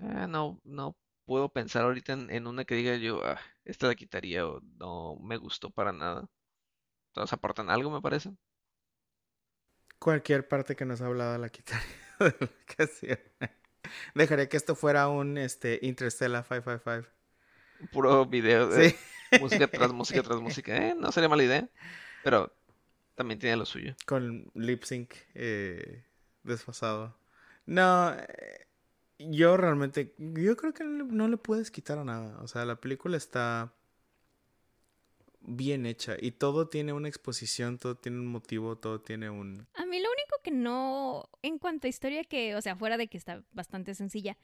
Eh, 0.00 0.26
no, 0.28 0.60
no 0.64 0.96
puedo 1.24 1.48
pensar 1.50 1.84
ahorita 1.84 2.12
en, 2.14 2.46
una 2.46 2.64
que 2.64 2.74
diga 2.76 2.96
yo, 2.96 3.24
ah, 3.24 3.40
esta 3.64 3.86
la 3.88 3.94
quitaría 3.94 4.46
o 4.46 4.60
no 4.78 5.16
me 5.22 5.36
gustó 5.36 5.70
para 5.70 5.92
nada. 5.92 6.28
Todos 7.12 7.32
aportan 7.32 7.70
algo, 7.70 7.90
me 7.90 8.00
parece. 8.00 8.30
Cualquier 9.98 10.46
parte 10.46 10.76
que 10.76 10.84
nos 10.84 11.00
ha 11.00 11.06
hablado 11.06 11.38
la 11.38 11.48
quitaría 11.48 11.84
de 12.20 12.36
la 12.40 13.18
Dejaría 14.14 14.48
que 14.48 14.56
esto 14.56 14.74
fuera 14.74 15.08
un 15.08 15.38
este, 15.38 15.78
Interstellar 15.82 16.44
555. 16.44 17.08
Puro 17.92 18.26
video 18.26 18.68
de 18.68 18.90
Sí. 18.90 18.96
música 19.40 19.68
tras 19.68 19.92
música 19.92 20.22
tras 20.22 20.40
música. 20.40 20.76
Eh, 20.76 20.94
no 20.96 21.12
sería 21.12 21.28
mala 21.28 21.42
idea. 21.44 21.68
Pero 22.22 22.52
también 23.14 23.38
tiene 23.38 23.56
lo 23.56 23.66
suyo. 23.66 23.94
Con 24.06 24.50
lip 24.54 24.84
sync 24.84 25.14
eh, 25.34 26.04
desfasado. 26.42 27.18
No, 27.66 28.14
eh, 28.14 28.66
yo 29.18 29.56
realmente, 29.56 30.14
yo 30.18 30.56
creo 30.56 30.72
que 30.72 30.84
no 30.84 31.04
le, 31.04 31.12
no 31.12 31.28
le 31.28 31.36
puedes 31.36 31.70
quitar 31.70 31.98
a 31.98 32.04
nada. 32.04 32.38
O 32.40 32.48
sea, 32.48 32.64
la 32.64 32.80
película 32.80 33.16
está 33.16 33.74
bien 35.56 35.86
hecha 35.86 36.16
y 36.18 36.32
todo 36.32 36.68
tiene 36.68 36.92
una 36.92 37.08
exposición, 37.08 37.78
todo 37.78 37.96
tiene 37.96 38.18
un 38.18 38.26
motivo, 38.26 38.76
todo 38.76 39.00
tiene 39.00 39.30
un... 39.30 39.66
A 39.74 39.86
mí 39.86 39.98
lo 39.98 40.08
único 40.10 40.36
que 40.42 40.50
no, 40.50 41.28
en 41.42 41.58
cuanto 41.58 41.86
a 41.86 41.90
historia, 41.90 42.24
que, 42.24 42.54
o 42.54 42.62
sea, 42.62 42.76
fuera 42.76 42.96
de 42.96 43.08
que 43.08 43.16
está 43.16 43.42
bastante 43.52 43.94
sencilla, 43.94 44.36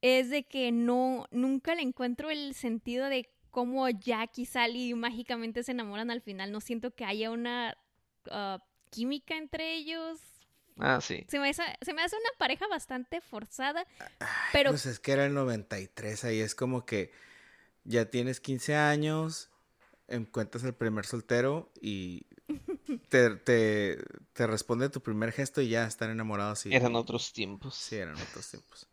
es 0.00 0.30
de 0.30 0.44
que 0.44 0.70
no, 0.72 1.26
nunca 1.30 1.74
le 1.74 1.82
encuentro 1.82 2.30
el 2.30 2.54
sentido 2.54 3.06
de 3.06 3.28
cómo 3.50 3.88
Jack 3.88 4.38
y 4.38 4.46
Sally 4.46 4.94
mágicamente 4.94 5.62
se 5.62 5.72
enamoran 5.72 6.10
al 6.10 6.20
final. 6.20 6.52
No 6.52 6.60
siento 6.60 6.94
que 6.94 7.04
haya 7.04 7.30
una 7.30 7.76
ah, 8.30 8.62
química 8.90 9.36
entre 9.36 9.74
ellos. 9.74 10.20
Ah, 10.78 11.00
sí. 11.00 11.24
Se 11.28 11.40
me, 11.40 11.50
hace, 11.50 11.62
se 11.80 11.92
me 11.92 12.02
hace 12.02 12.14
una 12.14 12.30
pareja 12.38 12.68
bastante 12.68 13.20
forzada, 13.20 13.84
pero 14.52 14.70
Pues 14.70 14.86
es 14.86 15.00
que 15.00 15.10
era 15.10 15.26
el 15.26 15.34
93, 15.34 16.24
ahí 16.24 16.38
es 16.38 16.54
como 16.54 16.86
que 16.86 17.10
ya 17.82 18.04
tienes 18.04 18.38
15 18.38 18.76
años, 18.76 19.50
encuentras 20.08 20.64
el 20.64 20.74
primer 20.74 21.06
soltero 21.06 21.70
y 21.80 22.26
te, 23.08 23.36
te, 23.36 24.02
te 24.32 24.46
responde 24.46 24.88
tu 24.88 25.00
primer 25.02 25.32
gesto 25.32 25.60
y 25.60 25.68
ya 25.68 25.86
están 25.86 26.10
enamorados 26.10 26.66
y... 26.66 26.74
Eran 26.74 26.96
otros 26.96 27.32
tiempos. 27.32 27.74
Sí, 27.74 27.96
eran 27.96 28.16
otros 28.16 28.50
tiempos. 28.50 28.88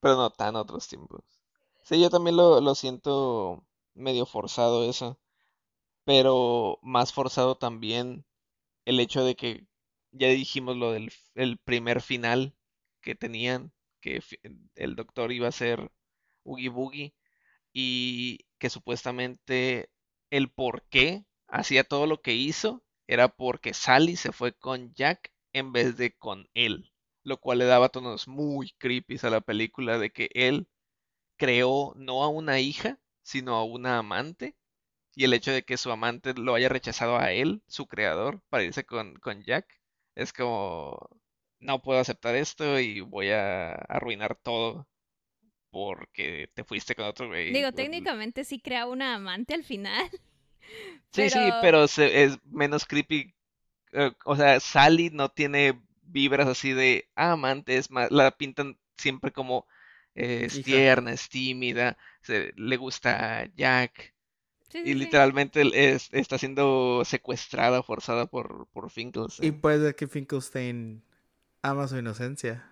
Pero 0.00 0.16
no 0.16 0.30
tan 0.30 0.56
otros 0.56 0.88
tiempos. 0.88 1.22
Sí, 1.82 2.00
yo 2.00 2.10
también 2.10 2.36
lo, 2.36 2.60
lo 2.60 2.74
siento 2.74 3.64
medio 3.94 4.26
forzado 4.26 4.88
eso. 4.88 5.18
Pero 6.04 6.78
más 6.82 7.12
forzado 7.12 7.56
también 7.56 8.24
el 8.84 9.00
hecho 9.00 9.24
de 9.24 9.36
que 9.36 9.66
ya 10.12 10.28
dijimos 10.28 10.76
lo 10.76 10.92
del 10.92 11.12
el 11.34 11.58
primer 11.58 12.02
final 12.02 12.54
que 13.00 13.14
tenían, 13.14 13.72
que 14.00 14.22
el 14.74 14.96
doctor 14.96 15.32
iba 15.32 15.48
a 15.48 15.52
ser 15.52 15.90
Oogie 16.44 16.68
Boogie 16.68 17.14
y 17.72 18.40
que 18.58 18.70
supuestamente 18.70 19.90
el 20.34 20.50
por 20.50 20.82
qué 20.88 21.24
hacía 21.46 21.84
todo 21.84 22.06
lo 22.08 22.20
que 22.20 22.34
hizo 22.34 22.82
era 23.06 23.28
porque 23.28 23.72
Sally 23.72 24.16
se 24.16 24.32
fue 24.32 24.52
con 24.52 24.92
Jack 24.94 25.32
en 25.52 25.72
vez 25.72 25.96
de 25.96 26.12
con 26.16 26.48
él, 26.54 26.92
lo 27.22 27.38
cual 27.38 27.58
le 27.58 27.66
daba 27.66 27.88
tonos 27.90 28.26
muy 28.26 28.72
creepy 28.78 29.16
a 29.22 29.30
la 29.30 29.40
película 29.40 29.96
de 29.96 30.10
que 30.10 30.30
él 30.34 30.68
creó 31.38 31.94
no 31.96 32.24
a 32.24 32.28
una 32.28 32.60
hija, 32.60 32.98
sino 33.22 33.56
a 33.56 33.64
una 33.64 33.98
amante, 33.98 34.56
y 35.14 35.24
el 35.24 35.34
hecho 35.34 35.52
de 35.52 35.64
que 35.64 35.76
su 35.76 35.92
amante 35.92 36.34
lo 36.34 36.54
haya 36.56 36.68
rechazado 36.68 37.18
a 37.18 37.32
él, 37.32 37.62
su 37.68 37.86
creador, 37.86 38.42
para 38.50 38.64
irse 38.64 38.84
con, 38.84 39.14
con 39.16 39.44
Jack, 39.44 39.80
es 40.16 40.32
como, 40.32 40.98
no 41.60 41.82
puedo 41.82 42.00
aceptar 42.00 42.34
esto 42.36 42.80
y 42.80 43.00
voy 43.02 43.30
a 43.30 43.74
arruinar 43.74 44.36
todo 44.36 44.88
porque 45.74 46.48
te 46.54 46.62
fuiste 46.62 46.94
con 46.94 47.04
otro 47.06 47.26
güey. 47.26 47.52
digo, 47.52 47.72
técnicamente 47.72 48.44
sí 48.44 48.60
crea 48.60 48.86
una 48.86 49.16
amante 49.16 49.54
al 49.54 49.64
final. 49.64 50.08
Sí, 51.10 51.28
sí, 51.28 51.38
pero- 51.60 51.86
se- 51.88 52.24
es 52.24 52.38
menos 52.46 52.86
creepy. 52.86 53.34
eh, 53.92 54.12
o 54.24 54.34
sea, 54.34 54.58
Sally 54.60 55.10
no 55.10 55.28
tiene 55.28 55.78
vibras 56.02 56.48
así 56.48 56.72
de 56.72 57.08
ah, 57.14 57.32
amante, 57.32 57.76
es 57.76 57.90
más, 57.90 58.10
la 58.10 58.30
pintan 58.30 58.78
siempre 58.96 59.30
como 59.30 59.66
eh, 60.14 60.44
es 60.46 60.62
tierna, 60.62 61.12
es 61.12 61.28
tímida, 61.28 61.98
se- 62.22 62.52
le 62.56 62.76
gusta 62.78 63.40
a 63.42 63.46
Jack. 63.54 64.14
Sí, 64.70 64.78
Y 64.78 64.84
sí. 64.86 64.94
literalmente 64.94 65.62
es- 65.92 66.08
está 66.12 66.38
siendo 66.38 67.04
secuestrada, 67.04 67.82
forzada 67.82 68.26
por, 68.26 68.66
por 68.72 68.86
Y 68.86 68.90
Finkelstein. 68.90 69.60
puedes 69.60 69.82
ver 69.82 69.94
que 69.96 70.08
Finkelstein 70.08 71.04
ama 71.62 71.86
su 71.88 71.98
inocencia 71.98 72.68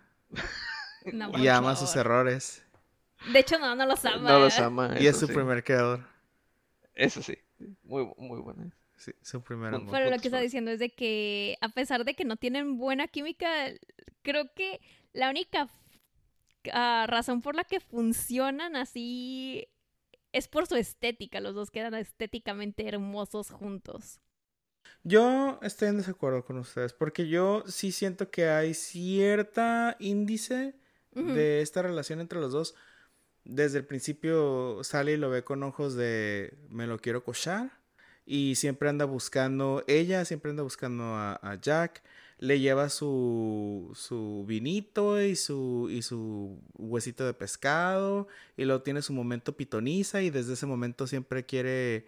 No, 1.13 1.31
y 1.39 1.47
ama 1.49 1.77
sus 1.77 1.95
errores. 1.95 2.65
De 3.33 3.39
hecho, 3.39 3.59
no, 3.59 3.75
no 3.77 3.87
los 3.87 4.05
ama. 4.05 4.31
No 4.31 4.39
los 4.39 4.59
ama, 4.59 4.95
Y 4.99 5.07
es 5.07 5.19
su 5.19 5.27
sí. 5.27 5.33
primer 5.33 5.63
creador. 5.63 6.05
Eso 6.95 7.23
sí, 7.23 7.39
muy, 7.83 8.11
muy 8.17 8.41
bueno. 8.41 8.71
Sí, 8.97 9.13
su 9.23 9.43
primer 9.43 9.75
amor. 9.75 9.91
Pero 9.91 10.11
lo 10.11 10.19
que 10.19 10.29
está 10.29 10.41
diciendo 10.41 10.71
es 10.71 10.79
de 10.79 10.91
que 10.91 11.57
a 11.61 11.69
pesar 11.69 12.05
de 12.05 12.15
que 12.15 12.25
no 12.25 12.37
tienen 12.37 12.79
buena 12.79 13.09
química, 13.09 13.49
creo 14.23 14.53
que 14.55 14.81
la 15.13 15.31
única 15.31 15.69
ah, 16.73 17.07
razón 17.09 17.43
por 17.43 17.55
la 17.55 17.65
que 17.65 17.81
funcionan 17.81 18.77
así 18.77 19.69
es 20.33 20.49
por 20.49 20.67
su 20.67 20.77
estética. 20.77 21.41
Los 21.41 21.55
dos 21.55 21.71
quedan 21.71 21.95
estéticamente 21.95 22.87
hermosos 22.87 23.51
juntos. 23.51 24.21
Yo 25.05 25.59
estoy 25.63 25.89
en 25.89 25.99
desacuerdo 25.99 26.45
con 26.45 26.59
ustedes 26.59 26.93
porque 26.93 27.29
yo 27.29 27.65
sí 27.67 27.93
siento 27.93 28.31
que 28.31 28.49
hay 28.49 28.75
cierta 28.75 29.97
índice 29.99 30.75
de 31.13 31.61
esta 31.61 31.83
relación 31.83 32.21
entre 32.21 32.41
los 32.41 32.53
dos. 32.53 32.75
Desde 33.45 33.79
el 33.79 33.85
principio 33.85 34.83
Sally 34.85 35.17
lo 35.17 35.31
ve 35.31 35.45
con 35.45 35.63
ojos 35.63 35.95
de 35.95 36.57
me 36.69 36.87
lo 36.87 36.99
quiero 36.99 37.25
cochar 37.25 37.73
y 38.25 38.55
siempre 38.55 38.89
anda 38.89 39.05
buscando, 39.05 39.85
ella 39.89 40.25
siempre 40.25 40.51
anda 40.51 40.63
buscando 40.63 41.03
a, 41.05 41.41
a 41.43 41.61
Jack, 41.61 42.03
le 42.39 42.61
lleva 42.61 42.89
su, 42.89 43.93
su 43.95 44.45
vinito 44.49 45.23
y 45.23 45.37
su, 45.37 45.89
y 45.91 46.03
su 46.03 46.61
huesito 46.75 47.25
de 47.25 47.35
pescado 47.35 48.27
y 48.57 48.65
luego 48.65 48.83
tiene 48.83 49.03
su 49.03 49.13
momento 49.13 49.57
pitoniza 49.57 50.23
y 50.23 50.31
desde 50.31 50.55
ese 50.55 50.67
momento 50.67 51.07
siempre 51.07 51.47
quiere 51.47 52.07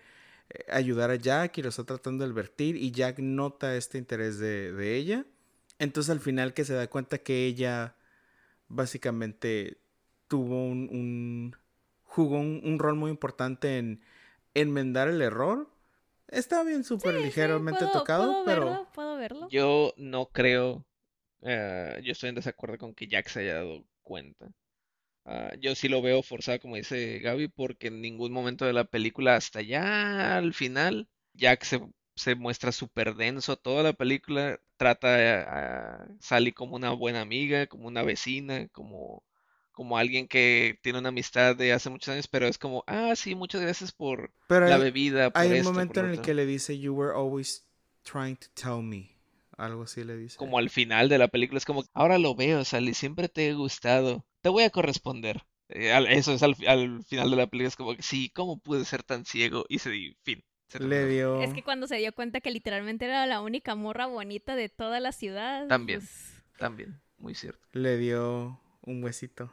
eh, 0.51 0.65
ayudar 0.71 1.11
a 1.11 1.17
Jack 1.17 1.59
y 1.59 1.63
lo 1.63 1.69
está 1.69 1.85
tratando 1.85 2.25
de 2.25 2.31
advertir 2.31 2.77
y 2.77 2.91
Jack 2.91 3.19
nota 3.21 3.77
este 3.77 3.99
interés 3.99 4.39
de, 4.39 4.73
de 4.73 4.97
ella. 4.97 5.25
Entonces 5.79 6.11
al 6.11 6.21
final 6.21 6.55
que 6.55 6.65
se 6.65 6.75
da 6.75 6.89
cuenta 6.89 7.19
que 7.19 7.47
ella 7.47 7.97
básicamente 8.69 9.79
tuvo 10.29 10.65
un, 10.67 10.89
un 10.93 11.57
jugó 12.05 12.39
un, 12.39 12.61
un 12.65 12.79
rol 12.79 12.97
muy 12.97 13.11
importante 13.11 13.79
en 13.79 14.03
enmendar 14.55 15.09
el 15.09 15.23
error. 15.23 15.69
Está 16.29 16.63
bien 16.65 16.85
súper 16.85 17.15
Sí, 17.15 17.21
sí, 17.33 17.43
ligeramente 17.43 17.65
puedo- 17.69 17.91
tocado, 17.93 18.35
puedo 18.35 18.45
pero 18.45 18.67
verlo, 18.71 18.89
puedo 18.93 19.17
verlo. 19.17 19.53
Yo 19.53 19.95
no 19.99 20.27
creo, 20.33 20.87
eh, 21.43 22.01
yo 22.05 22.13
estoy 22.13 22.31
en 22.31 22.37
desacuerdo 22.37 22.79
con 22.79 22.95
que 22.95 23.09
Jack 23.09 23.29
se 23.29 23.41
haya 23.41 23.55
dado 23.57 23.87
cuenta. 24.03 24.49
Ah, 25.27 25.53
yo 25.61 25.75
sí 25.75 25.89
lo 25.89 26.03
veo 26.03 26.23
forzado, 26.23 26.61
como 26.61 26.77
dice 26.77 27.19
Gaby, 27.21 27.49
porque 27.49 27.89
en 27.89 28.01
ningún 28.03 28.33
momento 28.33 28.65
de 28.67 28.73
la 28.75 28.85
película, 28.85 29.37
hasta 29.37 29.63
ya 29.63 30.37
al 30.39 30.55
final, 30.55 31.09
Jack 31.35 31.65
se, 31.65 31.81
se 32.17 32.35
muestra 32.35 32.73
súper 32.73 33.15
denso. 33.17 33.57
Toda 33.57 33.83
la 33.83 33.93
película 33.95 34.61
trata 34.77 35.17
a, 35.17 36.05
a 36.05 36.09
Sally 36.21 36.53
como 36.53 36.77
una 36.77 36.93
buena 36.93 37.23
amiga, 37.23 37.67
como 37.67 37.89
una 37.89 38.03
vecina, 38.03 38.69
como, 38.69 39.25
como 39.75 39.99
alguien 39.99 40.29
que 40.29 40.79
tiene 40.83 40.99
una 41.01 41.11
amistad 41.11 41.57
de 41.57 41.73
hace 41.75 41.91
muchos 41.91 42.11
años, 42.15 42.29
pero 42.29 42.47
es 42.49 42.59
como, 42.59 42.85
ah, 42.87 43.15
sí, 43.17 43.35
muchas 43.35 43.61
gracias 43.63 43.93
por 43.93 44.33
pero 44.47 44.67
la 44.67 44.77
hay, 44.77 44.83
bebida, 44.83 45.31
por 45.31 45.43
hay 45.43 45.51
un 45.51 45.57
esto, 45.59 45.73
momento 45.73 46.01
en 46.01 46.07
el 46.07 46.13
otro". 46.13 46.25
que 46.25 46.35
le 46.35 46.47
dice 46.47 46.79
you 46.79 46.95
were 46.95 47.13
always 47.15 47.65
trying 48.05 48.37
to 48.37 48.47
tell 48.55 48.83
me. 48.83 49.11
Algo 49.57 49.85
así 49.85 50.03
le 50.05 50.17
dice. 50.17 50.37
como 50.37 50.59
al 50.59 50.71
final 50.71 51.09
de 51.09 51.19
la 51.19 51.29
película, 51.29 51.59
es 51.59 51.65
como, 51.65 51.85
ahora 51.93 52.19
lo 52.19 52.35
veo, 52.35 52.65
Sally, 52.65 52.95
siempre 52.95 53.29
te 53.29 53.49
he 53.49 53.55
gustado, 53.55 54.25
te 54.43 54.49
voy 54.49 54.65
a 54.65 54.71
corresponder. 54.71 55.43
Eh, 55.69 55.93
eso 56.11 56.33
es 56.35 56.43
al, 56.43 56.57
fi- 56.57 56.67
al 56.67 57.05
final 57.05 57.31
de 57.31 57.37
la 57.37 57.47
película, 57.47 57.69
es 57.69 57.77
como, 57.77 57.95
sí, 58.01 58.31
¿cómo 58.35 58.59
pude 58.59 58.85
ser 58.85 59.03
tan 59.03 59.25
ciego? 59.25 59.65
Y 59.69 59.79
se, 59.79 59.97
y 59.97 60.17
fin. 60.25 60.43
se 60.69 60.81
Le 60.81 61.07
dio 61.07 61.41
Es 61.43 61.55
que 61.55 61.63
cuando 61.63 61.87
se 61.87 61.97
dio 61.97 62.13
cuenta 62.13 62.41
que 62.41 62.51
literalmente 62.51 63.05
era 63.07 63.27
la 63.27 63.41
única 63.41 63.75
morra 63.75 64.07
bonita 64.07 64.57
de 64.57 64.69
toda 64.69 65.01
la 65.01 65.13
ciudad. 65.13 65.69
También. 65.69 66.01
pues, 66.01 66.43
También, 66.59 67.01
muy 67.19 67.35
cierto. 67.35 67.61
le 67.73 67.97
dio 67.97 68.61
un 68.83 69.03
huesito. 69.03 69.53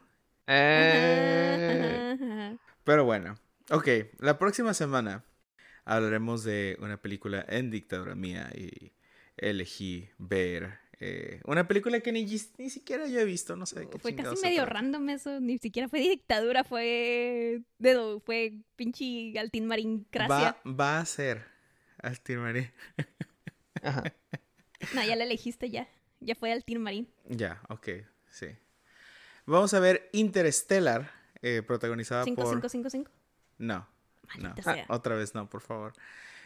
Eh, 0.54 1.56
ajá, 1.64 2.12
ajá, 2.12 2.24
ajá. 2.24 2.58
Pero 2.84 3.04
bueno, 3.04 3.36
ok, 3.70 3.88
la 4.18 4.38
próxima 4.38 4.74
semana 4.74 5.24
hablaremos 5.84 6.44
de 6.44 6.76
una 6.80 7.00
película 7.00 7.44
en 7.48 7.70
dictadura 7.70 8.14
mía 8.14 8.50
y 8.54 8.92
elegí 9.36 10.10
ver 10.18 10.78
eh, 11.00 11.40
una 11.46 11.66
película 11.68 12.00
que 12.00 12.12
ni, 12.12 12.24
ni 12.24 12.70
siquiera 12.70 13.06
yo 13.08 13.20
he 13.20 13.24
visto, 13.24 13.56
no 13.56 13.66
sé 13.66 13.80
de 13.80 13.88
qué 13.88 13.98
Fue 13.98 14.14
casi 14.14 14.36
medio 14.36 14.60
trata. 14.60 14.72
random 14.74 15.08
eso, 15.10 15.40
ni 15.40 15.58
siquiera 15.58 15.88
fue 15.88 16.00
de 16.00 16.08
dictadura, 16.10 16.64
fue 16.64 17.62
de 17.78 18.20
fue 18.24 18.52
pinche 18.76 19.38
Altín 19.38 19.66
Marín 19.66 20.06
Va, 20.30 20.56
va 20.64 20.98
a 21.00 21.04
ser 21.06 21.42
Altir 22.02 22.38
Marín. 22.38 22.70
ajá. 23.82 24.02
No, 24.92 25.02
ya 25.04 25.16
la 25.16 25.24
elegiste 25.24 25.70
ya. 25.70 25.88
Ya 26.20 26.34
fue 26.34 26.52
Altín 26.52 26.80
Marín. 26.80 27.08
Ya, 27.28 27.60
ok, 27.68 27.88
sí. 28.30 28.46
Vamos 29.46 29.74
a 29.74 29.80
ver 29.80 30.08
Interstellar, 30.12 31.10
eh, 31.42 31.62
protagonizada 31.66 32.24
por... 32.24 32.34
5555. 32.34 33.10
No, 33.58 33.86
no, 34.38 34.48
Maldita 34.48 34.74
sea. 34.74 34.86
otra 34.88 35.16
vez 35.16 35.34
no, 35.34 35.48
por 35.48 35.60
favor. 35.60 35.92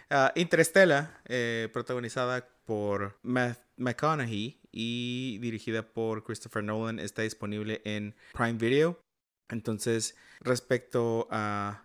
Ah, 0.09 0.33
Interstellar, 0.35 1.21
eh, 1.27 1.69
protagonizada 1.73 2.49
por 2.65 3.19
Matt 3.23 3.59
McConaughey 3.77 4.61
y 4.73 5.39
dirigida 5.39 5.83
por 5.83 6.25
Christopher 6.25 6.65
Nolan, 6.65 6.99
está 6.99 7.23
disponible 7.23 7.83
en 7.85 8.15
Prime 8.33 8.55
Video. 8.55 9.01
Entonces, 9.49 10.17
respecto 10.41 11.29
a 11.31 11.83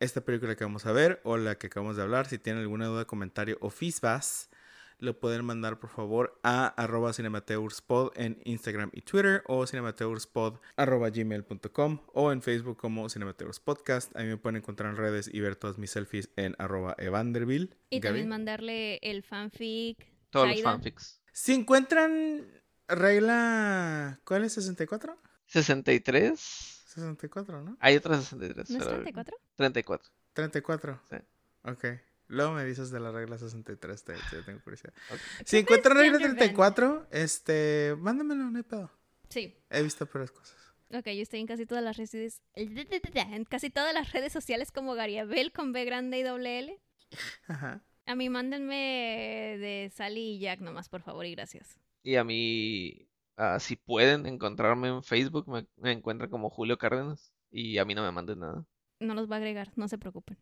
esta 0.00 0.20
película 0.20 0.56
que 0.56 0.64
vamos 0.64 0.86
a 0.86 0.92
ver 0.92 1.20
o 1.24 1.36
la 1.36 1.56
que 1.56 1.68
acabamos 1.68 1.96
de 1.96 2.02
hablar, 2.02 2.26
si 2.26 2.38
tienen 2.38 2.62
alguna 2.62 2.86
duda, 2.86 3.04
comentario 3.04 3.58
o 3.60 3.70
feedback, 3.70 4.22
lo 4.98 5.18
pueden 5.20 5.44
mandar 5.44 5.78
por 5.78 5.90
favor 5.90 6.38
a 6.42 6.66
arroba 6.68 7.12
cinemateurspod 7.12 8.12
en 8.16 8.40
Instagram 8.44 8.90
y 8.92 9.02
Twitter 9.02 9.42
o 9.46 9.66
cinemateurspod 9.66 10.58
arroba 10.76 11.10
gmail.com 11.10 12.00
o 12.12 12.32
en 12.32 12.42
Facebook 12.42 12.76
como 12.78 13.08
cinemateurspodcast. 13.08 14.16
Ahí 14.16 14.26
me 14.26 14.36
pueden 14.36 14.56
encontrar 14.56 14.90
en 14.90 14.96
redes 14.96 15.28
y 15.32 15.40
ver 15.40 15.56
todas 15.56 15.78
mis 15.78 15.90
selfies 15.90 16.30
en 16.36 16.54
arroba 16.58 16.94
evanderville. 16.98 17.76
Y 17.90 18.00
Gaby. 18.00 18.08
también 18.08 18.28
mandarle 18.28 18.96
el 19.02 19.22
fanfic. 19.22 20.06
Todos 20.30 20.48
los 20.48 20.62
fanfics. 20.62 21.20
Si 21.32 21.52
encuentran 21.54 22.46
regla... 22.88 24.20
¿Cuál 24.24 24.44
es? 24.44 24.56
¿64? 24.58 25.16
63. 25.46 26.38
64, 26.86 27.62
¿no? 27.62 27.76
Hay 27.80 27.96
otra 27.96 28.18
63. 28.20 28.70
¿No 28.70 28.78
es 28.78 28.84
pero- 28.84 28.96
34? 29.02 29.36
34. 29.56 30.10
34. 30.32 31.00
Sí. 31.10 31.16
Ok. 31.64 31.84
Luego 32.28 32.52
me 32.52 32.64
dices 32.64 32.90
de 32.90 33.00
la 33.00 33.12
regla 33.12 33.38
63, 33.38 34.04
te, 34.04 34.14
te 34.30 34.42
tengo 34.42 34.60
curiosidad. 34.60 34.92
Ok. 35.10 35.18
Si 35.44 35.58
encuentran 35.58 35.96
regla 35.96 36.18
gender 36.18 36.36
34, 36.36 37.06
este, 37.10 37.94
mándamelo, 37.98 38.50
no 38.50 38.56
hay 38.56 38.64
pedo. 38.64 38.90
Sí. 39.28 39.56
He 39.70 39.82
visto 39.82 40.06
peores 40.06 40.32
cosas. 40.32 40.56
Ok, 40.92 41.06
yo 41.06 41.22
estoy 41.22 41.40
en 41.40 41.46
casi 41.46 41.66
todas 41.66 41.82
las 41.82 41.96
redes. 41.96 42.42
En 42.54 43.44
casi 43.44 43.70
todas 43.70 43.92
las 43.92 44.12
redes 44.12 44.32
sociales 44.32 44.70
como 44.70 44.94
Gariabel 44.94 45.52
con 45.52 45.72
B 45.72 45.84
grande 45.84 46.18
y 46.18 46.22
doble 46.22 46.58
L. 46.60 46.80
Ajá. 47.48 47.82
A 48.06 48.14
mí 48.14 48.28
mándenme 48.28 49.56
de 49.58 49.90
Sally 49.92 50.36
y 50.36 50.38
Jack 50.38 50.60
nomás, 50.60 50.88
por 50.88 51.02
favor, 51.02 51.26
y 51.26 51.32
gracias. 51.34 51.80
Y 52.04 52.14
a 52.14 52.22
mí, 52.22 53.08
ah, 53.36 53.58
si 53.58 53.74
pueden 53.74 54.26
encontrarme 54.26 54.88
en 54.88 55.02
Facebook, 55.02 55.48
me, 55.48 55.66
me 55.76 55.90
encuentran 55.90 56.30
como 56.30 56.50
Julio 56.50 56.78
Cárdenas. 56.78 57.32
Y 57.50 57.78
a 57.78 57.84
mí 57.84 57.94
no 57.94 58.02
me 58.02 58.12
manden 58.12 58.40
nada. 58.40 58.64
No 59.00 59.14
los 59.14 59.30
va 59.30 59.36
a 59.36 59.38
agregar, 59.38 59.72
no 59.76 59.88
se 59.88 59.98
preocupen. 59.98 60.38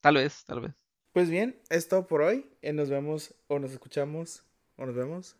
Tal 0.00 0.16
vez, 0.16 0.44
tal 0.44 0.60
vez. 0.60 0.74
Pues 1.16 1.30
bien, 1.30 1.58
es 1.70 1.88
todo 1.88 2.06
por 2.06 2.20
hoy. 2.20 2.44
Eh, 2.60 2.74
nos 2.74 2.90
vemos 2.90 3.34
o 3.46 3.58
nos 3.58 3.72
escuchamos 3.72 4.42
o 4.76 4.84
nos 4.84 4.94
vemos 4.94 5.34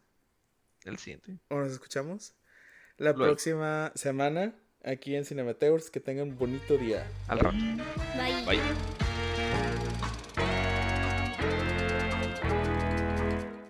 El 0.86 0.96
siguiente. 0.96 1.36
o 1.50 1.58
nos 1.58 1.70
escuchamos 1.70 2.32
la 2.96 3.12
Luego. 3.12 3.26
próxima 3.26 3.92
semana 3.94 4.54
aquí 4.82 5.14
en 5.14 5.26
Cinemateurs. 5.26 5.90
Que 5.90 6.00
tengan 6.00 6.30
un 6.30 6.38
bonito 6.38 6.78
día. 6.78 7.06
Al 7.28 7.40
rato. 7.40 7.58
Bye. 7.58 8.42
Bye. 8.46 8.60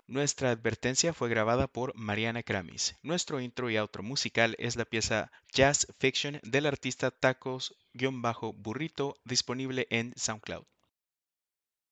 Nuestra 0.07 0.53
advertencia 0.53 1.13
fue 1.13 1.29
grabada 1.29 1.67
por 1.67 1.93
Mariana 1.97 2.45
Kramis. 2.45 2.95
Nuestro 3.03 3.41
intro 3.41 3.69
y 3.69 3.79
outro 3.79 4.05
musical 4.05 4.55
es 4.61 4.77
la 4.77 4.85
pieza 4.85 5.33
Jazz 5.53 5.89
Fiction 5.99 6.39
del 6.45 6.67
artista 6.67 7.11
Tacos-Burrito 7.11 9.17
disponible 9.25 9.89
en 9.91 10.13
SoundCloud. 10.15 10.67